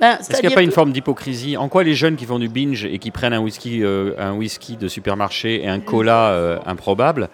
Ben, 0.00 0.16
Est-ce 0.20 0.30
qu'il 0.30 0.46
n'y 0.48 0.52
a 0.52 0.56
pas 0.56 0.62
une 0.62 0.72
forme 0.72 0.92
d'hypocrisie? 0.92 1.56
En 1.56 1.68
quoi 1.68 1.82
les 1.84 1.94
jeunes 1.94 2.16
qui 2.16 2.24
font 2.26 2.38
du 2.38 2.48
binge 2.48 2.84
et 2.84 2.98
qui 2.98 3.10
prennent 3.10 3.32
un 3.32 3.40
whisky, 3.40 3.82
euh, 3.82 4.14
un 4.18 4.32
whisky 4.34 4.76
de 4.76 4.88
supermarché 4.88 5.62
et 5.62 5.68
un 5.68 5.80
cola 5.80 6.30
euh, 6.30 6.58
improbable 6.66 7.28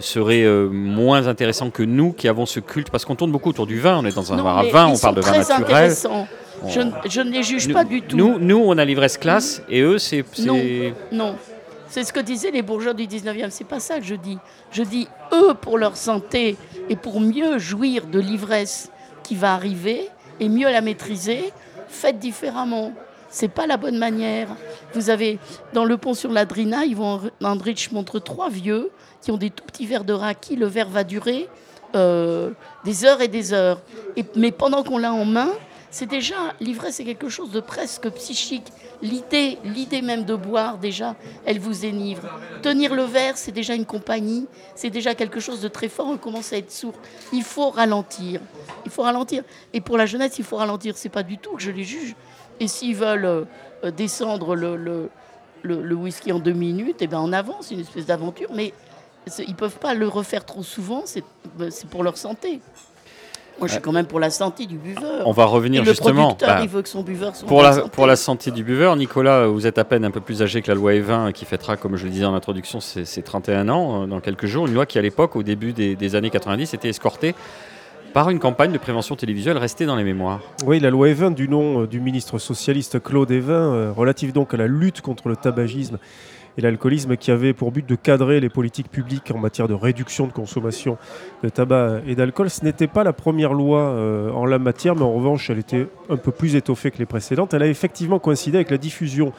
seraient 0.00 0.42
euh, 0.44 0.68
moins 0.68 1.26
intéressants 1.26 1.70
que 1.70 1.82
nous 1.82 2.12
qui 2.12 2.28
avons 2.28 2.46
ce 2.46 2.60
culte? 2.60 2.90
Parce 2.90 3.04
qu'on 3.04 3.14
tourne 3.16 3.32
beaucoup 3.32 3.50
autour 3.50 3.66
du 3.66 3.78
vin, 3.78 3.98
on 3.98 4.04
est 4.06 4.14
dans 4.14 4.32
un 4.32 4.42
bar 4.42 4.58
à 4.58 4.62
vin, 4.64 4.86
on 4.86 4.98
parle 4.98 5.16
de 5.16 5.20
vin 5.20 5.32
très 5.42 5.58
naturel. 5.58 5.92
Je, 6.68 6.80
ne- 6.80 6.90
je 7.08 7.20
ne 7.20 7.30
les 7.30 7.42
juge 7.42 7.68
Nous- 7.68 7.74
pas 7.74 7.84
du 7.84 8.00
tout. 8.00 8.16
Nous, 8.16 8.38
nous, 8.38 8.56
on 8.64 8.78
a 8.78 8.84
l'ivresse 8.84 9.18
classe 9.18 9.62
et 9.68 9.82
eux, 9.82 9.98
c'est. 9.98 10.24
c'est- 10.32 10.42
Non, 10.46 10.58
non. 11.12 11.34
C'est 11.96 12.04
ce 12.04 12.12
que 12.12 12.20
disaient 12.20 12.50
les 12.50 12.60
bourgeois 12.60 12.92
du 12.92 13.06
19e. 13.06 13.48
C'est 13.48 13.64
pas 13.64 13.80
ça 13.80 13.98
que 13.98 14.04
je 14.04 14.16
dis. 14.16 14.36
Je 14.70 14.82
dis 14.82 15.08
eux 15.32 15.54
pour 15.54 15.78
leur 15.78 15.96
santé 15.96 16.58
et 16.90 16.94
pour 16.94 17.22
mieux 17.22 17.56
jouir 17.56 18.06
de 18.06 18.20
l'ivresse 18.20 18.90
qui 19.22 19.34
va 19.34 19.54
arriver 19.54 20.10
et 20.38 20.50
mieux 20.50 20.70
la 20.70 20.82
maîtriser, 20.82 21.54
faites 21.88 22.18
différemment. 22.18 22.92
C'est 23.30 23.48
pas 23.48 23.66
la 23.66 23.78
bonne 23.78 23.96
manière. 23.96 24.48
Vous 24.92 25.08
avez 25.08 25.38
dans 25.72 25.86
le 25.86 25.96
pont 25.96 26.12
sur 26.12 26.32
la 26.32 26.44
Drina, 26.44 26.84
Yvon 26.84 27.30
Andrich 27.42 27.90
montre 27.92 28.18
trois 28.18 28.50
vieux 28.50 28.90
qui 29.22 29.30
ont 29.30 29.38
des 29.38 29.48
tout 29.48 29.64
petits 29.64 29.86
verres 29.86 30.04
de 30.04 30.12
raki. 30.12 30.54
Le 30.54 30.66
verre 30.66 30.90
va 30.90 31.02
durer 31.02 31.48
euh, 31.94 32.50
des 32.84 33.06
heures 33.06 33.22
et 33.22 33.28
des 33.28 33.54
heures. 33.54 33.80
Mais 34.34 34.50
pendant 34.52 34.82
qu'on 34.82 34.98
l'a 34.98 35.14
en 35.14 35.24
main, 35.24 35.48
c'est 35.96 36.04
déjà 36.04 36.52
l'ivresse, 36.60 36.96
c'est 36.96 37.06
quelque 37.06 37.30
chose 37.30 37.50
de 37.52 37.60
presque 37.60 38.10
psychique. 38.10 38.66
L'idée, 39.00 39.56
l'idée 39.64 40.02
même 40.02 40.26
de 40.26 40.34
boire 40.34 40.76
déjà, 40.76 41.16
elle 41.46 41.58
vous 41.58 41.86
énivre. 41.86 42.38
Tenir 42.60 42.94
le 42.94 43.04
verre, 43.04 43.38
c'est 43.38 43.50
déjà 43.50 43.74
une 43.74 43.86
compagnie, 43.86 44.46
c'est 44.74 44.90
déjà 44.90 45.14
quelque 45.14 45.40
chose 45.40 45.62
de 45.62 45.68
très 45.68 45.88
fort. 45.88 46.08
On 46.08 46.18
commence 46.18 46.52
à 46.52 46.58
être 46.58 46.70
sourd. 46.70 46.92
Il 47.32 47.42
faut 47.42 47.70
ralentir. 47.70 48.42
Il 48.84 48.90
faut 48.90 49.04
ralentir. 49.04 49.42
Et 49.72 49.80
pour 49.80 49.96
la 49.96 50.04
jeunesse, 50.04 50.38
il 50.38 50.44
faut 50.44 50.56
ralentir. 50.56 50.98
C'est 50.98 51.08
pas 51.08 51.22
du 51.22 51.38
tout 51.38 51.56
que 51.56 51.62
je 51.62 51.70
les 51.70 51.84
juge. 51.84 52.14
Et 52.60 52.68
s'ils 52.68 52.94
veulent 52.94 53.24
euh, 53.24 53.44
euh, 53.84 53.90
descendre 53.90 54.54
le, 54.54 55.94
whisky 55.94 56.30
en 56.30 56.40
deux 56.40 56.52
minutes, 56.52 57.00
et 57.00 57.06
ben 57.06 57.20
en 57.20 57.32
avance, 57.32 57.70
une 57.70 57.80
espèce 57.80 58.04
d'aventure. 58.04 58.50
Mais 58.52 58.74
ils 59.38 59.56
peuvent 59.56 59.78
pas 59.78 59.94
le 59.94 60.08
refaire 60.08 60.44
trop 60.44 60.62
souvent. 60.62 61.04
C'est 61.06 61.24
c'est 61.70 61.88
pour 61.88 62.02
leur 62.04 62.18
santé. 62.18 62.60
Moi, 63.58 63.68
je 63.68 63.72
suis 63.72 63.80
quand 63.82 63.92
même 63.92 64.06
pour 64.06 64.20
la 64.20 64.30
santé 64.30 64.66
du 64.66 64.76
buveur. 64.76 65.26
On 65.26 65.32
va 65.32 65.46
revenir 65.46 65.82
Et 65.82 65.84
le 65.84 65.90
justement. 65.90 66.34
producteur, 66.34 66.48
bah, 66.48 66.60
il 66.62 66.68
veut 66.68 66.82
que 66.82 66.88
son 66.88 67.02
buveur 67.02 67.34
soit 67.34 67.48
pour 67.48 67.62
la, 67.62 67.72
santé. 67.72 67.90
pour 67.90 68.06
la 68.06 68.16
santé 68.16 68.50
du 68.50 68.64
buveur, 68.64 68.96
Nicolas, 68.96 69.46
vous 69.46 69.66
êtes 69.66 69.78
à 69.78 69.84
peine 69.84 70.04
un 70.04 70.10
peu 70.10 70.20
plus 70.20 70.42
âgé 70.42 70.60
que 70.62 70.68
la 70.68 70.74
loi 70.74 70.92
E20 70.92 71.32
qui 71.32 71.44
fêtera, 71.44 71.76
comme 71.76 71.96
je 71.96 72.04
le 72.04 72.10
disais 72.10 72.24
en 72.24 72.34
introduction, 72.34 72.80
ses, 72.80 73.04
ses 73.04 73.22
31 73.22 73.68
ans 73.68 74.02
euh, 74.02 74.06
dans 74.06 74.20
quelques 74.20 74.46
jours. 74.46 74.66
Une 74.66 74.74
loi 74.74 74.84
qui, 74.86 74.98
à 74.98 75.02
l'époque, 75.02 75.36
au 75.36 75.42
début 75.42 75.72
des, 75.72 75.96
des 75.96 76.14
années 76.14 76.30
90, 76.30 76.74
était 76.74 76.88
escortée 76.88 77.34
par 78.12 78.30
une 78.30 78.38
campagne 78.38 78.72
de 78.72 78.78
prévention 78.78 79.14
télévisuelle 79.14 79.58
restée 79.58 79.84
dans 79.84 79.96
les 79.96 80.04
mémoires. 80.04 80.40
Oui, 80.64 80.80
la 80.80 80.88
loi 80.88 81.08
Evin 81.10 81.30
du 81.30 81.48
nom 81.48 81.82
euh, 81.82 81.86
du 81.86 82.00
ministre 82.00 82.38
socialiste 82.38 83.02
Claude 83.02 83.30
Evin, 83.30 83.52
euh, 83.74 83.92
relative 83.94 84.32
donc 84.32 84.54
à 84.54 84.56
la 84.56 84.66
lutte 84.66 85.02
contre 85.02 85.28
le 85.28 85.36
tabagisme 85.36 85.98
et 86.58 86.62
l'alcoolisme, 86.62 87.16
qui 87.16 87.30
avait 87.30 87.52
pour 87.52 87.70
but 87.72 87.86
de 87.86 87.94
cadrer 87.94 88.40
les 88.40 88.48
politiques 88.48 88.90
publiques 88.90 89.30
en 89.34 89.38
matière 89.38 89.68
de 89.68 89.74
réduction 89.74 90.26
de 90.26 90.32
consommation 90.32 90.96
de 91.42 91.48
tabac 91.48 92.00
et 92.06 92.14
d'alcool. 92.14 92.48
Ce 92.50 92.64
n'était 92.64 92.86
pas 92.86 93.04
la 93.04 93.12
première 93.12 93.52
loi 93.52 93.80
euh, 93.80 94.30
en 94.30 94.46
la 94.46 94.58
matière, 94.58 94.94
mais 94.96 95.02
en 95.02 95.12
revanche, 95.12 95.50
elle 95.50 95.58
était 95.58 95.86
un 96.08 96.16
peu 96.16 96.32
plus 96.32 96.56
étoffée 96.56 96.90
que 96.90 96.98
les 96.98 97.06
précédentes. 97.06 97.52
Elle 97.54 97.62
a 97.62 97.66
effectivement 97.68 98.18
coïncidé 98.18 98.56
avec 98.58 98.70
la 98.70 98.78
diffusion 98.78 99.32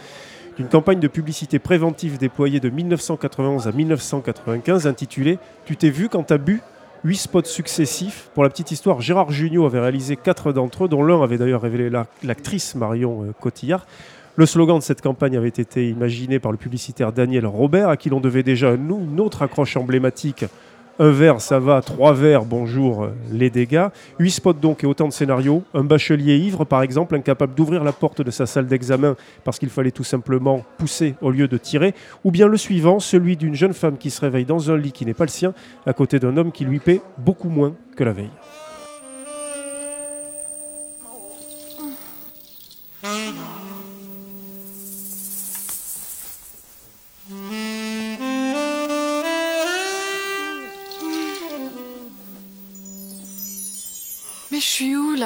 d'une 0.57 0.67
campagne 0.67 0.99
de 0.99 1.07
publicité 1.07 1.59
préventive 1.59 2.17
déployée 2.17 2.59
de 2.59 2.69
1991 2.69 3.67
à 3.67 3.71
1995 3.71 4.87
intitulée 4.87 5.37
Tu 5.65 5.75
t'es 5.77 5.89
vu 5.89 6.09
quand 6.09 6.23
t'as 6.23 6.37
bu 6.37 6.61
Huit 7.03 7.17
spots 7.17 7.43
successifs. 7.45 8.31
Pour 8.33 8.41
la 8.43 8.49
petite 8.49 8.71
histoire, 8.71 9.01
Gérard 9.01 9.29
Jugnot 9.31 9.67
avait 9.67 9.79
réalisé 9.79 10.15
quatre 10.15 10.51
d'entre 10.51 10.85
eux, 10.85 10.87
dont 10.87 11.03
l'un 11.03 11.21
avait 11.21 11.37
d'ailleurs 11.37 11.61
révélé 11.61 11.91
la- 11.91 12.07
l'actrice 12.23 12.73
Marion 12.73 13.23
euh, 13.23 13.33
Cotillard. 13.39 13.85
Le 14.39 14.45
slogan 14.45 14.77
de 14.77 14.83
cette 14.83 15.01
campagne 15.01 15.35
avait 15.35 15.47
été 15.49 15.89
imaginé 15.89 16.39
par 16.39 16.51
le 16.51 16.59
publicitaire 16.59 17.11
Daniel 17.11 17.47
Robert, 17.47 17.89
à 17.89 17.97
qui 17.97 18.09
l'on 18.09 18.19
devait 18.19 18.43
déjà 18.43 18.69
un- 18.69 18.75
une 18.75 19.19
autre 19.19 19.41
accroche 19.41 19.75
emblématique. 19.77 20.45
Un 20.99 21.09
verre, 21.11 21.41
ça 21.41 21.59
va, 21.59 21.81
trois 21.81 22.13
verres, 22.13 22.45
bonjour, 22.45 23.03
euh, 23.05 23.09
les 23.31 23.49
dégâts. 23.49 23.87
Huit 24.19 24.29
spots 24.31 24.53
donc 24.53 24.83
et 24.83 24.87
autant 24.87 25.07
de 25.07 25.13
scénarios. 25.13 25.63
Un 25.73 25.83
bachelier 25.83 26.37
ivre, 26.37 26.65
par 26.65 26.83
exemple, 26.83 27.15
incapable 27.15 27.55
d'ouvrir 27.55 27.83
la 27.83 27.91
porte 27.91 28.21
de 28.21 28.29
sa 28.31 28.45
salle 28.45 28.67
d'examen 28.67 29.15
parce 29.43 29.57
qu'il 29.59 29.69
fallait 29.69 29.91
tout 29.91 30.03
simplement 30.03 30.63
pousser 30.77 31.15
au 31.21 31.31
lieu 31.31 31.47
de 31.47 31.57
tirer. 31.57 31.93
Ou 32.23 32.29
bien 32.31 32.47
le 32.47 32.57
suivant, 32.57 32.99
celui 32.99 33.37
d'une 33.37 33.55
jeune 33.55 33.73
femme 33.73 33.97
qui 33.97 34.11
se 34.11 34.21
réveille 34.21 34.45
dans 34.45 34.69
un 34.71 34.77
lit 34.77 34.91
qui 34.91 35.05
n'est 35.05 35.13
pas 35.15 35.25
le 35.25 35.29
sien, 35.31 35.53
à 35.85 35.93
côté 35.93 36.19
d'un 36.19 36.35
homme 36.37 36.51
qui 36.51 36.63
lui 36.65 36.79
paie 36.79 37.01
beaucoup 37.17 37.49
moins 37.49 37.73
que 37.95 38.03
la 38.03 38.13
veille. 38.13 38.31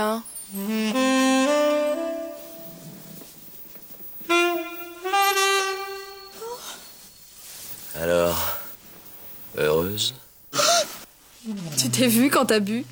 Là 0.01 0.23
Alors, 7.99 8.57
heureuse 9.57 10.15
Tu 11.77 11.89
t'es 11.89 12.07
vu 12.07 12.29
quand 12.29 12.45
t'as 12.45 12.59
bu? 12.59 12.85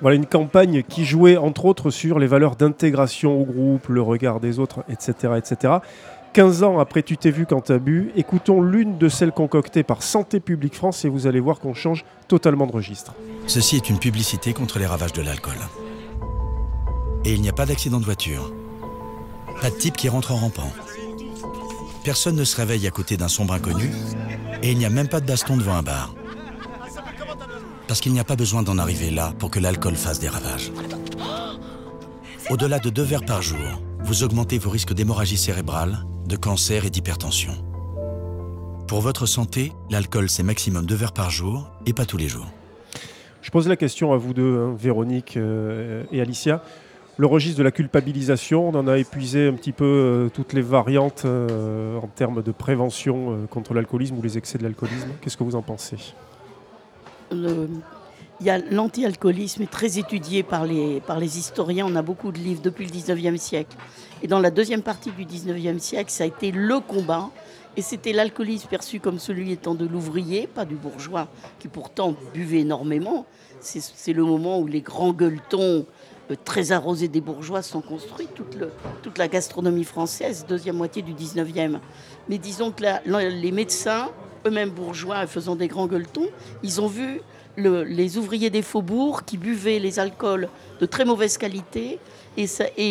Voilà 0.00 0.16
une 0.16 0.26
campagne 0.26 0.82
qui 0.82 1.04
jouait 1.04 1.36
entre 1.36 1.64
autres 1.64 1.90
sur 1.90 2.18
les 2.18 2.26
valeurs 2.26 2.56
d'intégration 2.56 3.40
au 3.40 3.44
groupe, 3.44 3.88
le 3.88 4.02
regard 4.02 4.40
des 4.40 4.58
autres, 4.58 4.84
etc. 4.88 5.34
etc. 5.36 5.74
15 6.32 6.62
ans 6.62 6.78
après 6.78 7.02
Tu 7.02 7.16
t'es 7.16 7.30
vu 7.30 7.46
quand 7.46 7.60
t'as 7.60 7.78
bu, 7.78 8.10
écoutons 8.16 8.62
l'une 8.62 8.96
de 8.96 9.08
celles 9.08 9.32
concoctées 9.32 9.82
par 9.82 10.02
Santé 10.02 10.40
publique 10.40 10.74
France 10.74 11.04
et 11.04 11.08
vous 11.08 11.26
allez 11.26 11.40
voir 11.40 11.60
qu'on 11.60 11.74
change 11.74 12.04
totalement 12.26 12.66
de 12.66 12.72
registre. 12.72 13.12
Ceci 13.46 13.76
est 13.76 13.90
une 13.90 13.98
publicité 13.98 14.54
contre 14.54 14.78
les 14.78 14.86
ravages 14.86 15.12
de 15.12 15.20
l'alcool. 15.20 15.58
Et 17.24 17.34
il 17.34 17.42
n'y 17.42 17.48
a 17.48 17.52
pas 17.52 17.66
d'accident 17.66 18.00
de 18.00 18.04
voiture. 18.04 18.52
Pas 19.60 19.70
de 19.70 19.76
type 19.76 19.96
qui 19.96 20.08
rentre 20.08 20.32
en 20.32 20.36
rampant. 20.36 20.72
Personne 22.02 22.36
ne 22.36 22.44
se 22.44 22.56
réveille 22.56 22.86
à 22.86 22.90
côté 22.90 23.16
d'un 23.16 23.28
sombre 23.28 23.54
inconnu. 23.54 23.90
Et 24.62 24.72
il 24.72 24.78
n'y 24.78 24.86
a 24.86 24.90
même 24.90 25.08
pas 25.08 25.20
de 25.20 25.26
baston 25.26 25.56
devant 25.56 25.74
un 25.74 25.82
bar. 25.82 26.14
Parce 27.86 28.00
qu'il 28.00 28.12
n'y 28.12 28.20
a 28.20 28.24
pas 28.24 28.36
besoin 28.36 28.62
d'en 28.62 28.78
arriver 28.78 29.10
là 29.10 29.34
pour 29.38 29.50
que 29.50 29.60
l'alcool 29.60 29.96
fasse 29.96 30.18
des 30.18 30.28
ravages. 30.28 30.72
Au-delà 32.48 32.78
de 32.78 32.90
deux 32.90 33.02
verres 33.02 33.24
par 33.24 33.42
jour, 33.42 33.82
vous 34.00 34.24
augmentez 34.24 34.58
vos 34.58 34.70
risques 34.70 34.94
d'hémorragie 34.94 35.36
cérébrale, 35.36 36.04
de 36.26 36.36
cancer 36.36 36.84
et 36.84 36.90
d'hypertension. 36.90 37.52
Pour 38.88 39.00
votre 39.00 39.26
santé, 39.26 39.72
l'alcool 39.90 40.28
c'est 40.28 40.42
maximum 40.42 40.86
deux 40.86 40.94
verres 40.94 41.12
par 41.12 41.30
jour 41.30 41.70
et 41.86 41.92
pas 41.92 42.04
tous 42.04 42.16
les 42.16 42.28
jours. 42.28 42.46
Je 43.40 43.50
pose 43.50 43.66
la 43.68 43.76
question 43.76 44.12
à 44.12 44.16
vous 44.16 44.34
deux, 44.34 44.58
hein, 44.58 44.74
Véronique 44.78 45.36
euh, 45.36 46.04
et 46.12 46.20
Alicia. 46.20 46.62
Le 47.18 47.26
registre 47.26 47.58
de 47.58 47.62
la 47.64 47.70
culpabilisation, 47.72 48.68
on 48.68 48.74
en 48.74 48.86
a 48.88 48.98
épuisé 48.98 49.48
un 49.48 49.52
petit 49.54 49.72
peu 49.72 49.84
euh, 49.84 50.28
toutes 50.28 50.52
les 50.52 50.62
variantes 50.62 51.22
euh, 51.24 51.98
en 51.98 52.06
termes 52.06 52.42
de 52.42 52.52
prévention 52.52 53.32
euh, 53.32 53.46
contre 53.46 53.74
l'alcoolisme 53.74 54.16
ou 54.18 54.22
les 54.22 54.38
excès 54.38 54.58
de 54.58 54.62
l'alcoolisme. 54.62 55.08
Qu'est-ce 55.20 55.36
que 55.36 55.44
vous 55.44 55.56
en 55.56 55.62
pensez? 55.62 55.96
Le- 57.30 57.68
il 58.40 58.46
y 58.46 58.50
a 58.50 58.58
l'anti-alcoolisme 58.58 59.62
est 59.62 59.70
très 59.70 59.98
étudié 59.98 60.42
par 60.42 60.64
les, 60.64 61.00
par 61.00 61.20
les 61.20 61.38
historiens. 61.38 61.86
On 61.88 61.94
a 61.94 62.02
beaucoup 62.02 62.32
de 62.32 62.38
livres 62.38 62.60
depuis 62.62 62.86
le 62.86 62.90
19e 62.90 63.36
siècle. 63.36 63.76
Et 64.22 64.28
dans 64.28 64.38
la 64.38 64.50
deuxième 64.50 64.82
partie 64.82 65.10
du 65.10 65.24
19e 65.24 65.78
siècle, 65.78 66.10
ça 66.10 66.24
a 66.24 66.26
été 66.28 66.52
le 66.52 66.78
combat. 66.80 67.30
Et 67.76 67.82
c'était 67.82 68.12
l'alcoolisme 68.12 68.68
perçu 68.68 69.00
comme 69.00 69.18
celui 69.18 69.50
étant 69.50 69.74
de 69.74 69.86
l'ouvrier, 69.86 70.46
pas 70.46 70.64
du 70.64 70.74
bourgeois, 70.74 71.28
qui 71.58 71.68
pourtant 71.68 72.14
buvait 72.34 72.60
énormément. 72.60 73.26
C'est 73.60 74.12
le 74.12 74.24
moment 74.24 74.58
où 74.60 74.66
les 74.66 74.80
grands 74.82 75.12
gueuletons 75.12 75.86
euh, 76.30 76.36
très 76.44 76.72
arrosés 76.72 77.08
des 77.08 77.20
bourgeois 77.20 77.62
sont 77.62 77.80
construits, 77.80 78.28
toute, 78.34 79.18
la 79.18 79.28
gastronomie 79.28 79.84
française, 79.84 80.44
deuxième 80.48 80.76
moitié 80.76 81.02
du 81.02 81.14
19e. 81.14 81.78
Mais 82.28 82.38
disons 82.38 82.72
que 82.72 82.84
les 83.06 83.52
médecins, 83.52 84.10
eux-mêmes 84.46 84.70
bourgeois, 84.70 85.26
faisant 85.26 85.56
des 85.56 85.68
grands 85.68 85.86
gueuletons, 85.86 86.28
ils 86.62 86.80
ont 86.80 86.88
vu 86.88 87.20
le- 87.56 87.84
les 87.84 88.18
ouvriers 88.18 88.50
des 88.50 88.62
faubourgs 88.62 89.22
qui 89.24 89.36
buvaient 89.36 89.78
les 89.78 89.98
alcools 89.98 90.48
de 90.80 90.86
très 90.86 91.04
mauvaise 91.04 91.38
qualité 91.38 91.98
et, 92.36 92.46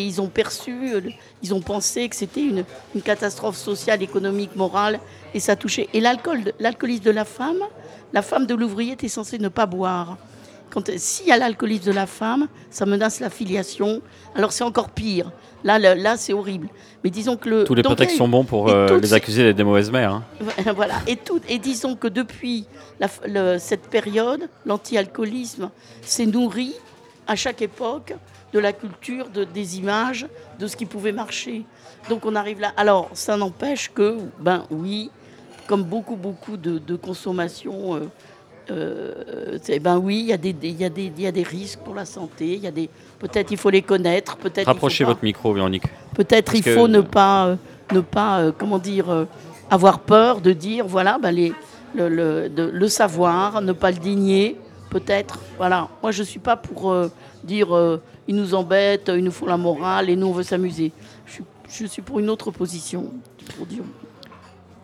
ils 0.05 0.21
ont 0.21 0.27
perçu, 0.27 0.93
euh, 0.93 1.01
ils 1.41 1.53
ont 1.53 1.61
pensé 1.61 2.07
que 2.09 2.15
c'était 2.15 2.43
une, 2.43 2.63
catastrophe 3.01 3.57
sociale, 3.57 4.03
économique, 4.03 4.55
morale 4.55 4.99
et 5.33 5.39
ça 5.39 5.55
touchait. 5.55 5.89
Et 5.93 5.99
l'alcool, 5.99 6.53
l'alcoolisme 6.59 7.03
de 7.03 7.11
la 7.11 7.25
femme, 7.25 7.61
la 8.13 8.21
femme 8.21 8.45
de 8.45 8.53
l'ouvrier 8.53 8.93
était 8.93 9.07
censée 9.07 9.39
ne 9.39 9.49
pas 9.49 9.65
boire. 9.65 10.17
Quand 10.71 10.89
s'il 10.97 11.27
y 11.27 11.31
a 11.31 11.37
l'alcoolisme 11.37 11.85
de 11.85 11.91
la 11.91 12.05
femme, 12.07 12.47
ça 12.69 12.85
menace 12.85 13.19
la 13.19 13.29
filiation. 13.29 14.01
Alors 14.35 14.51
c'est 14.51 14.63
encore 14.63 14.89
pire. 14.89 15.31
Là, 15.63 15.77
là, 15.77 15.93
là, 15.93 16.17
c'est 16.17 16.33
horrible. 16.33 16.69
Mais 17.03 17.11
disons 17.11 17.37
que 17.37 17.47
le 17.49 17.63
Tous 17.65 17.75
les 17.75 17.83
prétextes 17.83 18.17
sont 18.17 18.27
bons 18.27 18.43
pour 18.45 18.69
euh, 18.69 18.87
toutes 18.87 19.01
les 19.03 19.13
accuser 19.13 19.43
d'être 19.43 19.55
des 19.57 19.63
mauvaises 19.63 19.91
mères. 19.91 20.13
hein. 20.13 20.23
voilà. 20.75 20.95
Et, 21.05 21.15
tout, 21.17 21.39
et 21.47 21.59
disons 21.59 21.95
que 21.95 22.07
depuis 22.07 22.65
la 22.99 23.05
f- 23.07 23.27
le- 23.27 23.59
cette 23.59 23.83
période, 23.87 24.49
l'anti-alcoolisme 24.65 25.69
s'est 26.01 26.25
nourri 26.25 26.73
à 27.27 27.35
chaque 27.35 27.61
époque 27.61 28.15
de 28.53 28.59
la 28.59 28.73
culture, 28.73 29.29
de, 29.29 29.43
des 29.43 29.77
images, 29.77 30.25
de 30.59 30.67
ce 30.67 30.75
qui 30.75 30.85
pouvait 30.85 31.11
marcher. 31.11 31.63
Donc 32.09 32.25
on 32.25 32.35
arrive 32.35 32.59
là. 32.59 32.73
Alors 32.75 33.09
ça 33.13 33.37
n'empêche 33.37 33.91
que, 33.93 34.17
ben 34.39 34.65
oui, 34.71 35.11
comme 35.67 35.83
beaucoup, 35.83 36.15
beaucoup 36.15 36.57
de, 36.57 36.79
de 36.79 36.95
consommation, 36.95 37.95
euh, 37.95 37.99
euh, 38.69 39.57
c'est- 39.61 39.79
ben 39.79 39.97
oui, 39.97 40.19
il 40.19 40.25
y, 40.27 40.33
a 40.33 40.37
des- 40.37 40.53
des- 40.53 40.69
il 40.69 40.79
y, 40.79 40.85
a 40.85 40.89
des- 40.89 41.11
il 41.17 41.21
y 41.23 41.27
a 41.27 41.31
des 41.31 41.43
risques 41.43 41.79
pour 41.79 41.95
la 41.95 42.05
santé. 42.05 42.53
Il 42.55 42.59
y 42.63 42.67
a 42.67 42.71
des, 42.71 42.89
peut-être 43.19 43.51
il 43.51 43.57
faut 43.57 43.69
les 43.69 43.81
connaître, 43.81 44.37
peut-être. 44.37 44.67
Rapprochez 44.67 45.03
pas. 45.03 45.11
votre 45.11 45.23
micro, 45.23 45.53
Véronique. 45.53 45.83
Peut-être 46.15 46.53
il 46.55 46.63
que- 46.63 46.73
faut 46.75 46.87
ne 46.87 47.01
pas, 47.01 47.47
euh, 47.47 47.55
ne 47.93 48.01
pas 48.01 48.39
euh, 48.39 48.51
comment 48.57 48.77
dire, 48.79 49.27
avoir 49.69 49.99
peur 49.99 50.41
de 50.41 50.51
dire, 50.53 50.85
voilà, 50.87 51.17
ben 51.19 51.31
les, 51.31 51.53
le, 51.95 52.07
le- 52.09 52.49
de- 52.49 52.69
le 52.73 52.87
savoir, 52.87 53.61
ne 53.61 53.71
pas 53.73 53.91
le 53.91 53.97
digner, 53.97 54.57
peut-être. 54.89 55.39
Voilà. 55.57 55.87
Moi, 56.01 56.11
je 56.11 56.21
ne 56.21 56.27
suis 56.27 56.39
pas 56.39 56.55
pour 56.57 56.93
dire, 57.43 57.99
ils 58.27 58.35
nous 58.35 58.53
embêtent, 58.53 59.09
ils 59.15 59.23
nous 59.23 59.31
font 59.31 59.45
la 59.47 59.57
morale 59.57 60.09
et 60.09 60.15
nous, 60.15 60.27
on 60.27 60.31
veut 60.33 60.43
s'amuser. 60.43 60.91
Je, 61.25 61.33
suis- 61.33 61.43
je 61.69 61.85
suis 61.87 62.01
pour 62.01 62.19
une 62.19 62.29
autre 62.29 62.51
position. 62.51 63.11
Pour 63.57 63.65
dire, 63.65 63.83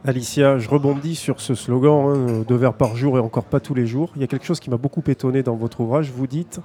Alicia, 0.05 0.57
je 0.59 0.69
rebondis 0.69 1.15
sur 1.15 1.41
ce 1.41 1.53
slogan 1.55 2.15
hein, 2.15 2.43
deux 2.47 2.55
verres 2.55 2.73
par 2.75 2.95
jour 2.95 3.17
et 3.17 3.21
encore 3.21 3.43
pas 3.43 3.59
tous 3.59 3.73
les 3.73 3.85
jours. 3.85 4.11
Il 4.15 4.21
y 4.21 4.23
a 4.23 4.27
quelque 4.27 4.45
chose 4.45 4.59
qui 4.59 4.69
m'a 4.69 4.77
beaucoup 4.77 5.03
étonné 5.07 5.43
dans 5.43 5.55
votre 5.55 5.81
ouvrage. 5.81 6.11
Vous 6.15 6.27
dites 6.27 6.61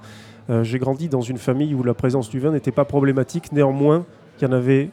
euh, 0.49 0.63
J'ai 0.63 0.79
grandi 0.79 1.09
dans 1.09 1.21
une 1.21 1.37
famille 1.37 1.73
où 1.73 1.83
la 1.83 1.93
présence 1.93 2.29
du 2.29 2.39
vin 2.39 2.51
n'était 2.51 2.71
pas 2.71 2.85
problématique. 2.85 3.51
Néanmoins, 3.51 4.05
il 4.39 4.45
y 4.45 4.47
en 4.47 4.53
avait 4.53 4.89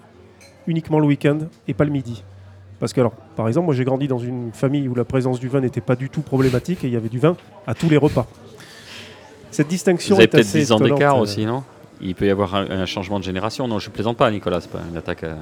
uniquement 0.67 0.99
le 0.99 1.07
week-end 1.07 1.39
et 1.69 1.75
pas 1.75 1.85
le 1.85 1.91
midi. 1.91 2.25
Parce 2.81 2.93
que, 2.93 3.01
alors, 3.01 3.13
par 3.37 3.47
exemple, 3.47 3.67
moi 3.67 3.75
j'ai 3.75 3.85
grandi 3.85 4.09
dans 4.09 4.19
une 4.19 4.53
famille 4.53 4.89
où 4.89 4.95
la 4.95 5.05
présence 5.05 5.39
du 5.39 5.49
vin 5.49 5.61
n'était 5.61 5.83
pas 5.83 5.95
du 5.97 6.09
tout 6.09 6.23
problématique 6.23 6.83
et 6.83 6.87
il 6.89 6.93
y 6.95 6.97
avait 6.97 7.09
du 7.11 7.19
vin 7.19 7.37
à 7.67 7.75
tous 7.75 7.89
les 7.91 7.99
repas. 7.99 8.27
Cette 9.51 9.69
distinction 9.69 10.15
Vous 10.17 10.21
avez 10.21 10.25
est 10.25 10.29
peut-être 10.29 10.47
assez 10.47 10.61
10 10.61 10.73
ans 10.73 10.77
étonnante, 10.77 10.99
d'écart 10.99 11.17
euh, 11.19 11.23
aussi, 11.23 11.45
non? 11.45 11.63
Il 12.01 12.15
peut 12.15 12.27
y 12.27 12.31
avoir 12.31 12.55
un, 12.55 12.71
un 12.71 12.87
changement 12.87 13.19
de 13.19 13.25
génération. 13.25 13.69
Non, 13.69 13.79
je 13.79 13.91
plaisante 13.91 14.17
pas, 14.17 14.31
Nicolas, 14.31 14.61
c'est 14.63 14.71
pas 14.71 14.81
une 14.91 14.97
attaque. 14.97 15.25
à- 15.25 15.37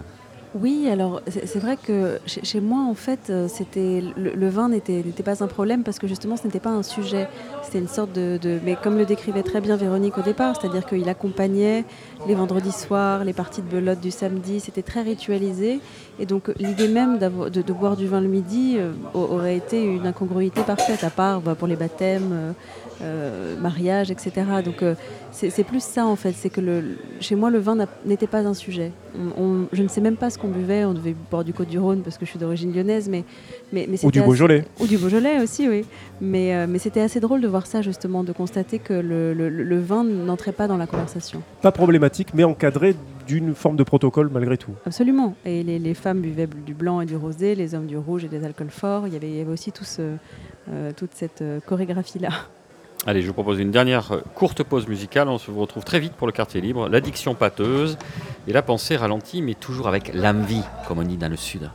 Oui, 0.54 0.88
alors 0.88 1.20
c'est 1.28 1.58
vrai 1.58 1.76
que 1.76 2.18
chez, 2.26 2.60
moi, 2.60 2.80
en 2.88 2.94
fait, 2.94 3.28
euh, 3.28 3.48
c'était 3.48 4.02
le, 4.16 4.48
vin 4.48 4.70
n'était 4.70 5.02
n'était 5.04 5.22
pas 5.22 5.44
un 5.44 5.46
problème 5.46 5.84
parce 5.84 5.98
que 5.98 6.06
justement, 6.06 6.38
ce 6.38 6.44
n'était 6.44 6.58
pas 6.58 6.70
un 6.70 6.82
sujet. 6.82 7.28
C'était 7.62 7.78
une 7.80 7.86
sorte 7.88 8.12
de, 8.12 8.38
de- 8.40 8.58
Mais 8.64 8.74
comme 8.74 8.96
le 8.96 9.04
décrivait 9.04 9.42
très 9.42 9.60
bien 9.60 9.76
Véronique 9.76 10.16
au 10.16 10.22
départ, 10.22 10.56
c'est-à-dire 10.58 10.86
qu'il 10.86 11.06
accompagnait 11.08 11.84
les 12.26 12.34
vendredis 12.34 12.72
soirs, 12.72 13.24
les 13.24 13.34
parties 13.34 13.60
de 13.60 13.68
belote 13.68 14.00
du 14.00 14.10
samedi, 14.10 14.60
c'était 14.60 14.82
très 14.82 15.02
ritualisé. 15.02 15.80
Et 16.20 16.26
donc, 16.26 16.50
l'idée 16.58 16.88
même 16.88 17.18
de, 17.18 17.62
de 17.62 17.72
boire 17.72 17.96
du 17.96 18.06
vin 18.06 18.20
le 18.20 18.28
midi 18.28 18.76
euh, 18.78 18.90
au- 19.14 19.34
aurait 19.34 19.56
été 19.56 19.82
une 19.82 20.06
incongruité 20.06 20.62
parfaite, 20.62 21.04
à 21.04 21.10
part 21.10 21.40
bah, 21.40 21.54
pour 21.54 21.68
les 21.68 21.76
baptêmes. 21.76 22.30
euh, 22.32 22.52
euh, 23.00 23.54
mariage, 23.60 24.10
etc. 24.10 24.32
Donc 24.64 24.82
euh, 24.82 24.96
c'est 25.30 25.62
plus 25.62 25.80
ça 25.80 26.04
en 26.04 26.16
fait, 26.16 26.32
c'est 26.32 26.50
que 26.50 26.60
le, 26.60 26.82
chez 27.20 27.36
moi 27.36 27.48
le 27.48 27.60
vin 27.60 27.76
n'était 28.04 28.26
pas 28.26 28.38
un 28.40 28.54
sujet. 28.54 28.90
On- 29.16 29.40
on- 29.40 29.66
je 29.72 29.84
ne 29.84 29.88
sais 29.88 30.00
même 30.00 30.16
pas 30.16 30.30
ce 30.30 30.36
qu'on 30.38 30.48
buvait, 30.48 30.84
on 30.84 30.94
devait 30.94 31.14
boire 31.30 31.44
du 31.44 31.52
Côte-du-Rhône 31.52 32.00
parce 32.00 32.18
que 32.18 32.24
je 32.24 32.30
suis 32.30 32.40
d'origine 32.40 32.74
lyonnaise, 32.74 33.08
mais, 33.08 33.22
mais, 33.72 33.86
mais 33.88 34.04
Ou 34.04 34.10
du 34.10 34.18
assez- 34.18 34.26
Beaujolais. 34.26 34.64
Ou 34.80 34.88
du 34.88 34.98
Beaujolais 34.98 35.40
aussi, 35.40 35.68
oui. 35.68 35.84
Mais, 36.20 36.66
mais 36.66 36.80
c'était 36.80 37.00
assez 37.00 37.20
drôle 37.20 37.40
de 37.40 37.46
voir 37.46 37.68
ça 37.68 37.82
justement, 37.82 38.24
de 38.24 38.32
constater 38.32 38.80
que 38.80 38.94
le, 38.94 39.32
le- 39.32 39.48
le 39.48 39.78
vin 39.80 40.02
n'entrait 40.02 40.50
pas 40.50 40.66
dans 40.66 40.76
la 40.76 40.88
conversation. 40.88 41.40
Pas 41.62 41.70
problématique, 41.70 42.30
mais 42.34 42.42
encadré 42.42 42.96
d'une 43.28 43.54
forme 43.54 43.76
de 43.76 43.84
protocole 43.84 44.30
malgré 44.32 44.56
tout. 44.56 44.72
Absolument. 44.86 45.36
Et 45.44 45.62
les, 45.62 45.78
les 45.78 45.94
femmes 45.94 46.20
buvaient 46.20 46.48
du 46.48 46.74
blanc 46.74 47.00
et 47.00 47.06
du 47.06 47.14
rosé, 47.14 47.54
les 47.54 47.74
hommes 47.74 47.86
du 47.86 47.96
rouge 47.96 48.24
et 48.24 48.28
des 48.28 48.42
alcools 48.44 48.70
forts. 48.70 49.06
Il 49.06 49.12
y 49.12 49.16
avait, 49.16 49.28
il 49.28 49.36
y 49.36 49.40
avait 49.40 49.52
aussi 49.52 49.70
tout 49.70 49.84
ce, 49.84 50.16
euh, 50.70 50.92
toute 50.96 51.14
cette 51.14 51.42
euh, 51.42 51.60
chorégraphie-là. 51.64 52.30
Allez, 53.06 53.22
je 53.22 53.28
vous 53.28 53.34
propose 53.34 53.60
une 53.60 53.70
dernière 53.70 54.12
euh, 54.12 54.20
courte 54.34 54.62
pause 54.62 54.88
musicale. 54.88 55.28
On 55.28 55.38
se 55.38 55.50
retrouve 55.50 55.84
très 55.84 56.00
vite 56.00 56.14
pour 56.14 56.26
le 56.26 56.32
quartier 56.32 56.60
libre. 56.60 56.88
L'addiction 56.88 57.34
pâteuse 57.34 57.98
et 58.48 58.52
la 58.52 58.62
pensée 58.62 58.96
ralentie, 58.96 59.42
mais 59.42 59.54
toujours 59.54 59.88
avec 59.88 60.12
l'âme-vie, 60.14 60.64
comme 60.88 60.98
on 60.98 61.02
dit 61.02 61.16
dans 61.16 61.28
le 61.28 61.36
sud. 61.36 61.70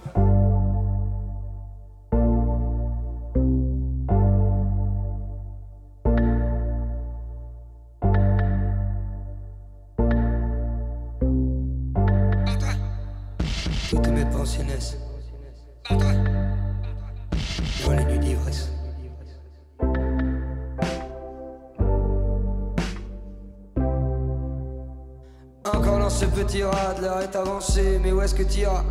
Mais 28.03 28.11
où 28.11 28.21
est-ce 28.21 28.35
que 28.35 28.43
t'iras 28.43 28.83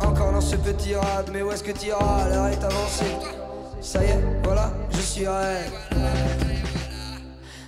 Encore 0.00 0.32
dans 0.32 0.40
ce 0.40 0.56
petit 0.56 0.96
rad, 0.96 1.30
mais 1.32 1.42
où 1.42 1.52
est-ce 1.52 1.62
que 1.62 1.70
t'iras 1.70 2.28
L'heure 2.28 2.48
est 2.48 2.62
avancée. 2.62 3.16
Ça 3.80 4.02
y 4.02 4.08
est, 4.08 4.20
voilà, 4.42 4.70
je 4.90 5.00
suis 5.00 5.26
raide. 5.26 5.70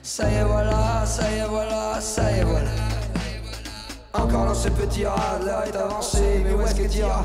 Ça 0.02 0.28
y 0.28 0.34
est, 0.34 0.44
voilà, 0.44 1.06
ça 1.06 1.30
y 1.30 1.38
est, 1.38 1.46
voilà, 1.48 2.00
ça 2.00 2.30
y 2.32 2.40
est, 2.40 2.44
voilà. 2.44 2.70
Encore 4.14 4.46
dans 4.46 4.54
ce 4.54 4.68
petit 4.68 5.06
rad, 5.06 5.44
l'heure 5.44 5.64
est 5.64 5.76
avancée, 5.76 6.42
mais 6.44 6.52
où 6.52 6.60
est-ce 6.62 6.74
que 6.74 6.88
t'iras 6.88 7.22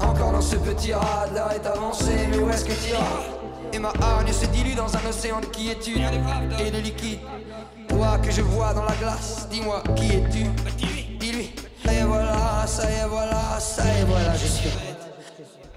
Encore 0.00 0.32
dans 0.32 0.40
ce 0.40 0.56
petit 0.56 0.92
rad, 0.92 1.32
l'heure 1.34 1.52
est 1.52 1.66
avancée, 1.66 2.28
mais 2.30 2.38
où 2.38 2.50
est-ce 2.50 2.64
que 2.64 2.72
t'iras 2.72 3.22
Et 3.72 3.78
ma 3.78 3.92
hargne 4.00 4.32
se 4.32 4.46
dilue 4.46 4.74
dans 4.74 4.94
un 4.94 5.08
océan 5.08 5.40
de 5.40 5.46
quiétude 5.46 6.02
et 6.58 6.70
de 6.70 6.78
liquide. 6.78 7.20
Toi 7.88 8.18
que 8.22 8.30
je 8.30 8.42
vois 8.42 8.74
dans 8.74 8.84
la 8.84 8.94
glace, 8.96 9.48
dis-moi 9.50 9.82
qui 9.96 10.06
es-tu 10.12 10.46
ça 12.68 12.84
y 12.90 12.94
est, 12.94 13.06
voilà, 13.08 13.58
ça 13.58 13.82
y 13.84 14.00
est, 14.00 14.04
voilà, 14.04 14.36
je 14.36 14.46
suis 14.46 14.68
raide. 14.68 14.96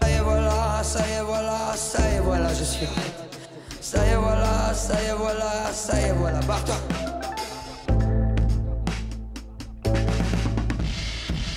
Ça 0.02 0.10
y 0.10 0.14
est, 0.14 0.20
voilà, 0.20 0.84
ça 0.84 1.00
y 1.00 1.12
est, 1.12 1.24
voilà, 1.24 1.74
ça 1.76 2.02
y 2.02 2.16
est, 2.16 2.20
voilà, 2.20 2.54
je 2.54 2.64
suis 2.64 2.86
raide. 2.86 3.20
Ça 3.80 4.06
y 4.06 4.10
est, 4.10 4.16
voilà, 4.16 4.74
ça 4.74 4.94
y 5.02 5.06
est, 5.08 5.14
voilà, 5.14 5.72
ça 5.74 6.00
y 6.00 6.04
est, 6.04 6.12
voilà, 6.14 6.40
barre-toi. 6.42 6.76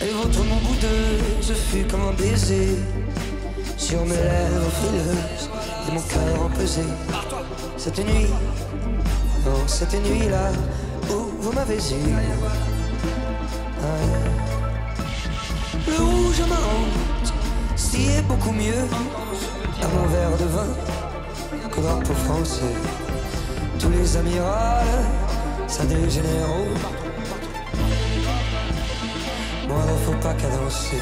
Et 0.02 0.10
votre 0.10 0.44
mon 0.44 0.56
boudeuse 0.56 1.52
fut 1.70 1.84
comme 1.84 2.08
un 2.08 2.12
baiser 2.12 2.78
Sur 3.78 4.02
mes 4.04 4.16
lèvres 4.16 4.70
frileuses 4.70 5.48
et 5.88 5.92
mon 5.92 6.00
cœur 6.02 6.42
empesé 6.44 6.82
Cette 7.78 7.98
nuit, 7.98 8.26
oh 9.46 9.50
cette 9.66 9.94
nuit-là 9.94 10.52
où 11.10 11.40
vous 11.40 11.52
m'avez 11.52 11.76
eu. 11.76 12.14
Le 15.86 16.02
rouge 16.02 16.40
à 16.40 16.46
ma 16.46 16.56
honte, 16.56 17.32
si 17.76 18.08
est 18.08 18.22
beaucoup 18.22 18.52
mieux 18.52 18.84
À 19.82 19.88
mon 19.88 20.06
verre 20.08 20.36
de 20.38 20.44
vin 20.44 20.68
qu'au 21.70 21.80
drapeau 21.80 22.14
français 22.14 22.74
Tous 23.78 23.90
les 23.90 24.16
amirals, 24.16 25.04
ça 25.66 25.84
des 25.84 26.10
généraux 26.10 26.74
moi, 29.74 29.78
il 29.88 30.04
faut 30.04 30.20
pas 30.20 30.34
cadencer. 30.34 31.00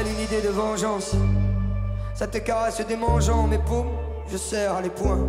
Une 0.00 0.20
idée 0.20 0.40
de 0.40 0.48
vengeance. 0.48 1.12
Ça 2.14 2.26
te 2.26 2.38
caresse 2.38 2.80
démangeant 2.86 3.46
mes 3.46 3.58
paumes, 3.58 3.90
je 4.30 4.38
serre 4.38 4.80
les 4.80 4.88
poings. 4.88 5.26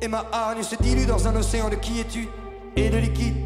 Et 0.00 0.08
ma 0.08 0.24
hargne 0.32 0.62
se 0.62 0.74
dilue 0.74 1.06
dans 1.06 1.28
un 1.28 1.36
océan 1.36 1.68
de 1.68 1.76
quiétude 1.76 2.28
et 2.74 2.90
de 2.90 2.98
liquide. 2.98 3.36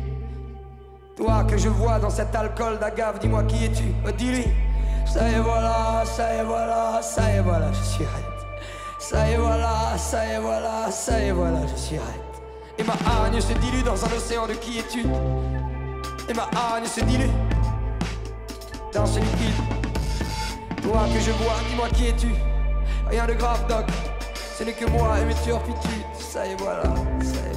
Toi 1.16 1.45
que 1.45 1.59
je 1.59 1.68
vois 1.68 1.99
dans 1.99 2.11
cet 2.11 2.35
alcool 2.35 2.79
d'agave, 2.79 3.18
dis-moi 3.18 3.43
qui 3.45 3.66
es-tu? 3.66 3.85
Oh, 4.07 4.11
Dis-lui. 4.16 4.47
Ça 5.07 5.29
y 5.29 5.35
est, 5.35 5.41
voilà, 5.41 6.03
ça 6.07 6.35
y 6.35 6.39
est, 6.39 6.45
voilà, 6.45 7.03
ça 7.03 7.31
y 7.31 7.37
est, 7.37 7.41
voilà, 7.41 7.72
je 7.72 7.83
suis 7.83 8.05
raide. 8.05 8.25
Ça 8.99 9.29
y 9.29 9.33
est, 9.33 9.37
voilà, 9.37 9.99
ça 9.99 10.27
y 10.27 10.31
est, 10.31 10.39
voilà, 10.39 10.91
ça 10.91 11.20
y 11.20 11.27
est, 11.29 11.33
voilà, 11.33 11.61
je 11.66 11.81
suis 11.81 11.99
raide. 11.99 12.25
Et 12.79 12.83
ma 12.83 12.95
hargne 13.07 13.41
se 13.41 13.53
dilue 13.53 13.83
dans 13.83 14.03
un 14.03 14.16
océan 14.16 14.47
de 14.47 14.55
quiétude. 14.55 15.11
Et 16.29 16.33
ma 16.33 16.49
hargne 16.59 16.87
se 16.87 17.01
dilue 17.01 17.31
dans 18.93 19.07
ce 19.07 19.18
liquide. 19.18 19.84
Toi 20.85 21.07
que 21.14 21.18
je 21.18 21.30
vois, 21.30 21.57
dis-moi 21.70 21.89
qui 21.95 22.09
es-tu 22.09 22.28
Rien 23.09 23.26
de 23.26 23.32
grave, 23.32 23.66
doc. 23.70 23.87
Ce 24.59 24.62
n'est 24.64 24.74
que 24.74 24.85
moi 24.91 25.18
et 25.18 25.24
mes 25.24 25.35
turpitudes. 25.35 26.05
Ça 26.20 26.47
y 26.47 26.51
est, 26.51 26.57
voilà, 26.61 26.82
ça 27.22 27.41
y 27.41 27.51
est, 27.51 27.54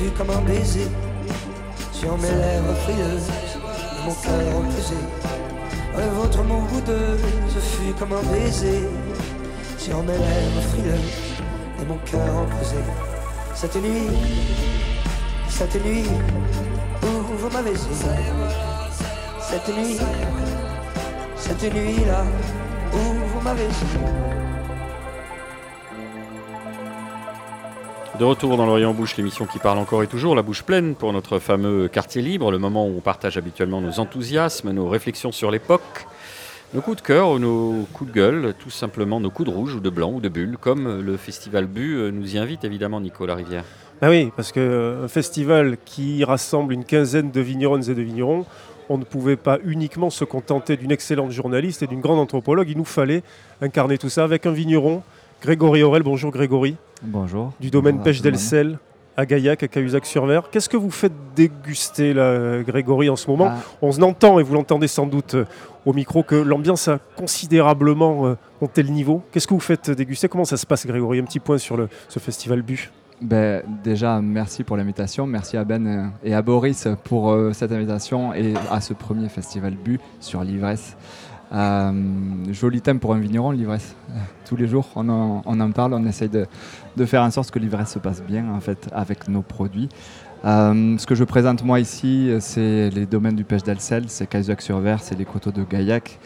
fut 0.00 0.10
comme 0.12 0.30
un 0.30 0.40
baiser 0.42 0.88
sur 1.92 2.16
mes 2.16 2.30
lèvres 2.30 2.74
frileuses 2.84 3.28
mon 4.06 4.14
cœur. 4.14 4.62
Le 5.96 6.08
vôtre, 6.14 6.42
mon 6.44 6.60
vous 6.60 6.80
deux, 6.80 7.18
ce 7.48 7.58
fut 7.58 7.92
comme 7.98 8.12
un 8.12 8.22
baiser 8.32 8.88
sur 9.76 10.02
mes 10.02 10.12
lèvres 10.12 10.62
frileuses 10.72 11.16
et 11.80 11.84
mon 11.84 11.98
cœur 11.98 12.34
empesé. 12.34 12.76
Cette 13.54 13.76
nuit, 13.76 14.08
cette 15.48 15.84
nuit 15.84 16.06
où 17.02 17.36
vous 17.36 17.50
m'avez 17.50 17.72
dit, 17.72 17.96
cette 19.40 19.76
nuit, 19.76 19.98
cette 21.36 21.74
nuit-là 21.74 22.24
où 22.94 23.28
vous 23.32 23.40
m'avez 23.42 23.66
dit. 23.66 24.39
De 28.20 28.24
retour 28.26 28.58
dans 28.58 28.66
l'Orient 28.66 28.92
Bouche, 28.92 29.16
l'émission 29.16 29.46
qui 29.46 29.58
parle 29.58 29.78
encore 29.78 30.02
et 30.02 30.06
toujours, 30.06 30.34
la 30.34 30.42
bouche 30.42 30.62
pleine 30.62 30.94
pour 30.94 31.10
notre 31.14 31.38
fameux 31.38 31.88
quartier 31.88 32.20
libre, 32.20 32.50
le 32.50 32.58
moment 32.58 32.86
où 32.86 32.98
on 32.98 33.00
partage 33.00 33.38
habituellement 33.38 33.80
nos 33.80 33.98
enthousiasmes, 33.98 34.72
nos 34.72 34.90
réflexions 34.90 35.32
sur 35.32 35.50
l'époque, 35.50 36.06
nos 36.74 36.82
coups 36.82 36.98
de 36.98 37.02
cœur 37.02 37.30
ou 37.30 37.38
nos 37.38 37.86
coups 37.94 38.10
de 38.10 38.14
gueule, 38.14 38.54
tout 38.58 38.68
simplement 38.68 39.20
nos 39.20 39.30
coups 39.30 39.48
de 39.48 39.54
rouge 39.54 39.74
ou 39.74 39.80
de 39.80 39.88
blanc 39.88 40.12
ou 40.12 40.20
de 40.20 40.28
bulle, 40.28 40.58
comme 40.58 41.00
le 41.00 41.16
festival 41.16 41.64
Bu 41.64 42.12
nous 42.12 42.36
y 42.36 42.38
invite 42.38 42.62
évidemment 42.62 43.00
Nicolas 43.00 43.36
Rivière. 43.36 43.64
Ah 44.02 44.10
oui, 44.10 44.30
parce 44.36 44.52
qu'un 44.52 45.08
festival 45.08 45.78
qui 45.86 46.22
rassemble 46.22 46.74
une 46.74 46.84
quinzaine 46.84 47.30
de 47.30 47.40
vigneronnes 47.40 47.88
et 47.88 47.94
de 47.94 48.02
vignerons, 48.02 48.44
on 48.90 48.98
ne 48.98 49.04
pouvait 49.04 49.36
pas 49.36 49.56
uniquement 49.64 50.10
se 50.10 50.26
contenter 50.26 50.76
d'une 50.76 50.92
excellente 50.92 51.30
journaliste 51.30 51.82
et 51.82 51.86
d'une 51.86 52.02
grande 52.02 52.18
anthropologue, 52.18 52.68
il 52.68 52.76
nous 52.76 52.84
fallait 52.84 53.22
incarner 53.62 53.96
tout 53.96 54.10
ça 54.10 54.24
avec 54.24 54.44
un 54.44 54.52
vigneron, 54.52 55.02
Grégory 55.40 55.82
Aurel. 55.82 56.02
Bonjour 56.02 56.30
Grégory. 56.30 56.76
Bonjour. 57.02 57.52
Du 57.60 57.70
domaine 57.70 57.96
Bonjour 57.96 58.04
pêche 58.04 58.22
d'Elcel 58.22 58.78
à 59.16 59.26
Gaillac, 59.26 59.62
à 59.62 59.68
Cahuzac-sur-Mer. 59.68 60.48
Qu'est-ce 60.50 60.68
que 60.68 60.76
vous 60.76 60.90
faites 60.90 61.12
déguster, 61.34 62.14
là, 62.14 62.62
Grégory, 62.62 63.10
en 63.10 63.16
ce 63.16 63.28
moment 63.28 63.48
Ah. 63.50 63.58
On 63.82 63.90
entend, 64.02 64.38
et 64.38 64.42
vous 64.42 64.54
l'entendez 64.54 64.86
sans 64.86 65.06
doute 65.06 65.34
euh, 65.34 65.44
au 65.84 65.92
micro, 65.92 66.22
que 66.22 66.34
l'ambiance 66.36 66.88
a 66.88 66.98
considérablement 67.16 68.26
euh, 68.26 68.34
monté 68.60 68.82
le 68.82 68.90
niveau. 68.90 69.22
Qu'est-ce 69.32 69.46
que 69.46 69.54
vous 69.54 69.60
faites 69.60 69.90
déguster? 69.90 70.28
Comment 70.28 70.44
ça 70.44 70.56
se 70.56 70.66
passe, 70.66 70.86
Grégory? 70.86 71.18
Un 71.18 71.24
petit 71.24 71.40
point 71.40 71.58
sur 71.58 71.76
le, 71.76 71.88
ce 72.08 72.18
festival 72.18 72.62
Bu. 72.62 72.90
Ben, 73.20 73.62
déjà, 73.84 74.20
merci 74.22 74.64
pour 74.64 74.78
l'invitation. 74.78 75.26
Merci 75.26 75.58
à 75.58 75.64
Ben 75.64 75.86
euh, 75.86 76.06
et 76.24 76.32
à 76.32 76.40
Boris 76.40 76.88
pour 77.04 77.30
euh, 77.30 77.52
cette 77.52 77.72
invitation 77.72 78.32
et 78.32 78.54
à 78.70 78.80
ce 78.80 78.94
premier 78.94 79.28
festival 79.28 79.74
Bu 79.74 80.00
sur 80.20 80.42
l'ivresse. 80.42 80.96
Euh, 81.52 81.92
joli 82.52 82.80
thème 82.80 83.00
pour 83.00 83.14
un 83.14 83.18
vigneron, 83.18 83.50
l'ivresse. 83.50 83.94
Tous 84.46 84.56
les 84.56 84.68
jours, 84.68 84.88
on 84.94 85.08
en, 85.08 85.70
parle, 85.72 85.94
on 85.94 86.04
essaye 86.06 86.28
de, 86.28 86.46
faire 87.06 87.22
en 87.22 87.30
sorte 87.30 87.50
que 87.50 87.58
l'ivresse 87.58 87.92
se 87.92 87.98
passe 87.98 88.22
bien 88.22 88.52
en 88.52 88.60
fait 88.60 88.88
avec 88.92 89.28
nos 89.28 89.42
produits. 89.42 89.88
Euh, 90.44 90.96
ce 90.96 91.06
que 91.06 91.14
je 91.14 91.24
présente 91.24 91.64
moi 91.64 91.80
ici, 91.80 92.30
c'est 92.40 92.90
les 92.90 93.06
domaines 93.06 93.36
du 93.36 93.44
pêche 93.44 93.62
d'Alcel, 93.62 94.04
c'est 94.08 94.26
Cahuzac-sur-Ver, 94.26 95.02
c'est 95.02 95.18
les 95.18 95.24
coteaux 95.24 95.50
de 95.50 95.64
Gaillac, 95.64 96.18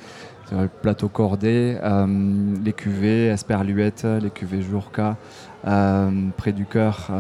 le 0.53 0.69
plateau 0.69 1.09
cordé, 1.09 1.79
euh, 1.83 2.07
les 2.65 2.73
cuvées 2.73 3.27
Esperluette, 3.27 4.07
les 4.23 4.31
cuvées 4.31 4.63
Jourca, 4.63 5.17
près 5.63 6.53
du 6.53 6.67
cœur, 6.67 7.11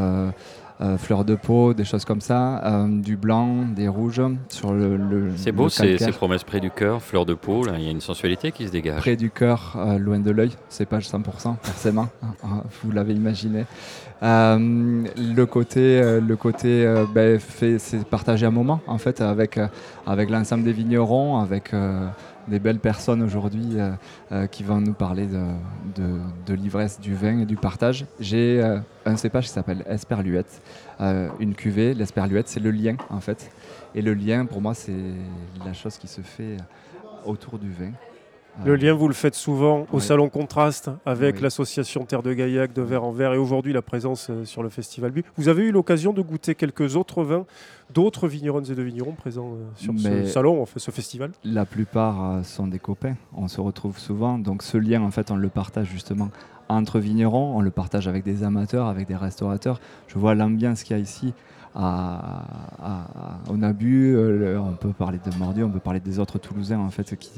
euh, 0.81 0.99
fleurs 0.99 1.25
de 1.25 1.35
peau, 1.37 1.72
des 1.72 1.85
choses 1.85 2.05
comme 2.05 2.20
ça, 2.20 2.62
euh, 2.64 2.89
du 3.01 3.16
blanc, 3.16 3.64
des 3.75 3.87
rouges 3.89 4.20
sur 4.49 4.72
le. 4.72 4.97
le- 4.97 5.31
C'est 5.37 5.51
le 5.51 5.57
beau, 5.57 5.68
ces, 5.68 5.87
calcaire. 5.91 6.07
ces 6.09 6.12
promesses 6.12 6.45
près 6.45 6.61
du 6.61 6.70
cœur, 6.70 7.01
fleur 7.01 7.25
de 7.27 7.35
peau, 7.35 7.64
il 7.77 7.85
y 7.85 7.89
a 7.89 7.91
une 7.91 8.01
sensualité 8.01 8.51
qui 8.53 8.66
se 8.66 8.72
dégage. 8.72 8.99
Près 9.01 9.16
du 9.16 9.31
cœur, 9.31 9.75
euh, 9.77 9.99
loin 9.99 10.18
de 10.18 10.31
l'œil, 10.31 10.51
c'est 10.68 10.87
pas 10.87 10.99
100%, 10.99 11.57
forcément, 11.62 12.09
vous 12.83 12.91
l'avez 12.91 13.14
imaginé. 13.14 13.64
Le 14.22 15.45
côté, 15.45 16.01
le 16.20 16.37
côté 16.37 17.05
ben, 17.14 17.39
c'est 17.79 18.05
partager 18.09 18.47
un 18.47 18.51
moment, 18.51 18.81
en 18.87 18.99
fait, 18.99 19.20
avec, 19.20 19.59
avec 20.07 20.31
l'ensemble 20.31 20.64
des 20.64 20.72
vignerons, 20.72 21.39
avec 21.39 21.72
des 22.49 22.59
belles 22.59 22.78
personnes 22.78 23.22
aujourd'hui 23.22 23.72
euh, 23.74 23.92
euh, 24.32 24.47
qui 24.47 24.62
vont 24.62 24.80
nous 24.80 24.92
parler 24.92 25.26
de, 25.26 26.55
l'ivresse, 26.55 27.01
du 27.01 27.14
vin 27.14 27.40
et 27.40 27.47
du 27.47 27.57
partage. 27.57 28.07
J'ai 28.20 28.62
euh, 28.62 28.78
un 29.05 29.16
cépage 29.16 29.45
qui 29.45 29.51
s'appelle 29.51 29.84
Esperluette, 29.88 30.62
une 31.40 31.55
cuvée. 31.55 31.95
L'esperluette, 31.95 32.49
c'est 32.49 32.61
le 32.61 32.70
lien, 32.70 32.97
en 33.11 33.20
fait. 33.20 33.51
Et 33.95 34.03
le 34.03 34.14
lien, 34.14 34.47
pour 34.47 34.61
moi, 34.61 34.74
c'est 34.74 34.92
la 35.64 35.72
chose 35.72 35.99
qui 35.99 36.09
se 36.09 36.20
fait 36.20 36.57
autour 37.24 37.59
du 37.59 37.70
vin. 37.70 37.92
Le 38.65 38.77
lien, 38.77 38.93
vous 38.95 39.09
le 39.09 39.15
faites 39.15 39.35
souvent 39.35 39.81
au 39.93 39.97
Oui. 39.97 40.01
Salon 40.01 40.29
Contraste 40.29 40.89
avec 41.05 41.37
Oui. 41.37 41.43
l'association 41.43 42.05
Terre 42.05 42.23
de 42.23 42.33
Gaillac 42.33 42.73
de 42.73 42.83
Verre 42.83 43.03
en 43.03 43.11
Verre 43.11 43.33
et 43.35 43.37
aujourd'hui 43.37 43.73
la 43.73 43.83
présence 43.83 44.29
euh, 44.31 44.45
sur 44.45 44.63
le 44.63 44.69
Festival 44.69 45.11
Bu. 45.11 45.25
Vous 45.37 45.49
avez 45.49 45.65
eu 45.65 45.73
l'occasion 45.73 46.13
de 46.13 46.23
goûter 46.23 46.55
quelques 46.55 46.95
autres 46.95 47.25
vins 47.25 47.47
d'autres 47.93 48.29
vigneronnes 48.29 48.65
et 48.71 48.75
de 48.75 48.83
vignerons 48.83 49.13
présents 49.13 49.55
euh, 49.55 49.65
sur 49.75 49.93
Mais- 49.93 50.25
ce 50.27 50.27
salon, 50.27 50.63
en 50.63 50.67
fait, 50.67 50.79
ce 50.79 50.93
festival? 50.93 51.33
La 51.43 51.65
plupart 51.67 52.31
euh, 52.37 52.43
sont 52.45 52.69
des 52.69 52.79
copains, 52.79 53.17
on 53.37 53.49
se 53.49 53.61
retrouve 53.61 53.99
souvent. 53.99 54.39
Donc 54.39 54.63
ce 54.63 54.79
lien, 54.79 55.03
en 55.03 55.11
fait, 55.11 55.33
on 55.33 55.37
le 55.37 55.49
partage 55.49 55.89
justement 55.89 56.31
entre 56.69 57.01
vignerons, 57.01 57.57
on 57.57 57.61
le 57.61 57.71
partage 57.71 58.07
avec 58.09 58.23
des 58.25 58.45
amateurs, 58.45 58.87
avec 58.87 59.09
des 59.09 59.17
restaurateurs. 59.17 59.81
Je 60.07 60.17
vois 60.19 60.35
l'ambiance 60.37 60.85
qu'il 60.85 60.97
y 60.97 60.99
a 60.99 61.03
ici. 61.03 61.35
À, 61.77 62.45
à- 62.81 62.85
à- 62.85 63.39
on 63.51 63.61
a 63.62 63.72
bu, 63.72 64.14
euh, 64.16 64.61
on 64.61 64.75
peut 64.75 64.93
parler 64.93 65.18
de 65.18 65.37
Mordu, 65.39 65.64
on 65.64 65.70
peut 65.70 65.81
parler 65.81 65.99
des 65.99 66.20
autres 66.20 66.39
Toulousains 66.39 66.79
en 66.79 66.91
fait 66.91 67.16
qui, 67.16 67.31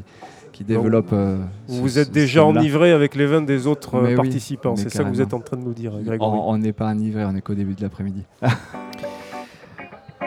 qui 0.52 0.62
Donc, 0.64 0.82
développent. 0.82 1.12
euh, 1.14 1.38
Vous 1.68 1.76
ce- 1.76 1.80
vous 1.80 1.98
êtes 1.98 2.08
ce 2.08 2.12
déjà 2.12 2.44
enivré 2.44 2.92
avec 2.92 3.14
les 3.14 3.24
vins 3.26 3.40
des 3.40 3.66
autres 3.66 3.94
euh, 3.94 4.02
Mais 4.08 4.14
participants. 4.14 4.76
C'est 4.76 4.90
ça 4.90 5.04
que 5.04 5.08
vous 5.08 5.22
êtes 5.22 5.32
en 5.32 5.40
train 5.40 5.56
de 5.56 5.62
nous 5.62 5.72
dire, 5.72 5.92
Grégory. 6.04 6.18
On 6.20 6.50
on 6.50 6.58
n'est 6.58 6.74
pas 6.74 6.88
enivré, 6.90 7.24
on 7.24 7.34
est 7.34 7.40
qu'au 7.40 7.54
début 7.54 7.74
de 7.74 7.82
l'après-midi. 7.82 8.24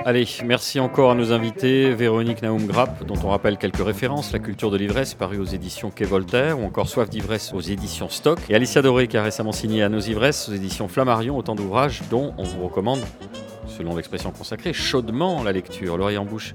Allez, 0.06 0.26
merci 0.46 0.80
encore 0.80 1.12
à 1.12 1.16
nos 1.16 1.34
invités, 1.34 1.94
Véronique 1.94 2.42
Naoum 2.42 2.66
Grapp, 2.66 3.06
dont 3.06 3.16
on 3.24 3.30
rappelle 3.30 3.58
quelques 3.58 3.84
références, 3.84 4.32
La 4.32 4.40
culture 4.40 4.72
de 4.72 4.78
l'ivresse, 4.78 5.14
paru 5.14 5.38
aux 5.40 5.46
éditions 5.46 5.92
Quai 5.92 6.06
Voltaire, 6.06 6.58
ou 6.60 6.64
encore 6.64 6.88
Soif 6.88 7.10
d'ivresse 7.10 7.54
aux 7.54 7.60
éditions 7.60 8.08
Stock, 8.08 8.40
et 8.50 8.56
Alicia 8.56 8.82
Doré, 8.82 9.08
qui 9.08 9.18
a 9.18 9.24
récemment 9.24 9.52
signé 9.52 9.84
à 9.84 9.90
nos 9.90 10.00
ivresses 10.00 10.48
aux 10.50 10.54
éditions 10.54 10.88
Flammarion, 10.88 11.38
autant 11.38 11.54
d'ouvrages 11.54 12.02
dont 12.10 12.34
on 12.38 12.44
vous 12.44 12.64
recommande, 12.64 13.00
selon 13.80 13.96
l'expression 13.96 14.32
consacrée, 14.32 14.74
chaudement 14.74 15.42
la 15.42 15.54
lecture. 15.54 15.96
L'oreille 15.96 16.18
en 16.18 16.26
bouche. 16.26 16.54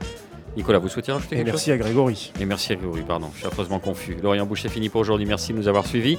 Nicolas, 0.58 0.78
vous 0.78 0.88
souhaitez 0.88 1.10
rajouter 1.10 1.34
Et 1.34 1.38
quelque 1.38 1.46
merci 1.46 1.70
chose 1.70 1.74
à 1.74 1.78
Grégory. 1.78 2.32
Et 2.38 2.44
merci 2.44 2.72
à 2.72 2.76
Grégory, 2.76 3.00
pardon, 3.00 3.28
je 3.32 3.38
suis 3.38 3.46
affreusement 3.46 3.80
confus. 3.80 4.16
L'Orient 4.22 4.44
en 4.44 4.46
bouche, 4.46 4.62
c'est 4.62 4.68
fini 4.68 4.90
pour 4.90 5.00
aujourd'hui. 5.00 5.26
Merci 5.26 5.52
de 5.52 5.58
nous 5.58 5.66
avoir 5.66 5.86
suivis. 5.86 6.18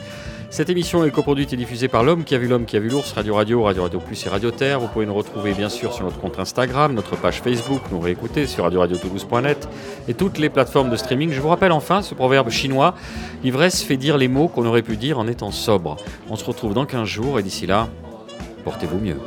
Cette 0.49 0.69
émission 0.69 1.05
est 1.05 1.11
coproduite 1.11 1.53
et 1.53 1.57
diffusée 1.57 1.87
par 1.87 2.03
l'homme 2.03 2.23
qui 2.23 2.33
a 2.33 2.39
vu 2.39 2.47
l'homme 2.47 2.65
qui 2.65 2.75
a 2.75 2.79
vu 2.79 2.89
l'ours, 2.89 3.13
Radio 3.13 3.35
Radio, 3.35 3.61
Radio 3.63 3.83
Radio 3.83 3.99
Plus 3.99 4.25
et 4.25 4.29
Radio 4.29 4.49
Terre. 4.49 4.79
Vous 4.79 4.87
pouvez 4.87 5.05
nous 5.05 5.13
retrouver 5.13 5.53
bien 5.53 5.69
sûr 5.69 5.93
sur 5.93 6.03
notre 6.03 6.19
compte 6.19 6.39
Instagram, 6.39 6.93
notre 6.93 7.15
page 7.15 7.39
Facebook, 7.41 7.81
nous 7.91 7.99
réécouter 7.99 8.47
sur 8.47 8.63
radioradiotoulouse.net 8.63 9.69
et 10.07 10.15
toutes 10.15 10.39
les 10.39 10.49
plateformes 10.49 10.89
de 10.89 10.95
streaming. 10.97 11.31
Je 11.31 11.39
vous 11.39 11.49
rappelle 11.49 11.71
enfin 11.71 12.01
ce 12.01 12.15
proverbe 12.15 12.49
chinois 12.49 12.95
l'ivresse 13.43 13.83
fait 13.83 13.97
dire 13.97 14.17
les 14.17 14.27
mots 14.27 14.47
qu'on 14.47 14.65
aurait 14.65 14.81
pu 14.81 14.97
dire 14.97 15.19
en 15.19 15.27
étant 15.27 15.51
sobre. 15.51 15.97
On 16.29 16.35
se 16.35 16.43
retrouve 16.43 16.73
dans 16.73 16.85
15 16.85 17.07
jours 17.07 17.39
et 17.39 17.43
d'ici 17.43 17.67
là, 17.67 17.87
portez-vous 18.65 18.99
mieux. 18.99 19.17